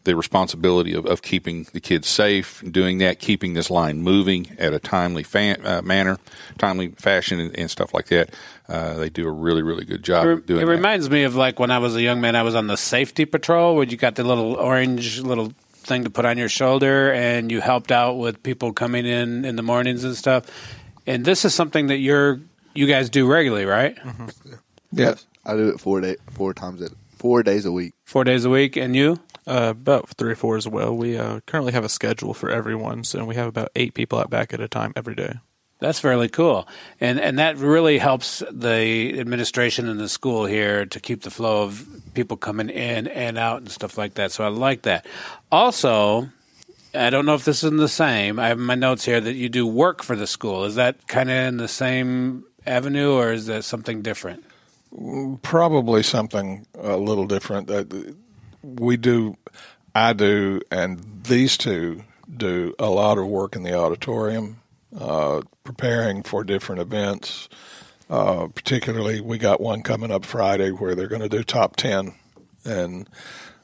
the 0.05 0.15
responsibility 0.15 0.93
of, 0.93 1.05
of 1.05 1.21
keeping 1.21 1.67
the 1.73 1.79
kids 1.79 2.07
safe, 2.07 2.63
doing 2.71 2.97
that, 2.97 3.19
keeping 3.19 3.53
this 3.53 3.69
line 3.69 4.01
moving 4.01 4.47
at 4.57 4.73
a 4.73 4.79
timely 4.79 5.25
uh, 5.35 5.81
manner, 5.83 6.17
timely 6.57 6.87
fashion, 6.89 7.39
and, 7.39 7.57
and 7.57 7.69
stuff 7.69 7.93
like 7.93 8.07
that. 8.07 8.33
Uh, 8.67 8.95
they 8.95 9.09
do 9.09 9.27
a 9.27 9.31
really, 9.31 9.61
really 9.61 9.85
good 9.85 10.01
job 10.03 10.25
It, 10.25 10.45
doing 10.47 10.61
it 10.61 10.65
that. 10.65 10.71
reminds 10.71 11.09
me 11.09 11.23
of 11.23 11.35
like 11.35 11.59
when 11.59 11.69
I 11.69 11.79
was 11.79 11.95
a 11.95 12.01
young 12.01 12.21
man, 12.21 12.35
I 12.35 12.43
was 12.43 12.55
on 12.55 12.67
the 12.67 12.77
safety 12.77 13.25
patrol 13.25 13.75
where 13.75 13.85
you 13.85 13.97
got 13.97 14.15
the 14.15 14.23
little 14.23 14.55
orange 14.55 15.19
little 15.19 15.53
thing 15.89 16.05
to 16.05 16.09
put 16.09 16.23
on 16.23 16.37
your 16.37 16.47
shoulder 16.47 17.11
and 17.11 17.51
you 17.51 17.59
helped 17.59 17.91
out 17.91 18.13
with 18.13 18.41
people 18.41 18.71
coming 18.71 19.05
in 19.05 19.43
in 19.43 19.57
the 19.57 19.63
mornings 19.63 20.05
and 20.05 20.15
stuff. 20.15 20.45
And 21.05 21.25
this 21.25 21.43
is 21.43 21.53
something 21.53 21.87
that 21.87 21.97
you're 21.97 22.39
you 22.73 22.87
guys 22.87 23.09
do 23.09 23.27
regularly, 23.27 23.65
right? 23.65 23.97
Yes, 24.91 25.27
I 25.45 25.55
do 25.55 25.69
it 25.69 25.79
four 25.79 26.01
day, 26.01 26.15
four 26.31 26.53
times 26.53 26.81
it, 26.81 26.93
four 27.17 27.43
days 27.43 27.65
a 27.65 27.71
week. 27.71 27.93
Four 28.05 28.23
days 28.23 28.45
a 28.45 28.49
week, 28.49 28.77
and 28.77 28.95
you? 28.95 29.19
Uh, 29.45 29.69
about 29.71 30.09
three 30.09 30.31
or 30.31 30.35
four 30.35 30.57
as 30.57 30.67
well. 30.67 30.95
We 30.95 31.17
uh, 31.17 31.39
currently 31.47 31.73
have 31.73 31.83
a 31.83 31.89
schedule 31.89 32.33
for 32.33 32.49
everyone, 32.49 33.03
so 33.03 33.25
we 33.25 33.35
have 33.35 33.47
about 33.47 33.69
eight 33.75 33.93
people 33.93 34.19
out 34.19 34.29
back 34.29 34.53
at 34.53 34.59
a 34.59 34.67
time 34.67 34.93
every 34.95 35.15
day. 35.15 35.33
That's 35.79 35.99
fairly 35.99 36.27
cool, 36.27 36.67
and 36.99 37.19
and 37.19 37.39
that 37.39 37.57
really 37.57 37.99
helps 37.99 38.43
the 38.51 39.17
administration 39.17 39.87
and 39.87 39.99
the 39.99 40.09
school 40.09 40.45
here 40.45 40.85
to 40.85 40.99
keep 40.99 41.21
the 41.21 41.31
flow 41.31 41.63
of 41.63 41.85
people 42.13 42.35
coming 42.35 42.69
in 42.69 43.07
and 43.07 43.37
out 43.37 43.59
and 43.59 43.71
stuff 43.71 43.97
like 43.97 44.15
that. 44.15 44.33
So 44.33 44.43
I 44.43 44.49
like 44.49 44.81
that. 44.81 45.05
Also, 45.51 46.27
I 46.93 47.09
don't 47.09 47.25
know 47.25 47.35
if 47.35 47.45
this 47.45 47.63
is 47.63 47.71
the 47.71 47.87
same. 47.87 48.39
I 48.39 48.49
have 48.49 48.59
my 48.59 48.75
notes 48.75 49.05
here 49.05 49.21
that 49.21 49.35
you 49.35 49.47
do 49.47 49.65
work 49.65 50.03
for 50.03 50.17
the 50.17 50.27
school. 50.27 50.65
Is 50.65 50.75
that 50.75 51.07
kind 51.07 51.29
of 51.29 51.35
in 51.35 51.57
the 51.57 51.69
same 51.69 52.43
avenue, 52.67 53.13
or 53.13 53.31
is 53.31 53.45
that 53.45 53.63
something 53.63 54.01
different? 54.01 54.43
probably 55.41 56.03
something 56.03 56.65
a 56.75 56.97
little 56.97 57.27
different 57.27 57.67
that 57.67 58.15
we 58.63 58.97
do 58.97 59.37
i 59.93 60.13
do 60.13 60.59
and 60.71 61.23
these 61.25 61.57
two 61.57 62.03
do 62.35 62.73
a 62.79 62.89
lot 62.89 63.17
of 63.17 63.27
work 63.27 63.55
in 63.55 63.63
the 63.63 63.73
auditorium 63.73 64.58
uh, 64.97 65.41
preparing 65.63 66.23
for 66.23 66.43
different 66.43 66.81
events. 66.81 67.49
Uh, 68.09 68.47
particularly 68.47 69.21
we 69.21 69.37
got 69.37 69.61
one 69.61 69.83
coming 69.83 70.09
up 70.09 70.25
friday 70.25 70.71
where 70.71 70.95
they're 70.95 71.05
going 71.05 71.21
to 71.21 71.29
do 71.29 71.43
top 71.43 71.75
10 71.75 72.11
and 72.65 73.07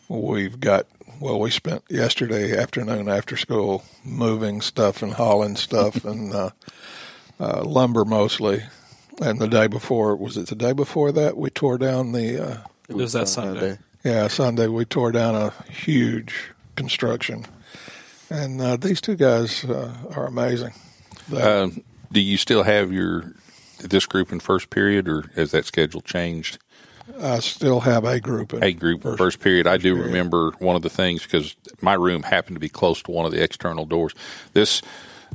we've 0.08 0.60
got 0.60 0.86
well 1.20 1.40
we 1.40 1.50
spent 1.50 1.84
yesterday 1.90 2.56
afternoon 2.56 3.10
after 3.10 3.36
school 3.38 3.84
moving 4.04 4.62
stuff 4.62 5.02
and 5.02 5.14
hauling 5.14 5.56
stuff 5.56 6.06
and 6.06 6.32
uh, 6.32 6.52
uh, 7.40 7.64
lumber 7.64 8.06
mostly. 8.06 8.64
And 9.22 9.40
the 9.40 9.48
day 9.48 9.68
before 9.68 10.16
was 10.16 10.38
it 10.38 10.48
the 10.48 10.56
day 10.56 10.74
before 10.74 11.12
that 11.14 11.38
we 11.38 11.50
tore 11.50 11.78
down 11.78 12.12
the 12.12 12.44
uh, 12.44 12.58
It 12.90 12.96
was 12.96 13.14
that 13.14 13.28
Sunday. 13.28 13.80
Yeah, 14.04 14.28
Sunday 14.28 14.68
we 14.68 14.86
tore 14.86 15.12
down 15.12 15.36
a 15.36 15.52
huge 15.72 16.52
construction, 16.76 17.46
and 18.30 18.62
uh, 18.62 18.78
these 18.78 19.02
two 19.02 19.16
guys 19.16 19.64
uh, 19.64 19.94
are 20.16 20.28
amazing. 20.28 20.74
Uh, 21.34 21.70
do 22.12 22.20
you 22.20 22.38
still 22.38 22.64
have 22.64 22.92
your 22.92 23.34
this 23.80 24.06
group 24.06 24.32
in 24.32 24.40
first 24.40 24.70
period, 24.70 25.08
or 25.08 25.24
has 25.36 25.52
that 25.52 25.66
schedule 25.66 26.02
changed? 26.02 26.58
I 27.22 27.40
still 27.40 27.82
have 27.82 28.04
a 28.04 28.20
group. 28.20 28.54
In 28.54 28.64
A 28.64 28.74
group 28.74 29.04
first, 29.04 29.18
first 29.18 29.40
period. 29.40 29.68
I 29.68 29.78
do 29.78 29.94
period. 29.96 30.08
remember 30.08 30.52
one 30.60 30.76
of 30.76 30.82
the 30.82 30.90
things 30.90 31.22
because 31.24 31.56
my 31.82 31.94
room 31.94 32.24
happened 32.24 32.56
to 32.56 32.60
be 32.60 32.70
close 32.70 33.02
to 33.04 33.12
one 33.12 33.26
of 33.26 33.32
the 33.32 33.44
external 33.44 33.86
doors. 33.86 34.14
This 34.54 34.82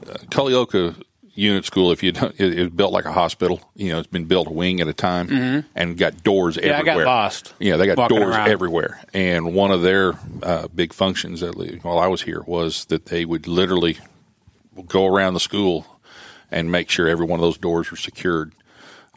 uh, 0.09 0.14
Culleoka 0.30 1.01
unit 1.34 1.64
school, 1.64 1.93
if 1.93 2.03
you 2.03 2.11
don't, 2.12 2.34
it, 2.41 2.59
was 2.59 2.70
built 2.70 2.93
like 2.93 3.05
a 3.05 3.12
hospital. 3.12 3.61
You 3.76 3.93
know, 3.93 3.99
it's 3.99 4.09
been 4.09 4.24
built 4.24 4.49
a 4.49 4.53
wing 4.53 4.80
at 4.80 4.88
a 4.88 4.93
time 4.93 5.28
Mhm. 5.28 5.64
and 5.76 5.97
got 5.97 6.24
doors 6.24 6.57
Yeah, 6.57 6.72
I 6.72 6.78
everywhere. 6.80 7.05
got 7.05 7.11
lost 7.11 7.55
Yeah, 7.61 7.76
they 7.76 7.86
got 7.86 8.09
doors 8.09 8.34
around. 8.34 8.49
everywhere. 8.49 9.01
And 9.14 9.55
one 9.55 9.70
of 9.70 9.82
their 9.82 10.14
uh, 10.43 10.66
big 10.74 10.93
functions, 10.93 11.43
at 11.43 11.57
least 11.57 11.84
while 11.84 11.99
I 12.01 12.09
was 12.09 12.22
here, 12.22 12.43
was 12.47 12.86
that 12.86 13.07
they 13.07 13.24
would 13.24 13.47
literally 13.47 13.99
go 14.83 15.07
around 15.07 15.35
the 15.35 15.41
school 15.41 15.87
and 16.51 16.70
make 16.70 16.91
sure 16.91 17.09
every 17.09 17.26
one 17.26 17.39
of 17.39 17.43
those 17.43 17.59
doors 17.59 17.91
were 17.91 17.97
secured 17.97 18.53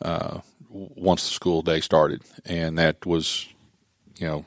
uh, 0.02 0.40
once 0.70 1.28
the 1.28 1.34
school 1.34 1.62
day 1.62 1.80
started. 1.80 2.22
And 2.46 2.78
that 2.78 3.06
was, 3.06 3.48
you 4.18 4.28
know, 4.28 4.46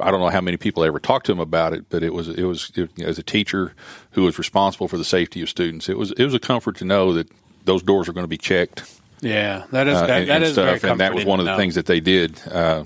I 0.00 0.10
don't 0.10 0.20
know 0.20 0.28
how 0.28 0.40
many 0.40 0.56
people 0.56 0.84
ever 0.84 0.98
talked 0.98 1.26
to 1.26 1.32
him 1.32 1.40
about 1.40 1.72
it, 1.72 1.88
but 1.88 2.02
it 2.02 2.12
was 2.12 2.28
it 2.28 2.44
was 2.44 2.72
it, 2.74 2.90
you 2.96 3.04
know, 3.04 3.08
as 3.08 3.18
a 3.18 3.22
teacher 3.22 3.74
who 4.12 4.22
was 4.22 4.38
responsible 4.38 4.88
for 4.88 4.98
the 4.98 5.04
safety 5.04 5.40
of 5.42 5.48
students. 5.48 5.88
It 5.88 5.96
was 5.96 6.10
it 6.12 6.24
was 6.24 6.34
a 6.34 6.40
comfort 6.40 6.76
to 6.76 6.84
know 6.84 7.12
that 7.12 7.28
those 7.64 7.82
doors 7.82 8.08
are 8.08 8.12
going 8.12 8.24
to 8.24 8.28
be 8.28 8.38
checked. 8.38 8.82
Yeah, 9.20 9.64
that 9.70 9.86
is 9.86 9.96
uh, 9.96 10.06
that, 10.06 10.20
and, 10.20 10.28
that 10.28 10.34
and 10.36 10.44
is 10.44 10.54
very 10.56 10.78
stuff, 10.78 10.90
and 10.90 11.00
that 11.00 11.14
was 11.14 11.24
one 11.24 11.40
of 11.40 11.46
the 11.46 11.56
things 11.56 11.76
that 11.76 11.86
they 11.86 12.00
did. 12.00 12.40
Uh, 12.50 12.84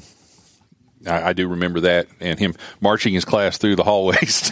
I, 1.07 1.29
I 1.29 1.33
do 1.33 1.49
remember 1.49 1.81
that, 1.81 2.09
and 2.21 2.39
him 2.39 2.55
marching 2.81 3.15
his 3.15 3.25
class 3.25 3.59
through 3.59 3.77
the 3.77 3.85
hallways, 3.85 4.51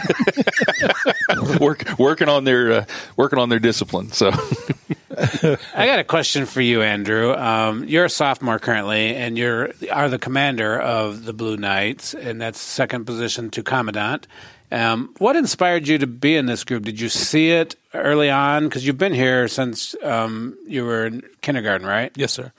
work, 1.59 1.83
working 1.97 2.29
on 2.29 2.43
their 2.43 2.71
uh, 2.71 2.85
working 3.15 3.39
on 3.39 3.49
their 3.49 3.59
discipline. 3.59 4.11
So, 4.11 4.29
I 5.17 5.85
got 5.85 5.99
a 5.99 6.03
question 6.03 6.45
for 6.45 6.61
you, 6.61 6.81
Andrew. 6.81 7.33
Um, 7.33 7.83
you're 7.85 8.05
a 8.05 8.09
sophomore 8.09 8.59
currently, 8.59 9.15
and 9.15 9.37
you're 9.37 9.71
are 9.91 10.09
the 10.09 10.19
commander 10.19 10.79
of 10.79 11.25
the 11.25 11.33
Blue 11.33 11.57
Knights, 11.57 12.13
and 12.13 12.39
that's 12.39 12.59
second 12.59 13.05
position 13.05 13.49
to 13.51 13.63
commandant. 13.63 14.27
Um, 14.71 15.13
what 15.19 15.35
inspired 15.35 15.87
you 15.87 15.97
to 15.99 16.07
be 16.07 16.35
in 16.35 16.45
this 16.45 16.63
group? 16.63 16.83
Did 16.83 16.99
you 16.99 17.07
see 17.09 17.51
it 17.51 17.75
early 17.93 18.29
on? 18.29 18.65
Because 18.65 18.85
you've 18.85 18.97
been 18.97 19.13
here 19.13 19.47
since 19.47 19.95
um, 20.03 20.57
you 20.67 20.83
were 20.83 21.05
in 21.05 21.23
kindergarten, 21.41 21.87
right? 21.87 22.11
Yes, 22.15 22.33
sir. 22.33 22.51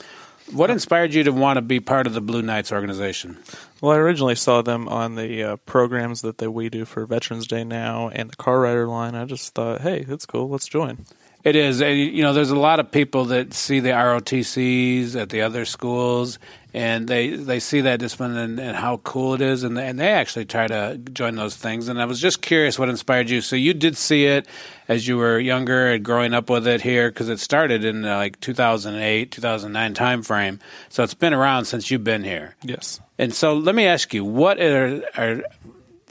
What 0.53 0.71
inspired 0.71 1.13
you 1.13 1.25
to 1.25 1.33
want 1.33 1.59
to 1.59 1.63
be 1.63 1.79
part 1.81 2.07
of 2.07 2.15
the 2.15 2.23
Blue 2.23 2.41
Knights 2.41 2.73
organization? 2.73 3.37
Well, 3.81 3.93
I 3.93 3.99
originally 3.99 4.35
saw 4.35 4.63
them 4.63 4.89
on 4.89 5.15
the 5.15 5.43
uh, 5.45 5.57
programs 5.57 6.23
that 6.23 6.39
they, 6.39 6.49
we 6.49 6.69
do 6.69 6.85
for 6.85 7.07
Veterans 7.07 7.47
Day 7.47 7.63
now 7.63 8.09
and 8.09 8.31
the 8.31 8.37
car 8.37 8.61
rider 8.61 8.89
line. 8.89 9.15
I 9.15 9.25
just 9.25 9.55
thought, 9.55 9.83
hey, 9.83 10.03
that's 10.03 10.27
cool. 10.27 10.49
Let's 10.49 10.67
join. 10.67 11.07
It 11.45 11.55
is. 11.55 11.81
And, 11.81 11.97
You 11.97 12.23
know, 12.25 12.33
there's 12.33 12.51
a 12.51 12.59
lot 12.59 12.81
of 12.81 12.91
people 12.91 13.27
that 13.27 13.55
see 13.55 13.79
the 13.79 13.91
ROTCs 13.91 15.15
at 15.15 15.29
the 15.29 15.43
other 15.43 15.65
schools, 15.65 16.41
and 16.75 17.07
they 17.07 17.31
they 17.31 17.61
see 17.61 17.81
that 17.83 18.01
discipline 18.01 18.37
and, 18.37 18.59
and 18.59 18.77
how 18.77 18.99
cool 18.99 19.35
it 19.35 19.41
is, 19.41 19.63
and 19.63 19.79
and 19.79 20.01
they 20.01 20.09
actually 20.09 20.45
try 20.47 20.67
to 20.67 20.99
join 21.13 21.37
those 21.37 21.55
things. 21.55 21.89
And 21.89 22.03
I 22.03 22.07
was 22.07 22.21
just 22.21 22.43
curious 22.43 22.79
what 22.79 22.89
inspired 22.89 23.31
you. 23.31 23.41
So 23.41 23.55
you 23.55 23.73
did 23.73 23.97
see 23.97 24.27
it 24.27 24.49
as 24.89 25.07
you 25.07 25.17
were 25.17 25.39
younger 25.39 25.93
and 25.93 26.05
growing 26.05 26.35
up 26.35 26.51
with 26.51 26.67
it 26.67 26.83
here, 26.83 27.09
because 27.09 27.29
it 27.29 27.39
started 27.39 27.85
in 27.85 28.05
uh, 28.05 28.17
like 28.17 28.41
2008, 28.41 29.31
2009 29.31 29.95
time 29.95 30.23
frame. 30.25 30.59
So 30.89 31.05
it's 31.05 31.15
been 31.15 31.33
around 31.33 31.67
since 31.67 31.91
you've 31.91 32.05
been 32.05 32.25
here. 32.25 32.57
Yes. 32.65 33.01
And 33.19 33.35
so 33.35 33.55
let 33.55 33.75
me 33.75 33.87
ask 33.87 34.15
you, 34.15 34.25
what 34.25 34.61
are, 34.61 35.03
are 35.17 35.43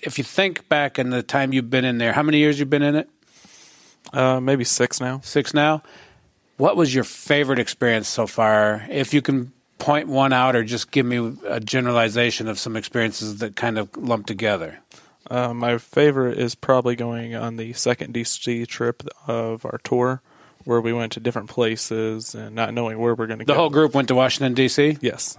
if 0.03 0.17
you 0.17 0.23
think 0.23 0.67
back 0.69 0.99
in 0.99 1.09
the 1.09 1.23
time 1.23 1.53
you've 1.53 1.69
been 1.69 1.85
in 1.85 1.97
there, 1.97 2.13
how 2.13 2.23
many 2.23 2.39
years 2.39 2.59
you've 2.59 2.69
been 2.69 2.83
in 2.83 2.95
it? 2.95 3.09
Uh, 4.13 4.39
maybe 4.39 4.63
six 4.63 4.99
now. 4.99 5.21
Six 5.23 5.53
now. 5.53 5.83
What 6.57 6.75
was 6.75 6.93
your 6.93 7.03
favorite 7.03 7.59
experience 7.59 8.07
so 8.07 8.27
far? 8.27 8.85
If 8.89 9.13
you 9.13 9.21
can 9.21 9.51
point 9.77 10.07
one 10.07 10.33
out, 10.33 10.55
or 10.55 10.63
just 10.63 10.91
give 10.91 11.05
me 11.05 11.37
a 11.47 11.59
generalization 11.59 12.47
of 12.47 12.59
some 12.59 12.75
experiences 12.75 13.37
that 13.39 13.55
kind 13.55 13.77
of 13.77 13.95
lump 13.95 14.25
together. 14.25 14.79
Uh, 15.29 15.53
my 15.53 15.77
favorite 15.77 16.39
is 16.39 16.55
probably 16.55 16.95
going 16.95 17.35
on 17.35 17.57
the 17.57 17.73
second 17.73 18.13
DC 18.13 18.65
trip 18.67 19.03
of 19.27 19.65
our 19.65 19.79
tour, 19.83 20.21
where 20.63 20.81
we 20.81 20.93
went 20.93 21.11
to 21.13 21.19
different 21.19 21.49
places 21.49 22.33
and 22.33 22.55
not 22.55 22.73
knowing 22.73 22.97
where 22.97 23.13
we're 23.13 23.27
going 23.27 23.39
to 23.39 23.45
go. 23.45 23.53
The 23.53 23.59
whole 23.59 23.69
group 23.69 23.93
went 23.93 24.07
to 24.07 24.15
Washington 24.15 24.53
D.C. 24.53 24.97
Yes, 25.01 25.37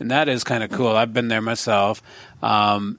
and 0.00 0.10
that 0.10 0.28
is 0.28 0.42
kind 0.42 0.64
of 0.64 0.70
cool. 0.70 0.96
I've 0.96 1.12
been 1.12 1.28
there 1.28 1.42
myself. 1.42 2.02
Um, 2.42 2.98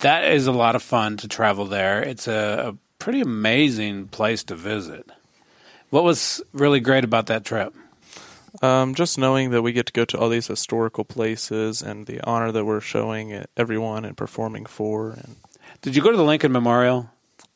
that 0.00 0.24
is 0.32 0.46
a 0.46 0.52
lot 0.52 0.74
of 0.74 0.82
fun 0.82 1.16
to 1.18 1.28
travel 1.28 1.66
there. 1.66 2.02
It's 2.02 2.26
a, 2.26 2.72
a 2.72 2.76
pretty 2.98 3.20
amazing 3.20 4.08
place 4.08 4.42
to 4.44 4.54
visit. 4.54 5.08
What 5.90 6.04
was 6.04 6.42
really 6.52 6.80
great 6.80 7.04
about 7.04 7.26
that 7.26 7.44
trip? 7.44 7.74
Um, 8.62 8.94
just 8.94 9.18
knowing 9.18 9.50
that 9.50 9.62
we 9.62 9.72
get 9.72 9.86
to 9.86 9.92
go 9.92 10.04
to 10.06 10.18
all 10.18 10.28
these 10.28 10.46
historical 10.46 11.04
places 11.04 11.82
and 11.82 12.06
the 12.06 12.20
honor 12.22 12.50
that 12.52 12.64
we're 12.64 12.80
showing 12.80 13.44
everyone 13.56 14.04
and 14.04 14.16
performing 14.16 14.64
for. 14.64 15.10
And 15.10 15.36
Did 15.82 15.94
you 15.94 16.02
go 16.02 16.10
to 16.10 16.16
the 16.16 16.24
Lincoln 16.24 16.52
Memorial? 16.52 17.10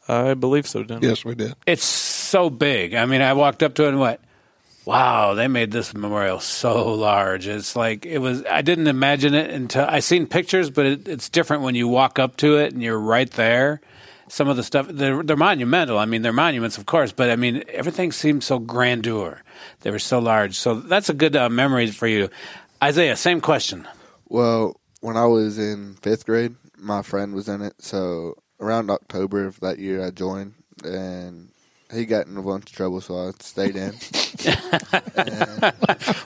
I 0.06 0.34
believe 0.34 0.66
so, 0.66 0.82
didn't 0.82 1.04
Yes, 1.04 1.24
we 1.24 1.34
did. 1.34 1.54
It's 1.66 1.84
so 1.84 2.50
big. 2.50 2.94
I 2.94 3.06
mean, 3.06 3.22
I 3.22 3.32
walked 3.32 3.62
up 3.62 3.74
to 3.74 3.84
it 3.84 3.90
and 3.90 4.00
went, 4.00 4.20
"Wow, 4.85 5.35
they 5.35 5.49
made 5.49 5.70
this 5.70 5.95
memorial 5.95 6.41
so 6.41 6.93
large." 6.95 7.47
It's 7.47 7.76
like 7.76 8.07
it 8.07 8.18
was. 8.18 8.45
I 8.47 8.62
didn't 8.62 8.87
imagine 8.87 9.35
it 9.35 9.51
until 9.51 9.85
I 9.89 10.01
seen 10.01 10.26
pictures, 10.26 10.70
but 10.70 10.87
it, 10.87 11.09
it's 11.09 11.28
different 11.28 11.62
when 11.62 11.74
you 11.74 11.89
walk 11.89 12.18
up 12.18 12.37
to 12.39 12.59
it 12.59 12.72
and 12.72 12.83
you're 12.83 12.99
right 12.99 13.31
there. 13.31 13.81
Some 14.28 14.49
of 14.49 14.57
the 14.57 14.62
stuff 14.62 14.87
they're, 14.89 15.24
they're 15.24 15.37
monumental. 15.37 15.99
I 15.99 16.05
mean, 16.05 16.22
they're 16.22 16.33
monuments, 16.33 16.78
of 16.78 16.87
course, 16.87 17.11
but 17.11 17.31
I 17.31 17.37
mean, 17.37 17.64
everything 17.68 18.12
seemed 18.12 18.45
so 18.45 18.61
grandeur. 18.61 19.43
They 19.81 19.91
were 19.91 19.99
so 19.99 20.20
large. 20.20 20.57
So 20.57 20.74
that's 20.74 21.09
a 21.09 21.14
good 21.14 21.35
uh, 21.35 21.49
memory 21.49 21.89
for 21.89 22.07
you, 22.07 22.31
Isaiah. 22.83 23.16
Same 23.16 23.41
question. 23.41 23.89
Well, 24.28 24.81
when 25.01 25.16
I 25.16 25.26
was 25.26 25.59
in 25.59 25.97
fifth 26.01 26.26
grade, 26.26 26.55
my 26.78 27.03
friend 27.03 27.35
was 27.35 27.49
in 27.49 27.61
it. 27.61 27.74
So 27.78 28.37
around 28.61 28.91
October 28.91 29.47
of 29.47 29.59
that 29.61 29.78
year, 29.78 30.07
I 30.07 30.11
joined, 30.11 30.55
and 30.85 31.49
he 31.93 32.07
got 32.07 32.26
in 32.26 32.36
a 32.36 32.43
bunch 32.43 32.70
of 32.70 32.76
trouble, 32.76 33.01
so 33.01 33.28
I 33.28 33.32
stayed 33.41 33.76
in. 33.76 33.93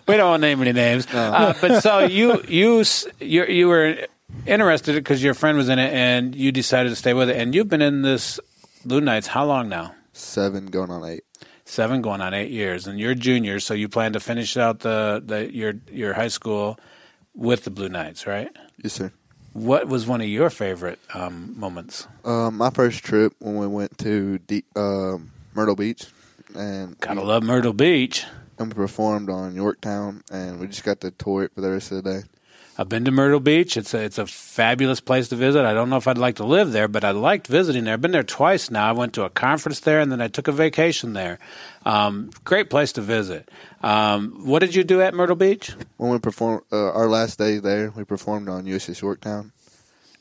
we 0.06 0.16
don't 0.16 0.30
want 0.30 0.42
to 0.42 0.46
name 0.46 0.60
any 0.60 0.72
names, 0.72 1.06
uh, 1.12 1.54
but 1.60 1.82
so 1.82 2.00
you 2.00 2.42
you 2.48 2.84
you 3.20 3.44
you 3.46 3.68
were 3.68 4.06
interested 4.46 4.94
because 4.94 5.22
your 5.22 5.34
friend 5.34 5.56
was 5.56 5.68
in 5.68 5.78
it, 5.78 5.92
and 5.92 6.34
you 6.34 6.52
decided 6.52 6.90
to 6.90 6.96
stay 6.96 7.14
with 7.14 7.30
it, 7.30 7.36
and 7.36 7.54
you've 7.54 7.68
been 7.68 7.82
in 7.82 8.02
this 8.02 8.40
Blue 8.84 9.00
Knights 9.00 9.28
how 9.28 9.44
long 9.44 9.68
now? 9.68 9.94
Seven 10.12 10.66
going 10.66 10.90
on 10.90 11.04
eight. 11.04 11.24
Seven, 11.66 12.02
going 12.02 12.20
on 12.20 12.34
eight 12.34 12.50
years, 12.50 12.86
and 12.86 13.00
you're 13.00 13.14
junior, 13.14 13.58
so 13.58 13.72
you 13.72 13.88
plan 13.88 14.12
to 14.12 14.20
finish 14.20 14.56
out 14.58 14.80
the, 14.80 15.22
the 15.24 15.50
your 15.52 15.74
your 15.90 16.12
high 16.12 16.28
school 16.28 16.78
with 17.34 17.64
the 17.64 17.70
Blue 17.70 17.88
Knights, 17.88 18.26
right? 18.26 18.54
Yes, 18.82 18.92
sir. 18.92 19.12
What 19.54 19.88
was 19.88 20.06
one 20.06 20.20
of 20.20 20.26
your 20.26 20.50
favorite 20.50 20.98
um, 21.14 21.58
moments? 21.58 22.06
Um, 22.24 22.58
my 22.58 22.70
first 22.70 23.02
trip 23.02 23.32
when 23.38 23.56
we 23.56 23.66
went 23.66 23.96
to 23.98 24.38
D- 24.40 24.64
um 24.76 25.30
Myrtle 25.54 25.76
Beach, 25.76 26.06
and 26.54 26.98
Gotta 27.00 27.22
love 27.22 27.42
Myrtle 27.42 27.72
Beach. 27.72 28.24
and 28.58 28.68
we 28.68 28.74
performed 28.74 29.30
on 29.30 29.54
Yorktown, 29.54 30.22
and 30.30 30.60
we 30.60 30.66
just 30.66 30.84
got 30.84 31.00
to 31.00 31.10
tour 31.10 31.44
it 31.44 31.52
for 31.54 31.60
the 31.60 31.70
rest 31.70 31.92
of 31.92 32.02
the 32.02 32.10
day. 32.12 32.20
I've 32.76 32.88
been 32.88 33.04
to 33.04 33.12
Myrtle 33.12 33.38
Beach. 33.38 33.76
It's 33.76 33.94
a 33.94 34.00
it's 34.00 34.18
a 34.18 34.26
fabulous 34.26 34.98
place 35.00 35.28
to 35.28 35.36
visit. 35.36 35.64
I 35.64 35.74
don't 35.74 35.90
know 35.90 35.96
if 35.96 36.08
I'd 36.08 36.18
like 36.18 36.34
to 36.36 36.44
live 36.44 36.72
there, 36.72 36.88
but 36.88 37.04
I 37.04 37.12
liked 37.12 37.46
visiting 37.46 37.84
there. 37.84 37.94
I've 37.94 38.00
been 38.00 38.10
there 38.10 38.24
twice 38.24 38.68
now. 38.68 38.88
I 38.88 38.92
went 38.92 39.12
to 39.12 39.22
a 39.22 39.30
conference 39.30 39.78
there, 39.78 40.00
and 40.00 40.10
then 40.10 40.20
I 40.20 40.26
took 40.26 40.48
a 40.48 40.52
vacation 40.52 41.12
there. 41.12 41.38
Um, 41.86 42.30
great 42.42 42.70
place 42.70 42.90
to 42.94 43.00
visit. 43.00 43.48
Um, 43.84 44.40
what 44.44 44.58
did 44.58 44.74
you 44.74 44.82
do 44.82 45.00
at 45.02 45.14
Myrtle 45.14 45.36
Beach? 45.36 45.72
When 45.98 46.10
we 46.10 46.18
performed 46.18 46.62
uh, 46.72 46.90
our 46.92 47.08
last 47.08 47.38
day 47.38 47.58
there, 47.60 47.92
we 47.94 48.02
performed 48.02 48.48
on 48.48 48.64
USS 48.64 49.00
Yorktown, 49.02 49.52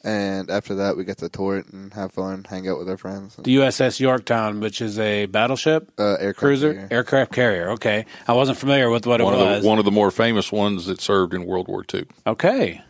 and 0.04 0.49
after 0.49 0.76
that, 0.76 0.97
we 0.97 1.04
got 1.04 1.18
to 1.20 1.30
tour 1.30 1.58
it 1.58 1.68
and 1.72 1.93
have 1.93 2.12
fun, 2.12 2.45
hang 2.49 2.68
out 2.68 2.78
with 2.78 2.89
our 2.89 2.97
friends. 2.97 3.36
The 3.38 3.56
USS 3.56 3.99
Yorktown, 3.99 4.60
which 4.60 4.82
is 4.82 4.99
a 4.99 5.28
battleship, 5.28 5.91
uh, 5.97 6.14
aircraft 6.16 6.38
cruiser, 6.38 6.74
carrier. 6.74 6.88
aircraft 6.91 7.32
carrier. 7.32 7.70
Okay, 7.72 8.06
I 8.28 8.34
wasn't 8.34 8.58
familiar 8.58 8.89
with 8.89 9.06
what 9.08 9.22
it 9.22 9.24
one 9.24 9.34
of 9.34 9.39
was. 9.39 9.62
the 9.64 9.68
one 9.70 9.80
of 9.80 9.86
the 9.86 9.91
more 9.91 10.12
famous 10.12 10.51
ones 10.51 10.86
that 10.88 10.99
served 11.01 11.34
in 11.34 11.45
World 11.45 11.68
War 11.68 11.86
II. 11.93 12.06
okay, 12.28 12.82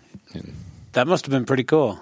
that 0.93 1.07
must 1.07 1.25
have 1.25 1.31
been 1.31 1.45
pretty 1.45 1.63
cool. 1.63 1.99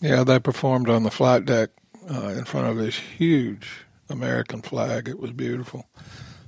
Yeah, 0.00 0.22
they 0.24 0.38
performed 0.38 0.88
on 0.88 1.02
the 1.02 1.10
flight 1.10 1.44
deck 1.46 1.70
uh, 2.10 2.28
in 2.28 2.44
front 2.44 2.66
of 2.68 2.76
this 2.76 2.96
huge 2.96 3.68
American 4.10 4.60
flag. 4.62 5.08
It 5.08 5.18
was 5.18 5.32
beautiful. 5.32 5.86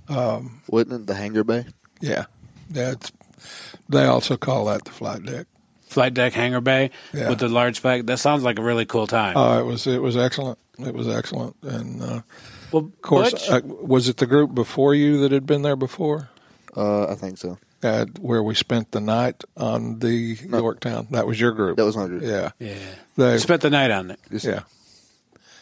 Um, 0.09 0.61
wasn't 0.69 0.93
it 0.93 1.07
the 1.07 1.15
hangar 1.15 1.43
bay? 1.45 1.65
yeah, 2.01 2.27
yeah. 2.71 2.93
It's, 2.93 3.11
they 3.89 4.05
also 4.05 4.37
call 4.37 4.67
that 4.67 4.85
the 4.85 4.91
flight 4.91 5.25
deck. 5.25 5.47
Flight 5.97 6.13
deck 6.13 6.35
hangar 6.35 6.61
bay 6.61 6.91
Yeah. 7.15 7.31
with 7.31 7.39
the 7.39 7.49
large 7.49 7.81
flag. 7.81 8.05
That 8.07 8.19
sounds 8.19 8.43
like 8.43 8.59
a 8.59 8.63
really 8.63 8.85
cool 8.85 9.07
time. 9.07 9.33
Oh, 9.35 9.59
it 9.59 9.65
was 9.65 9.87
it 9.87 10.03
was 10.03 10.15
excellent. 10.15 10.59
It 10.79 10.93
was 10.93 11.09
excellent, 11.09 11.57
and 11.63 12.03
uh, 12.03 12.21
well, 12.71 12.85
of 12.85 13.01
course, 13.01 13.31
Butch- 13.33 13.49
uh, 13.51 13.61
was 13.65 14.07
it 14.07 14.19
the 14.19 14.27
group 14.27 14.55
before 14.55 14.95
you 14.95 15.17
that 15.23 15.33
had 15.33 15.47
been 15.47 15.63
there 15.63 15.75
before? 15.75 16.29
Uh, 16.77 17.07
I 17.11 17.15
think 17.15 17.39
so. 17.39 17.57
at 17.83 18.19
where 18.19 18.43
we 18.43 18.55
spent 18.55 18.91
the 18.91 19.01
night 19.01 19.43
on 19.57 20.01
the 20.01 20.37
Yorktown. 20.51 21.07
That 21.13 21.27
was 21.27 21.41
your 21.41 21.53
group. 21.53 21.79
That 21.79 21.87
was 21.87 21.97
my 21.97 22.09
group. 22.09 22.23
Yeah, 22.25 22.51
Yeah. 22.59 22.75
They, 23.17 23.39
spent 23.39 23.63
the 23.63 23.71
night 23.71 23.91
on 23.91 24.11
it. 24.11 24.21
yeah. 24.45 24.65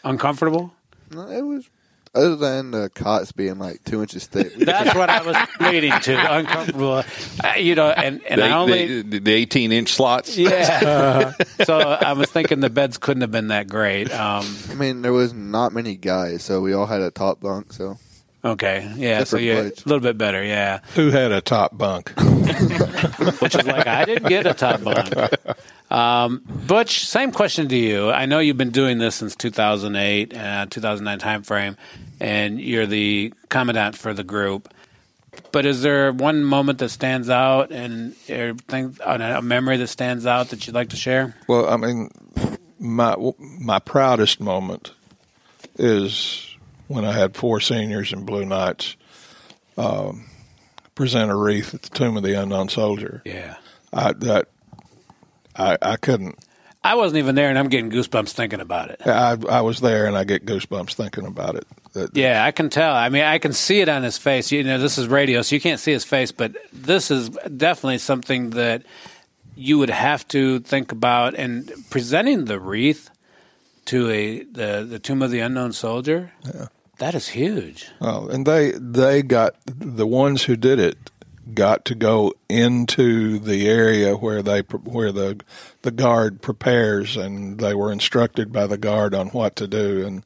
Uncomfortable? 0.03 0.73
No, 1.13 1.29
it 1.31 1.43
was 1.43 1.71
other 2.15 2.37
than 2.37 2.71
the 2.71 2.91
cots 2.91 3.33
being 3.33 3.59
like 3.59 3.83
two 3.85 4.01
inches 4.03 4.27
thick. 4.27 4.55
That's 4.55 4.95
what 4.95 5.11
I 5.11 5.23
was 5.23 5.37
leading 5.61 5.93
to. 5.93 6.35
Uncomfortable. 6.35 7.03
Uh, 7.43 7.55
you 7.57 7.75
know, 7.75 7.91
and, 7.91 8.23
and 8.25 8.41
the, 8.41 8.47
I 8.47 8.53
only. 8.53 9.03
the, 9.03 9.19
the 9.19 9.33
18 9.33 9.73
inch 9.73 9.93
slots. 9.93 10.37
yeah. 10.37 11.33
so 11.65 11.79
I 11.79 12.13
was 12.13 12.31
thinking 12.31 12.61
the 12.61 12.71
beds 12.71 12.99
couldn't 12.99 13.23
have 13.23 13.33
been 13.33 13.49
that 13.49 13.69
great. 13.69 14.13
Um, 14.13 14.47
I 14.71 14.75
mean, 14.75 15.03
there 15.03 15.13
was 15.13 15.33
not 15.33 15.73
many 15.73 15.97
guys, 15.97 16.43
so 16.43 16.61
we 16.61 16.73
all 16.73 16.87
had 16.87 17.01
a 17.01 17.11
top 17.11 17.41
bunk. 17.41 17.73
So 17.73 17.99
okay. 18.45 18.93
Yeah. 18.97 19.25
So 19.25 19.39
Different 19.39 19.77
yeah, 19.77 19.85
a 19.85 19.89
little 19.89 20.01
bit 20.01 20.19
better. 20.19 20.43
Yeah. 20.45 20.81
Who 20.95 21.11
had 21.11 21.33
a 21.33 21.41
top 21.41 21.77
bunk? 21.77 22.11
Which 22.19 23.55
is 23.55 23.67
like, 23.67 23.87
I 23.87 24.05
didn't 24.05 24.29
get 24.29 24.47
a 24.47 24.55
top 24.55 24.83
bunk. 24.83 25.15
Um, 25.91 26.43
Butch, 26.67 27.07
same 27.07 27.31
question 27.31 27.69
to 27.69 27.77
you. 27.77 28.11
I 28.11 28.27
know 28.27 28.39
you've 28.39 28.57
been 28.57 28.71
doing 28.71 28.99
this 28.99 29.17
since 29.17 29.37
2008, 29.37 30.37
uh, 30.37 30.67
2009 30.69 31.19
timeframe, 31.21 31.77
and 32.21 32.61
you're 32.61 32.87
the 32.87 33.33
commandant 33.49 33.97
for 33.97 34.13
the 34.13 34.25
group. 34.25 34.73
But 35.53 35.67
is 35.67 35.83
there 35.83 36.13
one 36.13 36.45
moment 36.45 36.79
that 36.79 36.89
stands 36.89 37.31
out 37.31 37.71
and 37.71 38.15
or 38.31 38.55
thing, 38.55 38.97
a 39.05 39.43
memory 39.43 39.77
that 39.77 39.89
stands 39.89 40.27
out 40.27 40.49
that 40.51 40.67
you'd 40.67 40.75
like 40.75 40.91
to 40.91 40.97
share? 40.97 41.35
Well, 41.49 41.69
I 41.69 41.77
mean, 41.77 42.11
my 42.79 43.17
my 43.39 43.79
proudest 43.79 44.41
moment 44.41 44.93
is 45.77 46.54
when 46.89 47.05
I 47.05 47.13
had 47.13 47.37
four 47.37 47.61
seniors 47.61 48.13
in 48.13 48.25
Blue 48.25 48.45
Knights 48.45 48.97
um, 49.77 50.27
present 50.95 51.31
a 51.31 51.35
wreath 51.37 51.75
at 51.75 51.83
the 51.83 51.91
Tomb 51.91 52.17
of 52.17 52.23
the 52.23 52.41
Unknown 52.41 52.69
Soldier. 52.69 53.23
Yeah. 53.25 53.57
I 53.93 54.13
that 54.13 54.49
I 55.57 55.77
I 55.81 55.97
couldn't. 55.97 56.39
I 56.83 56.97
wasn't 56.97 57.19
even 57.19 57.35
there, 57.35 57.49
and 57.49 57.59
I'm 57.59 57.69
getting 57.69 57.91
goosebumps 57.91 58.33
thinking 58.33 58.61
about 58.61 58.91
it. 58.91 59.01
I 59.07 59.37
I 59.49 59.61
was 59.63 59.81
there, 59.81 60.07
and 60.07 60.17
I 60.17 60.25
get 60.25 60.45
goosebumps 60.45 60.95
thinking 60.95 61.27
about 61.27 61.55
it. 61.57 61.65
That- 61.95 62.15
Yeah, 62.17 62.45
I 62.45 62.51
can 62.51 62.69
tell. 62.71 62.93
I 62.95 63.09
mean, 63.09 63.23
I 63.23 63.39
can 63.39 63.53
see 63.53 63.81
it 63.81 63.89
on 63.89 64.03
his 64.03 64.19
face. 64.19 64.53
You 64.53 64.63
know, 64.65 64.79
this 64.79 64.99
is 64.99 65.07
radio, 65.09 65.41
so 65.43 65.55
you 65.55 65.61
can't 65.61 65.81
see 65.81 65.93
his 65.93 66.05
face, 66.05 66.31
but 66.33 66.55
this 66.73 67.11
is 67.11 67.31
definitely 67.57 67.99
something 67.99 68.51
that 68.51 68.83
you 69.57 69.79
would 69.79 69.91
have 69.91 70.27
to 70.29 70.59
think 70.61 70.91
about. 70.93 71.35
And 71.37 71.73
presenting 71.89 72.45
the 72.47 72.59
wreath 72.61 73.09
to 73.87 74.11
a 74.11 74.43
the 74.45 74.87
the 74.89 74.99
tomb 74.99 75.23
of 75.23 75.31
the 75.31 75.41
unknown 75.41 75.73
soldier, 75.73 76.33
that 76.99 77.15
is 77.15 77.29
huge. 77.29 77.91
Well, 78.01 78.29
and 78.29 78.47
they 78.47 78.73
they 78.73 79.23
got 79.23 79.57
the 79.67 80.07
ones 80.07 80.45
who 80.45 80.57
did 80.57 80.79
it 80.79 81.11
got 81.53 81.85
to 81.85 81.95
go 81.95 82.33
into 82.49 83.39
the 83.39 83.69
area 83.69 84.15
where 84.17 84.43
they 84.43 84.61
where 84.61 85.13
the 85.13 85.41
the 85.83 85.91
guard 85.91 86.41
prepares, 86.41 87.17
and 87.17 87.59
they 87.59 87.75
were 87.75 87.93
instructed 87.93 88.53
by 88.53 88.67
the 88.67 88.79
guard 88.79 89.15
on 89.15 89.29
what 89.29 89.57
to 89.57 89.67
do, 89.67 90.07
and 90.07 90.25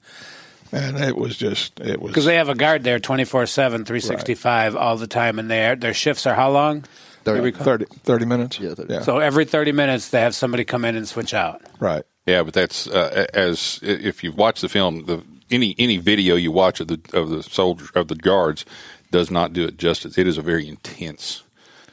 and 0.71 0.99
it 0.99 1.17
was 1.17 1.37
just 1.37 1.81
it 1.81 2.01
was 2.01 2.11
Because 2.11 2.25
they 2.25 2.37
have 2.37 2.49
a 2.49 2.55
guard 2.55 2.85
there 2.85 2.99
24 2.99 3.47
7, 3.47 3.85
365 3.85 4.77
all 4.77 4.97
the 4.97 5.07
time, 5.07 5.39
and 5.39 5.51
their 5.51 5.75
their 5.77 5.95
shifts 5.95 6.27
are 6.27 6.35
how 6.35 6.51
long? 6.51 6.85
30, 7.25 7.51
30, 7.53 7.85
30 8.05 8.25
minutes. 8.25 8.59
Yeah, 8.61 8.75
30. 8.75 8.93
yeah, 8.95 9.01
So 9.03 9.19
every 9.19 9.45
30 9.45 9.73
minutes, 9.73 10.09
they 10.09 10.21
have 10.21 10.35
somebody 10.35 10.65
come 10.65 10.87
in 10.87 10.97
and 10.97 11.07
switch 11.07 11.35
out. 11.35 11.61
right. 11.79 12.05
Yeah, 12.29 12.43
but 12.43 12.53
that's 12.53 12.87
uh, 12.87 13.27
as 13.33 13.81
if 13.83 14.23
you've 14.23 14.37
watched 14.37 14.61
the 14.61 14.69
film, 14.69 15.07
the 15.07 15.23
any 15.51 15.75
any 15.79 15.97
video 15.97 16.35
you 16.37 16.53
watch 16.53 16.79
of 16.81 16.89
the 16.89 17.01
of 17.15 17.31
the 17.31 17.43
soldier 17.43 17.87
of 17.95 18.09
the 18.09 18.15
guards 18.17 18.67
does 19.11 19.31
not 19.31 19.55
do 19.55 19.65
it 19.65 19.79
justice. 19.79 20.19
It 20.19 20.27
is 20.27 20.37
a 20.37 20.43
very 20.43 20.69
intense 20.69 21.43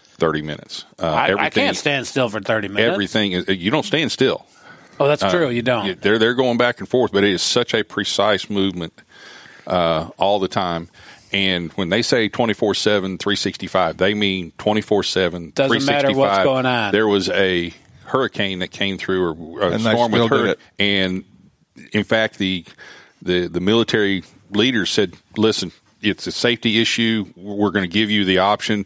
thirty 0.04 0.42
minutes. 0.42 0.84
Uh, 1.00 1.08
I, 1.08 1.46
I 1.46 1.50
can't 1.50 1.78
stand 1.78 2.06
still 2.06 2.28
for 2.28 2.42
30 2.42 2.68
minutes. 2.68 2.92
Everything 2.92 3.32
is 3.32 3.48
you 3.48 3.72
don't 3.72 3.86
stand 3.86 4.12
still. 4.12 4.46
Oh, 5.00 5.08
that's 5.08 5.24
Uh, 5.24 5.32
true. 5.32 5.50
You 5.50 5.62
don't. 5.62 6.02
They're 6.02 6.20
they're 6.20 6.34
going 6.34 6.58
back 6.58 6.80
and 6.80 6.90
forth, 6.90 7.14
but 7.14 7.24
it 7.24 7.32
is 7.32 7.42
such 7.42 7.74
a 7.74 7.84
precise 7.84 8.50
movement 8.50 8.94
uh, 9.68 10.10
all 10.18 10.40
the 10.40 10.48
time. 10.50 10.90
And 11.32 11.72
when 11.74 11.90
they 11.90 12.02
say 12.02 12.30
24 12.30 12.76
7, 12.76 13.18
365, 13.18 13.98
they 13.98 14.14
mean 14.14 14.52
24 14.58 15.04
7, 15.04 15.52
Doesn't 15.56 15.86
matter 15.86 16.12
what's 16.14 16.44
going 16.44 16.66
on. 16.66 16.92
There 16.92 17.08
was 17.08 17.30
a 17.30 17.74
hurricane 18.06 18.60
that 18.60 18.72
came 18.72 18.98
through, 18.98 19.24
or 19.28 19.62
a 19.62 19.72
And 19.72 19.82
storm 19.82 20.12
with 20.12 20.30
did 20.30 20.32
her. 20.32 20.56
And 20.80 21.24
in 21.92 22.04
fact, 22.04 22.38
the, 22.38 22.66
the, 23.22 23.48
the 23.48 23.60
military 23.60 24.24
leaders 24.52 24.90
said, 24.90 25.16
listen, 25.38 25.72
it's 26.02 26.28
a 26.28 26.32
safety 26.32 26.80
issue. 26.80 27.26
We're 27.36 27.72
going 27.72 27.84
to 27.84 27.94
give 27.94 28.10
you 28.12 28.26
the 28.26 28.40
option. 28.40 28.86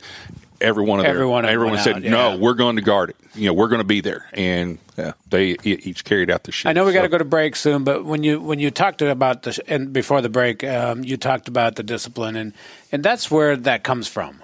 Every 0.62 0.84
one 0.84 1.00
of 1.00 1.06
their, 1.06 1.14
Everyone 1.14 1.46
everyone 1.46 1.78
said, 1.78 1.98
out, 1.98 2.02
no, 2.04 2.32
yeah. 2.32 2.36
we're 2.36 2.54
going 2.54 2.76
to 2.76 2.82
guard 2.82 3.12
it. 3.12 3.16
You 3.34 3.48
know, 3.48 3.54
we're 3.54 3.70
going 3.70 3.80
to 3.80 3.86
be 3.86 4.02
there. 4.02 4.26
And 4.34 4.78
Yeah. 4.98 5.14
they 5.30 5.56
each 5.64 6.04
carried 6.04 6.30
out 6.30 6.44
the 6.44 6.52
shit. 6.52 6.70
I 6.70 6.74
know 6.74 6.84
we 6.84 6.92
got 6.92 7.04
to 7.04 7.08
go 7.10 7.18
to 7.18 7.24
break 7.24 7.56
soon, 7.56 7.86
but 7.86 8.04
when 8.04 8.24
you 8.24 8.42
when 8.42 8.60
you 8.60 8.70
talked 8.70 9.02
about 9.02 9.44
the 9.44 9.58
and 9.68 9.94
before 9.94 10.22
the 10.22 10.28
break, 10.28 10.64
um, 10.66 11.06
you 11.06 11.16
talked 11.16 11.48
about 11.48 11.78
the 11.78 11.84
discipline, 11.84 12.36
and 12.36 12.54
and 12.92 13.04
that's 13.04 13.32
where 13.32 13.56
that 13.56 13.86
comes 13.86 14.10
from. 14.10 14.42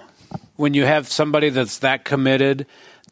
When 0.56 0.72
you 0.72 0.86
have 0.86 1.08
somebody 1.08 1.50
that's 1.50 1.78
that 1.80 2.06
committed, 2.06 2.64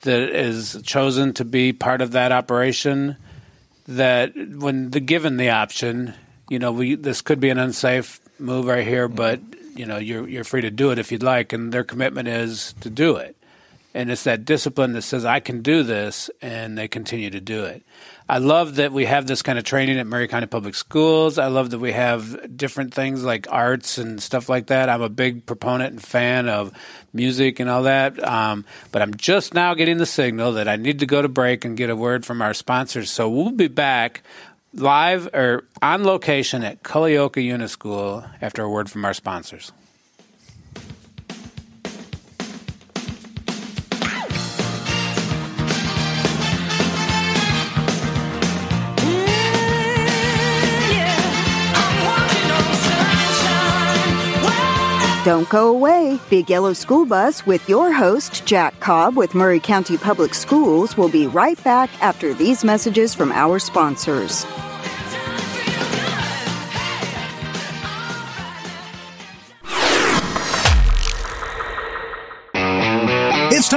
that 0.05 0.30
is 0.30 0.80
chosen 0.84 1.34
to 1.34 1.44
be 1.44 1.72
part 1.72 2.00
of 2.00 2.12
that 2.12 2.32
operation, 2.32 3.16
that 3.86 4.32
when 4.36 4.90
the 4.90 5.00
given 5.00 5.36
the 5.36 5.50
option, 5.50 6.14
you 6.48 6.59
know, 6.59 6.72
we 6.72 6.94
this 6.94 7.20
could 7.20 7.40
be 7.40 7.50
an 7.50 7.59
unsafe 7.59 8.20
move 8.38 8.66
right 8.66 8.86
here, 8.86 9.09
but 9.09 9.40
you 9.74 9.84
know, 9.84 9.98
you're 9.98 10.26
you're 10.28 10.44
free 10.44 10.62
to 10.62 10.70
do 10.70 10.90
it 10.90 10.98
if 10.98 11.12
you'd 11.12 11.22
like, 11.22 11.52
and 11.52 11.72
their 11.72 11.84
commitment 11.84 12.28
is 12.28 12.74
to 12.80 12.88
do 12.88 13.16
it 13.16 13.36
and 13.95 14.11
it's 14.11 14.24
that 14.24 14.45
discipline 14.45 14.92
that 14.92 15.03
says 15.03 15.24
I 15.24 15.40
can 15.40 15.62
do 15.62 15.82
this, 15.84 16.28
and 16.42 16.76
they 16.76 16.88
continue 16.88 17.30
to 17.30 17.40
do 17.40 17.64
it. 17.64 17.84
I 18.28 18.38
love 18.38 18.76
that 18.76 18.90
we 18.90 19.05
have 19.05 19.26
this 19.26 19.42
kind 19.42 19.59
of 19.59 19.64
training 19.64 19.99
at 19.99 20.07
Maury 20.07 20.28
County 20.28 20.47
Public 20.47 20.74
Schools. 20.74 21.38
I 21.38 21.49
love 21.49 21.70
that 21.70 21.78
we 21.78 21.92
have 21.92 22.57
different 22.57 22.95
things 22.95 23.22
like 23.22 23.47
arts 23.51 23.99
and 23.99 24.22
stuff 24.22 24.49
like 24.49 24.68
that. 24.68 24.88
I'm 24.88 25.03
a 25.03 25.11
big 25.11 25.45
proponent 25.45 25.92
and 25.92 26.03
fan 26.03 26.49
of 26.49 26.72
music 27.12 27.61
and 27.61 27.68
all 27.68 27.82
that. 27.82 28.22
Um, 28.26 28.64
but 28.92 29.03
I'm 29.03 29.14
just 29.14 29.53
now 29.53 29.74
getting 29.74 29.99
the 29.99 30.07
signal 30.07 30.53
that 30.53 30.68
I 30.68 30.76
need 30.76 31.01
to 31.01 31.07
go 31.07 31.20
to 31.20 31.28
break 31.28 31.66
and 31.66 31.76
get 31.76 31.90
a 31.90 31.97
word 31.97 32.24
from 32.24 32.40
our 32.40 32.55
sponsors. 32.55 33.11
So 33.11 33.28
we'll 33.28 33.51
be 33.51 33.68
back 33.68 34.22
live 34.72 35.28
or 35.34 35.64
on 35.82 36.05
location 36.05 36.64
at 36.64 36.82
Culleoka 36.82 37.45
Unischool 37.45 38.28
after 38.40 38.62
a 38.62 38.70
word 38.70 38.90
from 38.90 39.05
our 39.05 39.14
sponsors. 39.14 39.70
Don't 55.25 55.49
go 55.49 55.68
away. 55.68 56.20
Big 56.29 56.51
Yellow 56.51 56.75
School 56.75 57.07
Bus 57.07 57.47
with 57.47 57.66
your 57.66 57.91
host, 57.91 58.45
Jack 58.45 58.79
Cobb 58.81 59.16
with 59.16 59.35
Maury 59.35 59.59
County 59.59 59.97
Public 59.97 60.35
Schools, 60.35 60.99
will 60.99 61.09
be 61.09 61.27
right 61.27 61.57
back 61.64 61.89
after 62.03 62.35
these 62.35 62.62
messages 62.62 63.14
from 63.14 63.33
our 63.33 63.59
sponsors. 63.59 64.45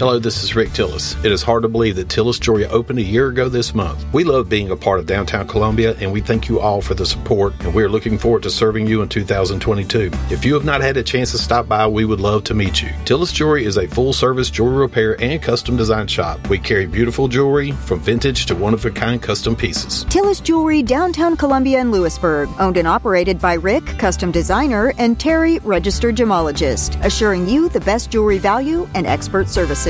Hello, 0.00 0.18
this 0.18 0.42
is 0.42 0.56
Rick 0.56 0.70
Tillis. 0.70 1.22
It 1.26 1.30
is 1.30 1.42
hard 1.42 1.62
to 1.62 1.68
believe 1.68 1.96
that 1.96 2.08
Tillis 2.08 2.40
Jewelry 2.40 2.64
opened 2.64 2.98
a 2.98 3.02
year 3.02 3.28
ago 3.28 3.50
this 3.50 3.74
month. 3.74 4.02
We 4.14 4.24
love 4.24 4.48
being 4.48 4.70
a 4.70 4.76
part 4.76 4.98
of 4.98 5.04
downtown 5.04 5.46
Columbia 5.46 5.94
and 6.00 6.10
we 6.10 6.22
thank 6.22 6.48
you 6.48 6.58
all 6.58 6.80
for 6.80 6.94
the 6.94 7.04
support 7.04 7.52
and 7.60 7.74
we 7.74 7.82
are 7.82 7.88
looking 7.90 8.16
forward 8.16 8.42
to 8.44 8.50
serving 8.50 8.86
you 8.86 9.02
in 9.02 9.10
2022. 9.10 10.10
If 10.30 10.42
you 10.42 10.54
have 10.54 10.64
not 10.64 10.80
had 10.80 10.96
a 10.96 11.02
chance 11.02 11.32
to 11.32 11.38
stop 11.38 11.68
by, 11.68 11.86
we 11.86 12.06
would 12.06 12.18
love 12.18 12.44
to 12.44 12.54
meet 12.54 12.80
you. 12.80 12.88
Tillis 13.04 13.30
Jewelry 13.30 13.66
is 13.66 13.76
a 13.76 13.88
full 13.88 14.14
service 14.14 14.48
jewelry 14.48 14.78
repair 14.78 15.20
and 15.20 15.42
custom 15.42 15.76
design 15.76 16.06
shop. 16.06 16.48
We 16.48 16.58
carry 16.58 16.86
beautiful 16.86 17.28
jewelry 17.28 17.72
from 17.72 18.00
vintage 18.00 18.46
to 18.46 18.54
one 18.54 18.72
of 18.72 18.86
a 18.86 18.90
kind 18.90 19.20
custom 19.20 19.54
pieces. 19.54 20.06
Tillis 20.06 20.42
Jewelry, 20.42 20.82
downtown 20.82 21.36
Columbia 21.36 21.78
and 21.78 21.92
Lewisburg. 21.92 22.48
Owned 22.58 22.78
and 22.78 22.88
operated 22.88 23.38
by 23.38 23.52
Rick, 23.52 23.84
custom 23.98 24.30
designer, 24.32 24.94
and 24.96 25.20
Terry, 25.20 25.58
registered 25.58 26.16
gemologist. 26.16 26.98
Assuring 27.04 27.46
you 27.46 27.68
the 27.68 27.80
best 27.80 28.10
jewelry 28.10 28.38
value 28.38 28.88
and 28.94 29.06
expert 29.06 29.50
services. 29.50 29.89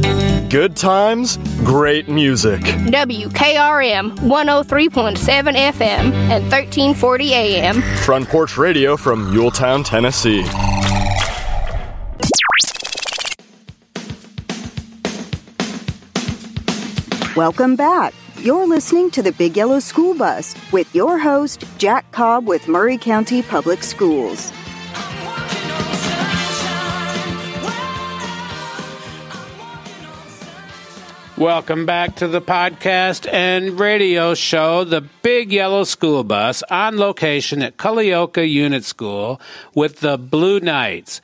Good 0.49 0.75
times, 0.75 1.37
great 1.63 2.09
music. 2.09 2.61
WKRM 2.61 4.17
103.7 4.17 5.17
FM 5.55 6.11
and 6.29 6.43
1340 6.43 7.33
AM. 7.33 7.81
Front 7.81 8.27
Porch 8.27 8.57
Radio 8.57 8.97
from 8.97 9.31
Muletown, 9.33 9.85
Tennessee. 9.85 10.43
Welcome 17.35 17.75
back. 17.75 18.13
You're 18.39 18.67
listening 18.67 19.09
to 19.11 19.21
the 19.21 19.31
Big 19.31 19.55
Yellow 19.55 19.79
School 19.79 20.15
Bus 20.15 20.55
with 20.71 20.93
your 20.93 21.17
host, 21.17 21.63
Jack 21.77 22.11
Cobb 22.11 22.47
with 22.47 22.67
Maury 22.67 22.97
County 22.97 23.41
Public 23.41 23.83
Schools. 23.83 24.51
Welcome 31.41 31.87
back 31.87 32.17
to 32.17 32.27
the 32.27 32.39
podcast 32.39 33.27
and 33.33 33.79
radio 33.79 34.35
show, 34.35 34.83
The 34.83 35.01
Big 35.01 35.51
Yellow 35.51 35.85
School 35.85 36.23
Bus, 36.23 36.61
on 36.69 36.97
location 36.99 37.63
at 37.63 37.77
Culleoka 37.77 38.47
Unit 38.47 38.83
School 38.83 39.41
with 39.73 40.01
the 40.01 40.19
Blue 40.19 40.59
Knights. 40.59 41.19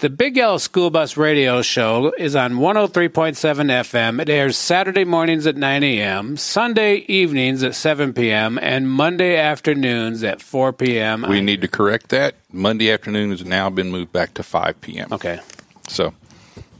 The 0.00 0.10
Big 0.10 0.36
Yellow 0.36 0.58
School 0.58 0.90
Bus 0.90 1.16
radio 1.16 1.62
show 1.62 2.12
is 2.18 2.36
on 2.36 2.56
103.7 2.56 3.08
FM. 3.40 4.20
It 4.20 4.28
airs 4.28 4.58
Saturday 4.58 5.06
mornings 5.06 5.46
at 5.46 5.56
9 5.56 5.82
a.m., 5.82 6.36
Sunday 6.36 6.96
evenings 7.08 7.62
at 7.62 7.74
7 7.74 8.12
p.m., 8.12 8.58
and 8.60 8.90
Monday 8.90 9.38
afternoons 9.38 10.22
at 10.22 10.42
4 10.42 10.74
p.m. 10.74 11.24
We 11.26 11.40
need 11.40 11.62
to 11.62 11.68
correct 11.68 12.10
that. 12.10 12.34
Monday 12.52 12.92
afternoon 12.92 13.30
has 13.30 13.46
now 13.46 13.70
been 13.70 13.90
moved 13.90 14.12
back 14.12 14.34
to 14.34 14.42
5 14.42 14.82
p.m. 14.82 15.10
Okay. 15.10 15.40
So, 15.88 16.12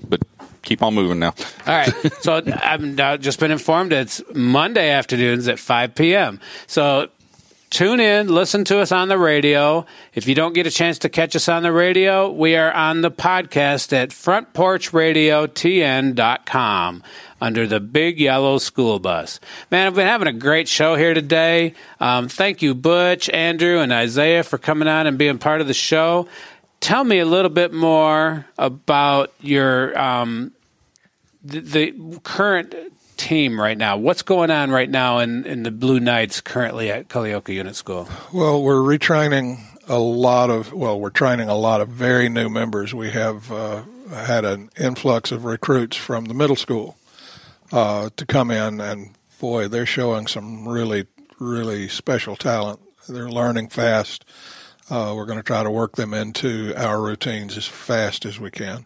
but 0.07 0.21
keep 0.65 0.83
on 0.83 0.95
moving 0.95 1.19
now. 1.19 1.35
All 1.67 1.75
right. 1.75 1.93
So 2.23 2.35
I've 2.47 3.21
just 3.21 3.39
been 3.39 3.51
informed 3.51 3.93
it's 3.93 4.23
Monday 4.35 4.91
afternoons 4.91 5.49
at 5.49 5.59
5 5.59 5.95
p.m. 5.95 6.41
So 6.67 7.09
tune 7.71 8.01
in, 8.01 8.29
listen 8.29 8.65
to 8.65 8.81
us 8.81 8.93
on 8.93 9.09
the 9.09 9.19
radio. 9.19 9.87
If 10.15 10.29
you 10.29 10.35
don't 10.35 10.55
get 10.55 10.67
a 10.67 10.71
chance 10.71 10.99
to 11.01 11.09
catch 11.09 11.35
us 11.35 11.49
on 11.49 11.63
the 11.63 11.73
radio, 11.73 12.31
we 12.31 12.57
are 12.57 12.73
on 12.73 13.01
the 13.01 13.11
podcast 13.11 13.93
at 13.93 14.11
frontporchradiotn.com 14.11 17.03
under 17.41 17.67
the 17.67 17.81
Big 17.81 18.21
Yellow 18.21 18.59
School 18.59 18.99
Bus. 18.99 19.41
Man, 19.71 19.87
I've 19.87 19.95
been 19.95 20.07
having 20.07 20.29
a 20.29 20.33
great 20.33 20.69
show 20.69 20.95
here 20.95 21.15
today. 21.15 21.75
Um, 22.01 22.29
thank 22.29 22.63
you, 22.63 22.75
Butch, 22.75 23.29
Andrew, 23.29 23.81
and 23.81 23.93
Isaiah 23.93 24.45
for 24.45 24.57
coming 24.57 24.89
on 24.89 25.07
and 25.07 25.19
being 25.19 25.39
part 25.39 25.61
of 25.61 25.67
the 25.67 25.75
show. 25.75 26.29
Tell 26.85 27.03
me 27.03 27.19
a 27.19 27.25
little 27.25 27.51
bit 27.51 27.73
more 27.73 28.45
about 28.59 29.33
your 29.41 29.99
um, 29.99 30.53
the, 31.43 31.61
the 31.61 32.21
current 32.25 32.75
team 33.17 33.59
right 33.59 33.79
now. 33.79 33.97
What's 33.97 34.21
going 34.21 34.51
on 34.51 34.71
right 34.71 34.91
now 34.91 35.21
in, 35.21 35.47
in 35.47 35.63
the 35.63 35.71
Blue 35.71 35.99
Knights 35.99 36.43
currently 36.43 36.91
at 36.91 37.09
Culleoka 37.09 37.55
Unit 37.55 37.75
School? 37.75 38.07
Well, 38.35 38.63
we're 38.63 38.83
retraining 38.83 39.61
a 39.89 39.99
lot 39.99 40.51
of, 40.51 40.75
well, 40.75 41.01
we're 41.01 41.09
training 41.09 41.49
a 41.49 41.57
lot 41.57 41.81
of 41.81 41.89
very 41.89 42.29
new 42.29 42.51
members. 42.51 42.93
We 42.93 43.13
have 43.13 43.51
uh, 43.51 43.85
had 44.11 44.45
an 44.45 44.69
influx 44.79 45.33
of 45.33 45.47
recruits 45.47 45.97
from 45.97 46.27
the 46.27 46.35
middle 46.35 46.55
school 46.55 46.99
uh, 47.73 48.11
to 48.15 48.27
come 48.27 48.51
in, 48.51 48.83
and 48.83 49.15
boy, 49.41 49.69
they're 49.69 49.87
showing 49.87 50.27
some 50.27 50.69
really, 50.69 51.07
really 51.39 51.89
special 51.89 52.37
talent. 52.37 52.79
They're 53.09 53.31
learning 53.31 53.71
fast. 53.71 54.27
Uh, 54.91 55.15
we're 55.17 55.25
going 55.25 55.39
to 55.39 55.43
try 55.43 55.63
to 55.63 55.71
work 55.71 55.97
them 55.97 56.13
into 56.13 56.75
our 56.77 57.01
routines 57.01 57.57
as 57.57 57.67
fast 57.67 58.27
as 58.27 58.39
we 58.39 58.51
can. 58.51 58.85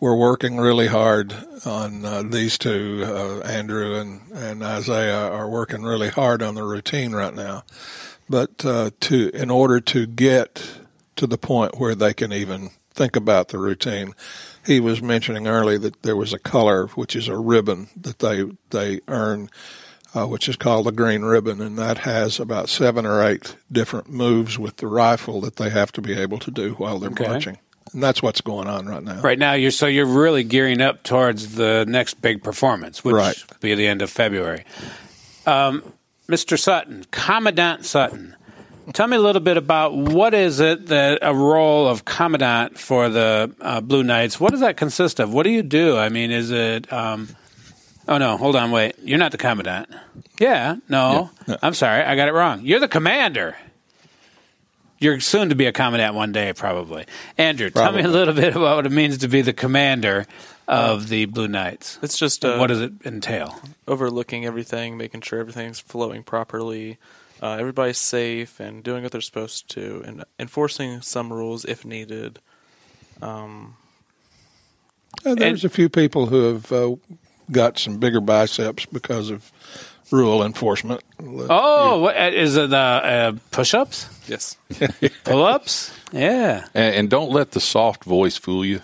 We're 0.00 0.16
working 0.16 0.56
really 0.56 0.86
hard 0.86 1.34
on 1.66 2.04
uh, 2.04 2.22
these 2.22 2.56
two. 2.56 3.02
Uh, 3.04 3.40
Andrew 3.40 3.94
and, 3.96 4.22
and 4.32 4.62
Isaiah 4.62 5.30
are 5.30 5.48
working 5.48 5.82
really 5.82 6.08
hard 6.08 6.42
on 6.42 6.54
the 6.54 6.64
routine 6.64 7.12
right 7.12 7.34
now. 7.34 7.64
But 8.28 8.64
uh, 8.64 8.90
to 9.00 9.28
in 9.34 9.50
order 9.50 9.80
to 9.82 10.06
get 10.06 10.78
to 11.16 11.26
the 11.26 11.38
point 11.38 11.78
where 11.78 11.94
they 11.94 12.14
can 12.14 12.32
even 12.32 12.70
think 12.94 13.14
about 13.14 13.48
the 13.48 13.58
routine, 13.58 14.14
he 14.64 14.80
was 14.80 15.02
mentioning 15.02 15.46
earlier 15.46 15.78
that 15.78 16.02
there 16.02 16.16
was 16.16 16.32
a 16.32 16.38
color 16.38 16.86
which 16.88 17.14
is 17.14 17.28
a 17.28 17.36
ribbon 17.36 17.88
that 17.96 18.20
they 18.20 18.44
they 18.70 19.00
earn 19.08 19.50
uh, 20.14 20.26
which 20.26 20.48
is 20.48 20.56
called 20.56 20.86
the 20.86 20.92
green 20.92 21.22
ribbon, 21.22 21.60
and 21.60 21.76
that 21.78 21.98
has 21.98 22.38
about 22.40 22.68
seven 22.68 23.04
or 23.06 23.22
eight 23.24 23.56
different 23.70 24.08
moves 24.10 24.58
with 24.58 24.76
the 24.76 24.86
rifle 24.86 25.40
that 25.42 25.56
they 25.56 25.70
have 25.70 25.90
to 25.92 26.00
be 26.00 26.12
able 26.18 26.38
to 26.38 26.50
do 26.50 26.74
while 26.74 26.98
they're 26.98 27.10
Okay. 27.10 27.26
marching. 27.26 27.58
And 27.92 28.02
that's 28.02 28.22
what's 28.22 28.40
going 28.40 28.66
on 28.66 28.86
right 28.86 29.02
now. 29.02 29.20
Right 29.20 29.38
now, 29.38 29.52
you're 29.52 29.70
so 29.70 29.86
you're 29.86 30.06
really 30.06 30.42
gearing 30.44 30.80
up 30.80 31.02
towards 31.04 31.54
the 31.56 31.84
next 31.86 32.20
big 32.22 32.42
performance, 32.42 33.04
which 33.04 33.14
Right. 33.14 33.36
will 33.50 33.56
be 33.60 33.74
the 33.74 33.86
end 33.86 34.02
of 34.02 34.10
February. 34.10 34.64
Um, 35.46 35.82
Mr. 36.28 36.58
Sutton, 36.58 37.04
Commandant 37.10 37.84
Sutton, 37.84 38.34
tell 38.94 39.06
me 39.06 39.16
a 39.16 39.20
little 39.20 39.42
bit 39.42 39.56
about 39.58 39.94
what 39.94 40.32
is 40.34 40.58
it 40.58 40.86
that 40.86 41.18
a 41.22 41.34
role 41.34 41.86
of 41.86 42.04
commandant 42.04 42.78
for 42.78 43.08
the 43.10 43.54
uh, 43.60 43.80
Blue 43.80 44.02
Knights? 44.02 44.40
What 44.40 44.50
does 44.52 44.60
that 44.60 44.76
consist 44.76 45.20
of? 45.20 45.32
What 45.32 45.42
do 45.44 45.50
you 45.50 45.62
do? 45.62 45.96
I 45.98 46.08
mean, 46.08 46.30
is 46.30 46.50
it? 46.50 46.90
Um, 46.92 47.28
oh 48.08 48.18
no, 48.18 48.36
hold 48.36 48.56
on, 48.56 48.70
wait. 48.70 48.96
You're 49.02 49.18
not 49.18 49.32
the 49.32 49.38
commandant. 49.38 49.88
Yeah, 50.38 50.76
no, 50.88 51.30
I'm 51.62 51.74
sorry, 51.74 52.02
I 52.02 52.16
got 52.16 52.28
it 52.28 52.32
wrong. 52.32 52.62
You're 52.64 52.80
the 52.80 52.88
commander. 52.88 53.56
You're 54.98 55.20
soon 55.20 55.50
to 55.50 55.54
be 55.54 55.66
a 55.66 55.72
commandant 55.72 56.14
one 56.14 56.32
day, 56.32 56.52
probably. 56.54 57.04
Andrew, 57.36 57.68
tell 57.70 57.92
me 57.92 58.02
a 58.02 58.08
little 58.08 58.32
bit 58.42 58.56
about 58.56 58.76
what 58.76 58.86
it 58.86 58.92
means 58.92 59.18
to 59.18 59.28
be 59.28 59.42
the 59.42 59.52
commander 59.52 60.26
of 60.66 61.08
the 61.08 61.26
Blue 61.26 61.46
Knights. 61.48 61.98
It's 62.02 62.16
just 62.16 62.44
uh, 62.44 62.56
what 62.56 62.68
does 62.68 62.80
it 62.80 62.92
entail? 63.04 63.60
overlooking 63.86 64.46
everything, 64.46 64.96
making 64.96 65.20
sure 65.20 65.38
everything's 65.40 65.78
flowing 65.78 66.22
properly, 66.22 66.96
uh, 67.42 67.56
everybody's 67.60 67.98
safe, 67.98 68.60
and 68.60 68.82
doing 68.82 69.02
what 69.02 69.12
they're 69.12 69.20
supposed 69.20 69.68
to, 69.70 70.02
and 70.06 70.24
enforcing 70.38 71.02
some 71.02 71.30
rules 71.32 71.64
if 71.66 71.84
needed. 71.84 72.38
Um, 73.20 73.76
Uh, 75.24 75.34
there's 75.34 75.64
a 75.64 75.68
few 75.68 75.88
people 75.88 76.26
who 76.26 76.44
have 76.54 76.72
uh, 76.72 76.94
got 77.50 77.78
some 77.78 77.98
bigger 77.98 78.20
biceps 78.20 78.86
because 78.86 79.30
of 79.30 79.50
rule 80.10 80.44
enforcement. 80.44 81.02
Oh, 81.20 82.00
what, 82.00 82.16
uh, 82.16 82.30
is 82.32 82.56
it 82.56 82.72
uh, 82.72 82.76
uh, 82.76 83.32
push-ups? 83.50 84.08
Yes. 84.28 84.56
Pull-ups? 85.24 85.92
Yeah. 86.12 86.66
And, 86.74 86.94
and 86.94 87.10
don't 87.10 87.30
let 87.30 87.52
the 87.52 87.60
soft 87.60 88.04
voice 88.04 88.36
fool 88.36 88.64
you. 88.64 88.80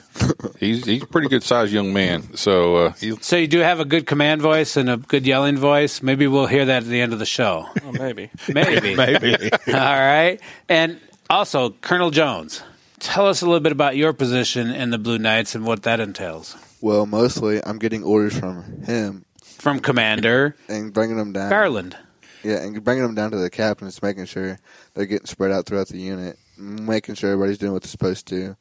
He's 0.58 0.84
he's 0.84 1.02
a 1.02 1.06
pretty 1.06 1.28
good 1.28 1.42
sized 1.42 1.72
young 1.72 1.92
man. 1.92 2.36
So 2.36 2.76
uh, 2.76 2.92
So 3.20 3.36
you 3.36 3.46
do 3.46 3.60
have 3.60 3.78
a 3.80 3.84
good 3.84 4.06
command 4.06 4.42
voice 4.42 4.76
and 4.76 4.90
a 4.90 4.96
good 4.96 5.26
yelling 5.26 5.56
voice. 5.56 6.02
Maybe 6.02 6.26
we'll 6.26 6.46
hear 6.46 6.64
that 6.64 6.82
at 6.82 6.88
the 6.88 7.00
end 7.00 7.12
of 7.12 7.18
the 7.18 7.26
show. 7.26 7.68
oh, 7.84 7.92
maybe. 7.92 8.30
Maybe. 8.48 8.96
Maybe. 8.96 9.34
All 9.68 9.72
right. 9.74 10.40
And 10.68 11.00
also, 11.28 11.70
Colonel 11.70 12.10
Jones, 12.10 12.62
tell 12.98 13.28
us 13.28 13.42
a 13.42 13.46
little 13.46 13.60
bit 13.60 13.72
about 13.72 13.96
your 13.96 14.12
position 14.12 14.70
in 14.70 14.90
the 14.90 14.98
Blue 14.98 15.18
Knights 15.18 15.54
and 15.54 15.64
what 15.64 15.84
that 15.84 16.00
entails. 16.00 16.56
Well, 16.80 17.06
mostly 17.06 17.60
I'm 17.64 17.78
getting 17.78 18.02
orders 18.02 18.38
from 18.38 18.82
him 18.82 19.24
From 19.42 19.80
Commander 19.80 20.56
and 20.68 20.92
bringing 20.92 21.16
them 21.16 21.32
down. 21.32 21.50
Garland. 21.50 21.96
Yeah, 22.42 22.62
and 22.62 22.82
bringing 22.82 23.02
them 23.02 23.14
down 23.14 23.32
to 23.32 23.36
the 23.36 23.50
captains, 23.50 24.02
making 24.02 24.24
sure 24.24 24.58
they're 24.94 25.06
getting 25.06 25.26
spread 25.26 25.52
out 25.52 25.66
throughout 25.66 25.88
the 25.88 25.98
unit, 25.98 26.38
making 26.56 27.16
sure 27.16 27.32
everybody's 27.32 27.58
doing 27.58 27.72
what 27.72 27.82
they're 27.82 27.90
supposed 27.90 28.26
to, 28.28 28.56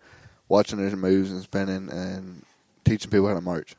watching 0.49 0.79
their 0.79 0.95
moves 0.97 1.31
and 1.31 1.41
spinning, 1.41 1.89
and 1.89 2.43
teaching 2.83 3.09
people 3.09 3.27
how 3.29 3.35
to 3.35 3.41
march. 3.41 3.75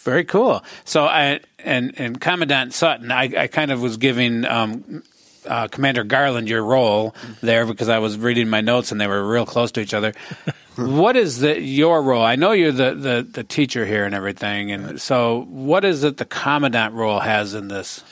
Very 0.00 0.24
cool. 0.24 0.62
So, 0.84 1.04
I 1.06 1.40
and 1.58 1.98
and 1.98 2.20
Commandant 2.20 2.74
Sutton, 2.74 3.10
I, 3.10 3.30
I 3.36 3.46
kind 3.46 3.70
of 3.70 3.80
was 3.80 3.96
giving 3.96 4.44
um, 4.44 5.02
uh, 5.46 5.68
Commander 5.68 6.04
Garland 6.04 6.48
your 6.48 6.62
role 6.62 7.14
there 7.40 7.66
because 7.66 7.88
I 7.88 7.98
was 7.98 8.18
reading 8.18 8.48
my 8.48 8.60
notes 8.60 8.92
and 8.92 9.00
they 9.00 9.06
were 9.06 9.26
real 9.26 9.46
close 9.46 9.72
to 9.72 9.80
each 9.80 9.94
other. 9.94 10.12
What 10.78 11.16
is 11.16 11.38
the 11.38 11.60
your 11.60 12.02
role? 12.02 12.22
I 12.22 12.36
know 12.36 12.52
you're 12.52 12.72
the, 12.72 12.94
the, 12.94 13.28
the 13.30 13.44
teacher 13.44 13.84
here 13.84 14.04
and 14.04 14.14
everything, 14.14 14.70
and 14.70 15.00
so 15.00 15.46
what 15.48 15.84
is 15.84 16.04
it 16.04 16.16
the 16.16 16.24
Commandant 16.24 16.94
role 16.94 17.20
has 17.20 17.54
in 17.54 17.68
this? 17.68 18.02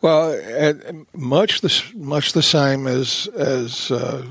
Well, 0.00 0.40
much 1.12 1.60
the 1.60 1.82
much 1.94 2.32
the 2.32 2.42
same 2.42 2.86
as 2.86 3.26
as 3.34 3.90
uh, 3.90 4.24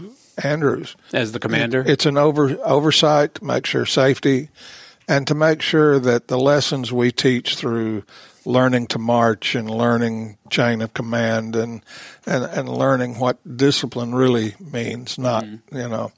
Andrews 0.44 0.96
as 1.14 1.34
the 1.34 1.40
commander. 1.40 1.84
It's 1.86 2.06
an 2.06 2.18
over 2.18 2.58
oversight 2.64 3.36
to 3.36 3.44
make 3.44 3.66
sure 3.66 3.86
safety, 3.86 4.50
and 5.08 5.28
to 5.28 5.36
make 5.36 5.62
sure 5.62 6.00
that 6.00 6.30
the 6.30 6.40
lessons 6.40 6.94
we 6.94 7.12
teach 7.12 7.56
through 7.56 8.04
learning 8.46 8.88
to 8.88 8.98
march 8.98 9.56
and 9.56 9.70
learning 9.70 10.38
chain 10.50 10.82
of 10.82 10.94
command 10.94 11.56
and 11.56 11.82
and, 12.26 12.46
and 12.46 12.70
learning 12.70 13.20
what 13.20 13.58
discipline 13.58 14.16
really 14.16 14.56
means, 14.60 15.18
not 15.18 15.44
mm-hmm. 15.44 15.78
you 15.78 15.90
know, 15.90 16.12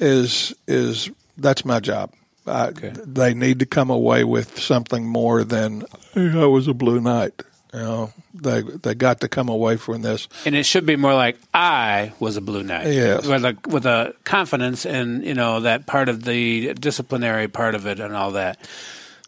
is 0.00 0.54
is 0.66 1.10
that's 1.36 1.64
my 1.64 1.80
job. 1.80 2.12
I, 2.46 2.68
okay. 2.68 2.92
They 3.04 3.34
need 3.34 3.58
to 3.60 3.66
come 3.66 3.90
away 3.90 4.24
with 4.24 4.58
something 4.58 5.06
more 5.06 5.44
than 5.44 5.84
I 6.14 6.46
was 6.46 6.68
a 6.68 6.74
blue 6.74 7.00
knight. 7.00 7.42
You 7.72 7.80
know, 7.80 8.12
they 8.32 8.62
they 8.62 8.94
got 8.94 9.20
to 9.20 9.28
come 9.28 9.48
away 9.48 9.76
from 9.76 10.02
this, 10.02 10.28
and 10.46 10.54
it 10.54 10.64
should 10.64 10.86
be 10.86 10.94
more 10.94 11.14
like 11.14 11.38
I 11.52 12.12
was 12.20 12.36
a 12.36 12.40
blue 12.40 12.62
knight. 12.62 12.86
Yes, 12.86 13.26
with 13.26 13.44
a 13.44 13.56
with 13.66 13.84
a 13.84 14.14
confidence 14.22 14.86
and 14.86 15.24
you 15.24 15.34
know 15.34 15.60
that 15.60 15.86
part 15.86 16.08
of 16.08 16.22
the 16.22 16.74
disciplinary 16.74 17.48
part 17.48 17.74
of 17.74 17.86
it 17.86 17.98
and 17.98 18.14
all 18.14 18.32
that. 18.32 18.58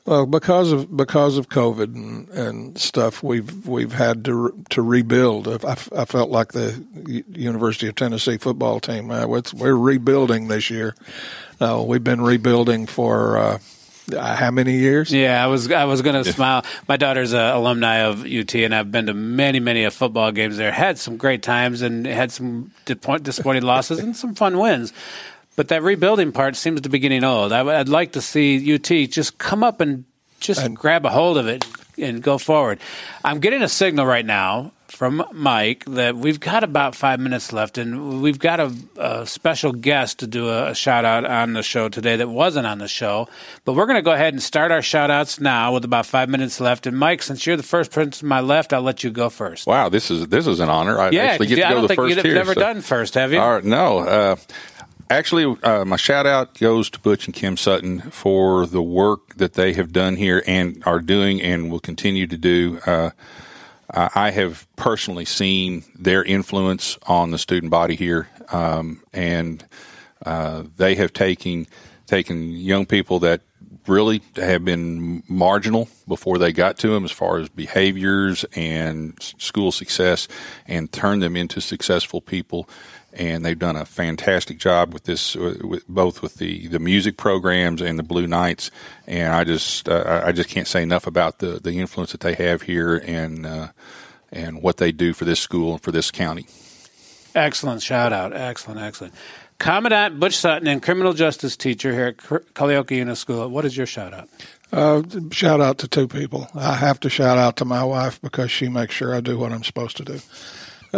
Well, 0.07 0.25
because 0.25 0.71
of 0.71 0.97
because 0.97 1.37
of 1.37 1.49
COVID 1.49 1.95
and, 1.95 2.29
and 2.29 2.79
stuff, 2.79 3.25
we've 3.25 3.67
we've 3.67 3.93
had 3.93 4.25
to 4.27 4.65
to 4.71 4.81
rebuild. 4.81 5.49
I, 5.65 5.73
I 5.73 6.05
felt 6.05 6.31
like 6.31 6.53
the 6.53 6.85
University 7.29 7.89
of 7.89 7.97
Tennessee 7.97 8.39
football 8.39 8.79
team. 8.79 9.11
Uh, 9.11 9.27
we're 9.27 9.75
rebuilding 9.75 10.47
this 10.47 10.71
year. 10.71 10.95
Uh, 11.61 11.83
we've 11.85 12.05
been 12.05 12.21
rebuilding 12.21 12.87
for. 12.87 13.37
Uh, 13.37 13.59
uh, 14.15 14.37
how 14.37 14.53
many 14.53 14.77
years? 14.77 15.13
Yeah, 15.13 15.43
I 15.43 15.49
was 15.49 15.69
I 15.73 15.85
was 15.85 16.01
going 16.01 16.23
to 16.23 16.33
smile. 16.33 16.65
My 16.87 16.97
daughter's 16.97 17.33
an 17.33 17.41
alumni 17.41 18.03
of 18.03 18.25
UT, 18.25 18.55
and 18.55 18.73
I've 18.73 18.93
been 18.93 19.07
to 19.07 19.15
many 19.15 19.59
many 19.59 19.83
of 19.83 19.95
football 19.95 20.31
games 20.31 20.57
there. 20.57 20.71
Had 20.71 20.97
some 20.97 21.17
great 21.17 21.43
times 21.43 21.83
and 21.83 22.07
had 22.07 22.31
some 22.31 22.71
disappointing 22.85 23.65
losses 23.65 23.99
and 23.99 24.17
some 24.17 24.37
fun 24.37 24.59
wins. 24.59 24.93
But 25.57 25.69
that 25.69 25.83
rebuilding 25.83 26.33
part 26.33 26.55
seems 26.55 26.83
to 26.83 26.89
be 26.89 26.99
getting 26.99 27.25
old. 27.25 27.53
I, 27.53 27.63
would 27.63 27.89
like 27.89 28.13
to 28.13 28.21
see 28.21 28.75
UT 28.75 29.11
just 29.11 29.39
come 29.39 29.65
up 29.65 29.81
and 29.81 30.05
just 30.39 30.61
and, 30.61 30.77
grab 30.77 31.07
a 31.07 31.11
hold 31.11 31.39
of 31.39 31.49
it 31.49 31.65
and 31.99 32.23
go 32.23 32.39
forward. 32.39 32.79
I'm 33.25 33.41
getting 33.41 33.63
a 33.63 33.69
signal 33.69 34.07
right 34.07 34.25
now 34.25 34.73
from 34.89 35.25
Mike 35.33 35.85
that 35.87 36.17
we've 36.17 36.39
got 36.39 36.63
about 36.63 36.95
five 36.95 37.21
minutes 37.21 37.53
left, 37.53 37.77
and 37.77 38.23
we've 38.23 38.39
got 38.39 38.61
a, 38.61 38.73
a 38.97 39.27
special 39.27 39.73
guest 39.73 40.21
to 40.21 40.27
do 40.27 40.49
a, 40.49 40.71
a, 40.71 40.75
shout 40.75 41.05
out 41.05 41.25
on 41.25 41.53
the 41.55 41.63
show 41.63 41.89
today 41.89 42.17
that 42.17 42.29
wasn't 42.29 42.67
on 42.67 42.79
the 42.79 42.89
show. 42.89 43.29
But 43.65 43.75
we're 43.75 43.87
going 43.87 43.97
to 43.97 44.03
go 44.03 44.13
ahead 44.13 44.33
and 44.33 44.43
start 44.43 44.71
our 44.71 44.83
shout 44.83 45.11
outs 45.11 45.41
now 45.41 45.73
with 45.75 45.85
about 45.85 46.07
five 46.07 46.29
minutes 46.29 46.61
left. 46.61 46.87
And 46.87 46.97
Mike, 46.97 47.23
since 47.23 47.47
you're 47.47 47.57
the 47.57 47.63
first 47.63 47.91
person 47.91 48.13
to 48.13 48.27
my 48.27 48.41
left, 48.41 48.73
I'll 48.73 48.83
let 48.83 49.03
you 49.03 49.11
go 49.11 49.29
first. 49.29 49.67
Wow, 49.67 49.89
this 49.89 50.11
is 50.11 50.29
this 50.29 50.47
is 50.47 50.61
an 50.61 50.69
honor. 50.69 50.99
I 50.99 51.11
yeah, 51.11 51.23
actually 51.23 51.49
get 51.49 51.57
to 51.57 51.67
I 51.67 51.69
go 51.71 51.75
don't 51.75 51.89
think 51.89 51.99
first 51.99 52.17
you've 52.17 52.25
here, 52.25 52.35
never 52.35 52.55
so. 52.55 52.61
done 52.61 52.81
first, 52.81 53.15
have 53.15 53.33
you? 53.33 53.39
Right, 53.39 53.65
no. 53.65 53.99
Uh, 53.99 54.37
Actually, 55.09 55.57
uh, 55.63 55.85
my 55.85 55.97
shout 55.97 56.27
out 56.27 56.59
goes 56.59 56.91
to 56.91 56.99
Butch 56.99 57.27
and 57.27 57.35
Kim 57.35 57.57
Sutton 57.57 58.01
for 58.11 58.67
the 58.67 58.83
work 58.83 59.37
that 59.37 59.53
they 59.53 59.73
have 59.75 59.93
done 59.93 60.17
here 60.17 60.43
and 60.49 60.83
are 60.85 60.99
doing 60.99 61.41
and 61.41 61.71
will 61.71 61.79
continue 61.79 62.27
to 62.27 62.37
do. 62.37 62.81
Uh, 62.85 63.11
I 63.89 64.33
have 64.33 64.67
personally 64.75 65.25
seen 65.25 65.85
their 65.97 66.25
influence 66.25 66.99
on 67.07 67.31
the 67.31 67.39
student 67.39 67.71
body 67.71 67.95
here, 67.95 68.29
um, 68.51 69.01
and 69.13 69.65
uh, 70.25 70.65
they 70.77 70.97
have 70.97 71.13
taken 71.13 71.69
taken 72.07 72.51
young 72.51 72.85
people 72.85 73.21
that 73.21 73.43
really 73.87 74.23
have 74.35 74.65
been 74.65 75.23
marginal 75.29 75.89
before 76.09 76.39
they 76.39 76.53
got 76.53 76.79
to 76.79 76.89
them 76.89 77.05
as 77.05 77.13
far 77.13 77.39
as 77.39 77.49
behaviors 77.49 78.45
and 78.57 79.15
school 79.39 79.71
success, 79.71 80.27
and 80.67 80.91
turned 80.91 81.23
them 81.23 81.37
into 81.37 81.61
successful 81.61 82.21
people 82.21 82.69
and 83.17 83.45
they've 83.45 83.59
done 83.59 83.77
a 83.77 83.87
fantastic 83.87 84.59
job 84.59 84.93
with 84.93 85.05
this, 85.05 85.35
with, 85.35 85.89
both 85.89 86.21
with 86.23 86.35
the, 86.35 86.69
the 86.69 86.79
music 86.79 87.17
programs 87.17 87.81
and 87.81 87.99
the 87.99 88.03
Blue 88.03 88.27
Knights. 88.27 88.71
And 89.07 89.33
I 89.33 89.45
just 89.45 89.89
uh, 89.89 90.23
I 90.25 90.33
just 90.33 90.49
can't 90.49 90.69
say 90.69 90.83
enough 90.83 91.07
about 91.07 91.39
the, 91.39 91.59
the 91.59 91.73
influence 91.73 92.13
that 92.13 92.21
they 92.21 92.35
have 92.35 92.63
here 92.63 92.97
and 92.97 93.47
uh, 93.47 93.69
and 94.31 94.63
what 94.63 94.77
they 94.77 94.93
do 94.93 95.15
for 95.15 95.25
this 95.25 95.41
school 95.41 95.73
and 95.73 95.83
for 95.83 95.93
this 95.93 96.11
county. 96.11 96.47
Excellent 97.35 97.83
shout 97.83 98.13
out, 98.13 98.33
excellent, 98.35 98.81
excellent. 98.81 99.15
Commandant 99.59 100.21
Butch 100.21 100.37
Sutton 100.37 100.69
and 100.69 100.83
criminal 100.83 101.15
justice 101.15 101.57
teacher 101.57 101.93
here 101.93 102.09
at 102.09 102.19
Culleoka 102.19 102.91
Unit 102.91 103.17
School. 103.17 103.49
What 103.49 103.65
is 103.65 103.75
your 103.75 103.87
shout 103.87 104.13
out? 104.13 104.29
Uh, 104.71 105.03
shout 105.31 105.63
out 105.63 105.79
to 105.79 105.89
two 105.89 106.09
people. 106.09 106.49
I 106.55 106.75
have 106.75 107.01
to 107.01 107.09
shout 107.09 107.39
out 107.39 107.57
to 107.59 107.65
my 107.65 107.83
wife 107.83 108.21
because 108.21 108.51
she 108.51 108.69
makes 108.69 108.95
sure 108.95 109.15
I 109.15 109.21
do 109.21 109.39
what 109.39 109.53
I'm 109.53 109.65
supposed 109.65 109.97
to 109.99 110.05
do 110.05 110.21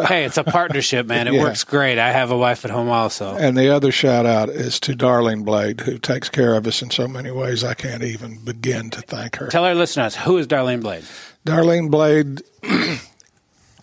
hey, 0.07 0.25
it's 0.25 0.37
a 0.37 0.45
partnership, 0.45 1.07
man. 1.07 1.27
It 1.29 1.35
yeah. 1.35 1.43
works 1.43 1.65
great. 1.65 1.99
I 1.99 2.13
have 2.13 2.31
a 2.31 2.37
wife 2.37 2.65
at 2.65 2.71
home 2.71 2.89
also. 2.89 3.35
And 3.37 3.57
the 3.57 3.69
other 3.75 3.93
shout 3.93 4.27
out 4.27 4.49
is 4.49 4.81
to 4.81 4.93
Darlene 4.93 5.45
Blade, 5.45 5.81
who 5.81 5.99
takes 5.99 6.29
care 6.29 6.55
of 6.55 6.67
us 6.67 6.83
in 6.83 6.91
so 6.91 7.09
many 7.09 7.31
ways 7.31 7.65
I 7.65 7.75
can't 7.75 8.03
even 8.03 8.39
begin 8.45 8.91
to 8.91 9.01
thank 9.01 9.37
her. 9.37 9.49
Tell 9.49 9.65
our 9.65 9.75
listeners 9.75 10.17
who 10.17 10.39
is 10.39 10.47
Darlene 10.47 10.83
Blade. 10.83 11.05
Darlene 11.47 11.91
Blade 11.91 12.43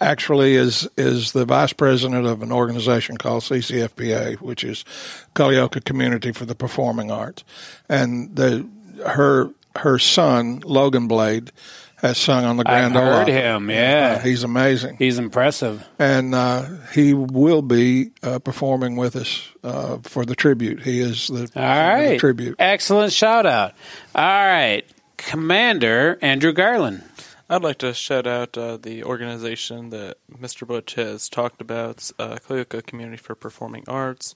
actually 0.01 0.55
is 0.55 0.87
is 0.97 1.31
the 1.31 1.45
vice 1.45 1.73
president 1.73 2.25
of 2.25 2.41
an 2.41 2.51
organization 2.51 3.17
called 3.17 3.43
CCFPA, 3.43 4.41
which 4.41 4.63
is 4.63 4.85
Culleoka 5.33 5.83
Community 5.83 6.31
for 6.31 6.45
the 6.45 6.55
Performing 6.55 7.11
Arts, 7.11 7.43
and 7.89 8.35
the 8.35 8.67
her 9.07 9.49
her 9.77 9.99
son 9.99 10.61
Logan 10.65 11.07
Blade 11.07 11.51
has 11.97 12.17
sung 12.17 12.43
on 12.45 12.57
the 12.57 12.63
Grand 12.63 12.95
Ole. 12.95 13.01
I've 13.01 13.07
Ole 13.07 13.13
heard 13.13 13.21
Opry. 13.23 13.33
him, 13.33 13.69
yeah. 13.69 14.15
Uh, 14.17 14.23
he's 14.23 14.43
amazing. 14.43 14.97
He's 14.97 15.17
impressive. 15.17 15.87
And 15.97 16.35
uh, 16.35 16.67
he 16.93 17.13
will 17.13 17.61
be 17.61 18.11
uh, 18.21 18.39
performing 18.39 18.95
with 18.95 19.15
us 19.15 19.47
uh, 19.63 19.97
for 20.03 20.25
the 20.25 20.35
tribute. 20.35 20.81
He 20.81 20.99
is 20.99 21.27
the, 21.27 21.49
All 21.55 21.63
right. 21.63 22.09
the 22.09 22.17
tribute. 22.17 22.55
Excellent 22.59 23.13
shout 23.13 23.45
out. 23.45 23.73
All 24.13 24.21
right. 24.23 24.83
Commander 25.17 26.19
Andrew 26.21 26.53
Garland. 26.53 27.03
I'd 27.47 27.61
like 27.61 27.77
to 27.79 27.93
shout 27.93 28.25
out 28.25 28.57
uh, 28.57 28.77
the 28.77 29.03
organization 29.03 29.91
that 29.91 30.17
Mr. 30.35 30.67
Butch 30.67 30.95
has 30.95 31.29
talked 31.29 31.61
about, 31.61 32.09
uh, 32.17 32.37
Community 32.39 33.17
for 33.17 33.35
Performing 33.35 33.83
Arts. 33.87 34.33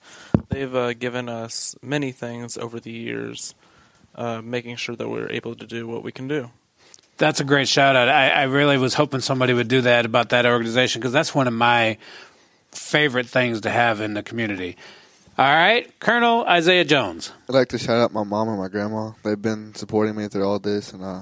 They've 0.50 0.74
uh, 0.76 0.94
given 0.94 1.28
us 1.28 1.76
many 1.82 2.12
things 2.12 2.56
over 2.56 2.80
the 2.80 2.92
years, 2.92 3.56
uh, 4.14 4.42
making 4.44 4.76
sure 4.76 4.96
that 4.96 5.10
we're 5.10 5.30
able 5.32 5.56
to 5.56 5.66
do 5.66 5.88
what 5.88 6.04
we 6.04 6.12
can 6.12 6.28
do. 6.28 6.52
That's 7.20 7.42
a 7.42 7.44
great 7.44 7.68
shout 7.68 7.96
out. 7.96 8.10
I, 8.10 8.30
I 8.30 8.44
really 8.44 8.78
was 8.78 8.94
hoping 8.94 9.20
somebody 9.20 9.54
would 9.54 9.68
do 9.68 9.82
that 9.82 10.06
about 10.06 10.30
that 10.30 10.46
organization 10.46 11.02
because 11.02 11.14
that's 11.14 11.36
one 11.36 11.48
of 11.48 11.54
my 11.54 11.98
favorite 12.72 13.28
things 13.28 13.62
to 13.62 13.70
have 13.70 14.00
in 14.02 14.14
the 14.14 14.24
community. 14.24 14.78
All 15.38 15.46
right, 15.46 15.88
Colonel 16.00 16.46
Isaiah 16.46 16.86
Jones. 16.86 17.32
I'd 17.48 17.56
like 17.56 17.70
to 17.70 17.78
shout 17.78 17.98
out 17.98 18.14
my 18.14 18.24
mom 18.24 18.50
and 18.50 18.58
my 18.58 18.68
grandma. 18.68 19.12
They've 19.24 19.42
been 19.42 19.76
supporting 19.76 20.16
me 20.16 20.28
through 20.28 20.46
all 20.46 20.60
this, 20.60 20.92
and 20.94 21.04
uh, 21.04 21.22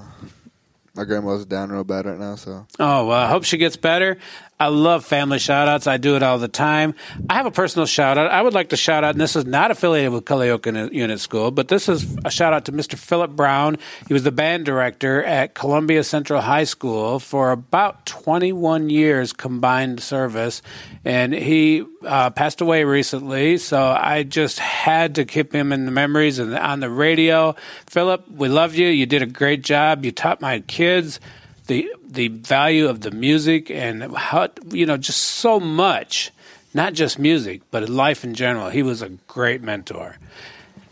my 0.94 1.04
grandma's 1.04 1.46
down 1.46 1.70
real 1.70 1.84
bad 1.84 2.06
right 2.06 2.18
now. 2.18 2.36
So. 2.36 2.66
Oh 2.80 3.06
well, 3.06 3.20
I 3.20 3.28
hope 3.28 3.44
she 3.44 3.58
gets 3.58 3.76
better. 3.76 4.18
I 4.60 4.68
love 4.68 5.04
family 5.04 5.38
shout 5.38 5.68
outs. 5.68 5.86
I 5.86 5.98
do 5.98 6.16
it 6.16 6.22
all 6.24 6.38
the 6.38 6.48
time. 6.48 6.94
I 7.30 7.34
have 7.34 7.46
a 7.46 7.50
personal 7.52 7.86
shout 7.86 8.18
out. 8.18 8.30
I 8.30 8.42
would 8.42 8.54
like 8.54 8.70
to 8.70 8.76
shout 8.76 9.04
out, 9.04 9.10
and 9.10 9.20
this 9.20 9.36
is 9.36 9.44
not 9.44 9.70
affiliated 9.70 10.12
with 10.12 10.24
Culleoka 10.24 10.92
Unit 10.92 11.20
School, 11.20 11.52
but 11.52 11.68
this 11.68 11.88
is 11.88 12.16
a 12.24 12.30
shout 12.30 12.52
out 12.52 12.64
to 12.64 12.72
Mr. 12.72 12.98
Philip 12.98 13.30
Brown. 13.30 13.78
He 14.08 14.14
was 14.14 14.24
the 14.24 14.32
band 14.32 14.64
director 14.64 15.22
at 15.22 15.54
Columbia 15.54 16.02
Central 16.02 16.40
High 16.40 16.64
School 16.64 17.20
for 17.20 17.52
about 17.52 18.04
21 18.06 18.90
years 18.90 19.32
combined 19.32 20.00
service, 20.00 20.60
and 21.04 21.32
he 21.32 21.84
uh, 22.04 22.30
passed 22.30 22.60
away 22.60 22.82
recently. 22.82 23.58
So 23.58 23.80
I 23.80 24.24
just 24.24 24.58
had 24.58 25.14
to 25.16 25.24
keep 25.24 25.52
him 25.54 25.72
in 25.72 25.84
the 25.84 25.92
memories 25.92 26.40
and 26.40 26.56
on 26.58 26.80
the 26.80 26.90
radio. 26.90 27.54
Philip, 27.86 28.28
we 28.28 28.48
love 28.48 28.74
you. 28.74 28.88
You 28.88 29.06
did 29.06 29.22
a 29.22 29.26
great 29.26 29.62
job. 29.62 30.04
You 30.04 30.10
taught 30.10 30.40
my 30.40 30.60
kids 30.60 31.20
the 31.68 31.88
the 32.04 32.28
value 32.28 32.88
of 32.88 33.02
the 33.02 33.10
music 33.12 33.70
and 33.70 34.14
how 34.16 34.48
you 34.70 34.84
know 34.84 34.96
just 34.96 35.20
so 35.20 35.60
much, 35.60 36.32
not 36.74 36.94
just 36.94 37.18
music, 37.18 37.62
but 37.70 37.88
life 37.88 38.24
in 38.24 38.34
general. 38.34 38.70
He 38.70 38.82
was 38.82 39.00
a 39.00 39.10
great 39.28 39.62
mentor. 39.62 40.16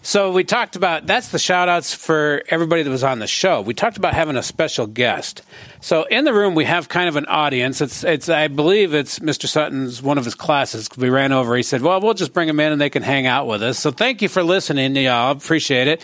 So 0.07 0.31
we 0.31 0.45
talked 0.45 0.77
about 0.77 1.09
that's 1.09 1.31
the 1.31 1.39
shout 1.41 1.69
outs 1.69 1.93
for 1.93 2.41
everybody 2.49 2.85
that 2.85 2.91
was 2.91 3.03
on 3.03 3.19
the 3.19 3.27
show. 3.27 3.61
We 3.61 3.75
talked 3.75 3.97
about 3.97 4.15
having 4.15 4.37
a 4.37 4.43
special 4.43 4.87
guest. 4.87 5.43
So 5.81 6.05
in 6.05 6.25
the 6.25 6.33
room 6.33 6.55
we 6.55 6.65
have 6.65 6.89
kind 6.89 7.09
of 7.09 7.17
an 7.17 7.27
audience. 7.27 7.81
It's 7.81 8.05
it's 8.05 8.29
I 8.29 8.47
believe 8.47 8.95
it's 8.95 9.19
Mr. 9.19 9.49
Sutton's 9.49 10.01
one 10.01 10.17
of 10.17 10.25
his 10.25 10.37
classes. 10.37 10.89
We 10.97 11.11
ran 11.11 11.33
over. 11.33 11.57
He 11.57 11.65
said, 11.65 11.83
"Well, 11.83 12.01
we'll 12.01 12.15
just 12.15 12.33
bring 12.33 12.47
them 12.47 12.61
in 12.61 12.71
and 12.71 12.81
they 12.81 12.89
can 12.89 13.03
hang 13.03 13.27
out 13.27 13.49
with 13.49 13.65
us." 13.65 13.81
So 13.81 13.91
thank 13.91 14.23
you 14.23 14.29
for 14.29 14.45
listening, 14.45 14.95
y'all. 14.95 15.33
Appreciate 15.33 15.89
it. 15.89 16.01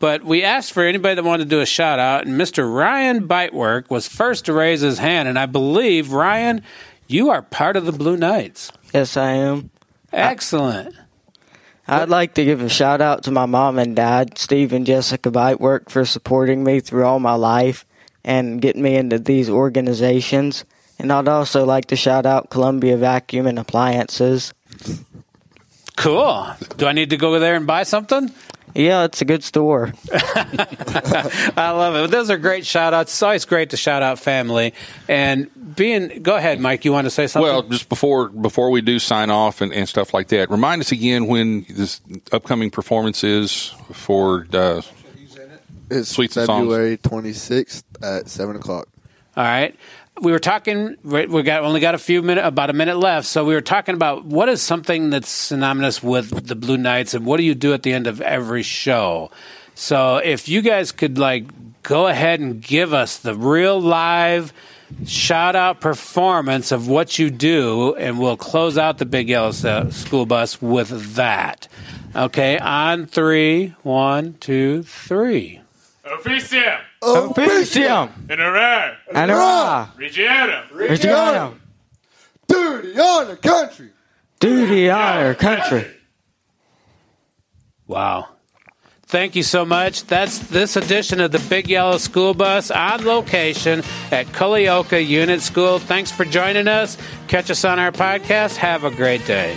But 0.00 0.24
we 0.24 0.42
asked 0.42 0.72
for 0.72 0.82
anybody 0.82 1.14
that 1.14 1.22
wanted 1.22 1.44
to 1.44 1.50
do 1.50 1.60
a 1.60 1.66
shout 1.66 2.00
out, 2.00 2.26
and 2.26 2.40
Mr. 2.40 2.68
Ryan 2.68 3.28
Bitework 3.28 3.88
was 3.88 4.08
first 4.08 4.46
to 4.46 4.52
raise 4.52 4.80
his 4.80 4.98
hand, 4.98 5.28
and 5.28 5.38
I 5.38 5.46
believe 5.46 6.10
Ryan, 6.10 6.60
you 7.06 7.30
are 7.30 7.40
part 7.40 7.76
of 7.76 7.86
the 7.86 7.92
Blue 7.92 8.16
Knights. 8.16 8.72
Yes, 8.92 9.16
I 9.16 9.30
am. 9.30 9.70
Excellent. 10.12 10.96
I'd 11.86 12.08
like 12.08 12.34
to 12.34 12.44
give 12.44 12.62
a 12.62 12.68
shout 12.68 13.00
out 13.00 13.24
to 13.24 13.30
my 13.30 13.46
mom 13.46 13.78
and 13.78 13.94
dad, 13.94 14.38
Steve 14.38 14.72
and 14.72 14.86
Jessica 14.86 15.30
Bitework, 15.30 15.90
for 15.90 16.04
supporting 16.04 16.64
me 16.64 16.80
through 16.80 17.04
all 17.04 17.20
my 17.20 17.34
life 17.34 17.84
and 18.24 18.60
getting 18.60 18.82
me 18.82 18.96
into 18.96 19.18
these 19.18 19.50
organizations. 19.50 20.64
And 20.98 21.12
I'd 21.12 21.28
also 21.28 21.64
like 21.66 21.86
to 21.86 21.96
shout 21.96 22.24
out 22.24 22.50
Columbia 22.50 22.96
Vacuum 22.96 23.46
and 23.46 23.58
Appliances. 23.58 24.54
Cool. 25.96 26.46
Do 26.76 26.86
I 26.86 26.92
need 26.92 27.10
to 27.10 27.16
go 27.16 27.38
there 27.38 27.54
and 27.54 27.66
buy 27.66 27.82
something? 27.82 28.32
Yeah, 28.74 29.04
it's 29.04 29.20
a 29.22 29.24
good 29.24 29.44
store. 29.44 29.92
I 30.12 31.70
love 31.70 31.94
it. 31.94 32.10
Those 32.10 32.28
are 32.28 32.36
great 32.36 32.66
shout 32.66 32.92
outs. 32.92 33.12
It's 33.12 33.22
always 33.22 33.44
great 33.44 33.70
to 33.70 33.76
shout 33.76 34.02
out 34.02 34.18
family. 34.18 34.74
And 35.08 35.48
being, 35.76 36.22
go 36.22 36.34
ahead, 36.34 36.58
Mike, 36.58 36.84
you 36.84 36.92
want 36.92 37.04
to 37.04 37.10
say 37.10 37.28
something? 37.28 37.50
Well, 37.50 37.62
just 37.62 37.88
before 37.88 38.28
before 38.30 38.70
we 38.70 38.80
do 38.80 38.98
sign 38.98 39.30
off 39.30 39.60
and, 39.60 39.72
and 39.72 39.88
stuff 39.88 40.12
like 40.12 40.28
that, 40.28 40.50
remind 40.50 40.80
us 40.80 40.90
again 40.90 41.26
when 41.26 41.64
this 41.68 42.00
upcoming 42.32 42.70
performance 42.70 43.22
is 43.22 43.72
for 43.92 44.46
uh, 44.52 44.82
It's 45.90 46.08
Sweets 46.08 46.36
and 46.36 46.46
Songs. 46.46 46.64
February 46.64 46.96
26th 46.98 47.84
at 48.02 48.28
7 48.28 48.56
o'clock. 48.56 48.88
All 49.36 49.44
right. 49.44 49.76
We 50.20 50.30
were 50.32 50.38
talking. 50.38 50.96
We 51.02 51.42
got 51.42 51.62
only 51.62 51.80
got 51.80 51.94
a 51.94 51.98
few 51.98 52.22
minute, 52.22 52.44
about 52.44 52.70
a 52.70 52.72
minute 52.72 52.96
left. 52.96 53.26
So 53.26 53.44
we 53.44 53.54
were 53.54 53.60
talking 53.60 53.94
about 53.94 54.24
what 54.24 54.48
is 54.48 54.62
something 54.62 55.10
that's 55.10 55.28
synonymous 55.28 56.02
with 56.02 56.46
the 56.46 56.54
Blue 56.54 56.76
Knights, 56.76 57.14
and 57.14 57.26
what 57.26 57.38
do 57.38 57.42
you 57.42 57.54
do 57.54 57.72
at 57.72 57.82
the 57.82 57.92
end 57.92 58.06
of 58.06 58.20
every 58.20 58.62
show? 58.62 59.30
So 59.74 60.18
if 60.18 60.48
you 60.48 60.62
guys 60.62 60.92
could 60.92 61.18
like 61.18 61.44
go 61.82 62.06
ahead 62.06 62.40
and 62.40 62.62
give 62.62 62.94
us 62.94 63.18
the 63.18 63.34
real 63.34 63.80
live 63.80 64.52
shout 65.04 65.56
out 65.56 65.80
performance 65.80 66.72
of 66.72 66.88
what 66.88 67.18
you 67.18 67.30
do, 67.30 67.94
and 67.96 68.18
we'll 68.18 68.36
close 68.36 68.78
out 68.78 68.98
the 68.98 69.06
Big 69.06 69.28
Yellow 69.28 69.50
School 69.90 70.26
Bus 70.26 70.62
with 70.62 71.14
that. 71.14 71.68
Okay, 72.14 72.58
on 72.58 73.06
three, 73.06 73.74
one, 73.82 74.34
two, 74.34 74.84
three. 74.84 75.60
Officium. 76.04 76.80
Officium. 77.02 78.10
Honorar. 78.28 78.96
Honorar. 79.14 79.90
Regianum. 79.96 80.68
Regianum. 80.70 81.58
Duty 82.46 82.98
on 82.98 83.28
the 83.28 83.36
country. 83.36 83.90
Duty 84.38 84.90
on 84.90 85.00
our 85.00 85.34
country. 85.34 85.86
Wow. 87.86 88.28
Thank 89.06 89.36
you 89.36 89.42
so 89.42 89.64
much. 89.64 90.04
That's 90.06 90.38
this 90.38 90.76
edition 90.76 91.20
of 91.20 91.30
the 91.30 91.38
Big 91.38 91.68
Yellow 91.68 91.98
School 91.98 92.34
Bus 92.34 92.70
on 92.70 93.04
location 93.04 93.82
at 94.10 94.26
Culleoka 94.28 95.06
Unit 95.06 95.40
School. 95.40 95.78
Thanks 95.78 96.10
for 96.10 96.24
joining 96.24 96.68
us. 96.68 96.98
Catch 97.28 97.50
us 97.50 97.64
on 97.64 97.78
our 97.78 97.92
podcast. 97.92 98.56
Have 98.56 98.84
a 98.84 98.90
great 98.90 99.24
day. 99.26 99.56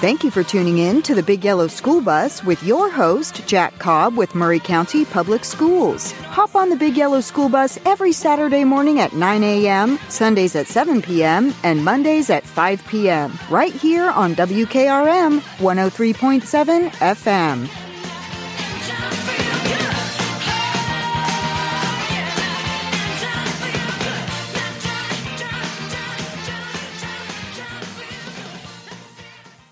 Thank 0.00 0.24
you 0.24 0.30
for 0.30 0.42
tuning 0.42 0.78
in 0.78 1.02
to 1.02 1.14
the 1.14 1.22
Big 1.22 1.44
Yellow 1.44 1.66
School 1.66 2.00
Bus 2.00 2.42
with 2.42 2.62
your 2.62 2.90
host, 2.90 3.46
Jack 3.46 3.78
Cobb 3.78 4.16
with 4.16 4.34
Maury 4.34 4.58
County 4.58 5.04
Public 5.04 5.44
Schools. 5.44 6.12
Hop 6.12 6.54
on 6.54 6.70
the 6.70 6.76
Big 6.76 6.96
Yellow 6.96 7.20
School 7.20 7.50
Bus 7.50 7.78
every 7.84 8.12
Saturday 8.12 8.64
morning 8.64 8.98
at 8.98 9.12
9 9.12 9.44
a.m., 9.44 9.98
Sundays 10.08 10.56
at 10.56 10.68
7 10.68 11.02
p.m., 11.02 11.52
and 11.64 11.84
Mondays 11.84 12.30
at 12.30 12.46
5 12.46 12.86
p.m. 12.86 13.38
right 13.50 13.74
here 13.74 14.08
on 14.08 14.34
WKRM 14.34 15.40
103.7 15.58 16.90
FM. 16.92 17.89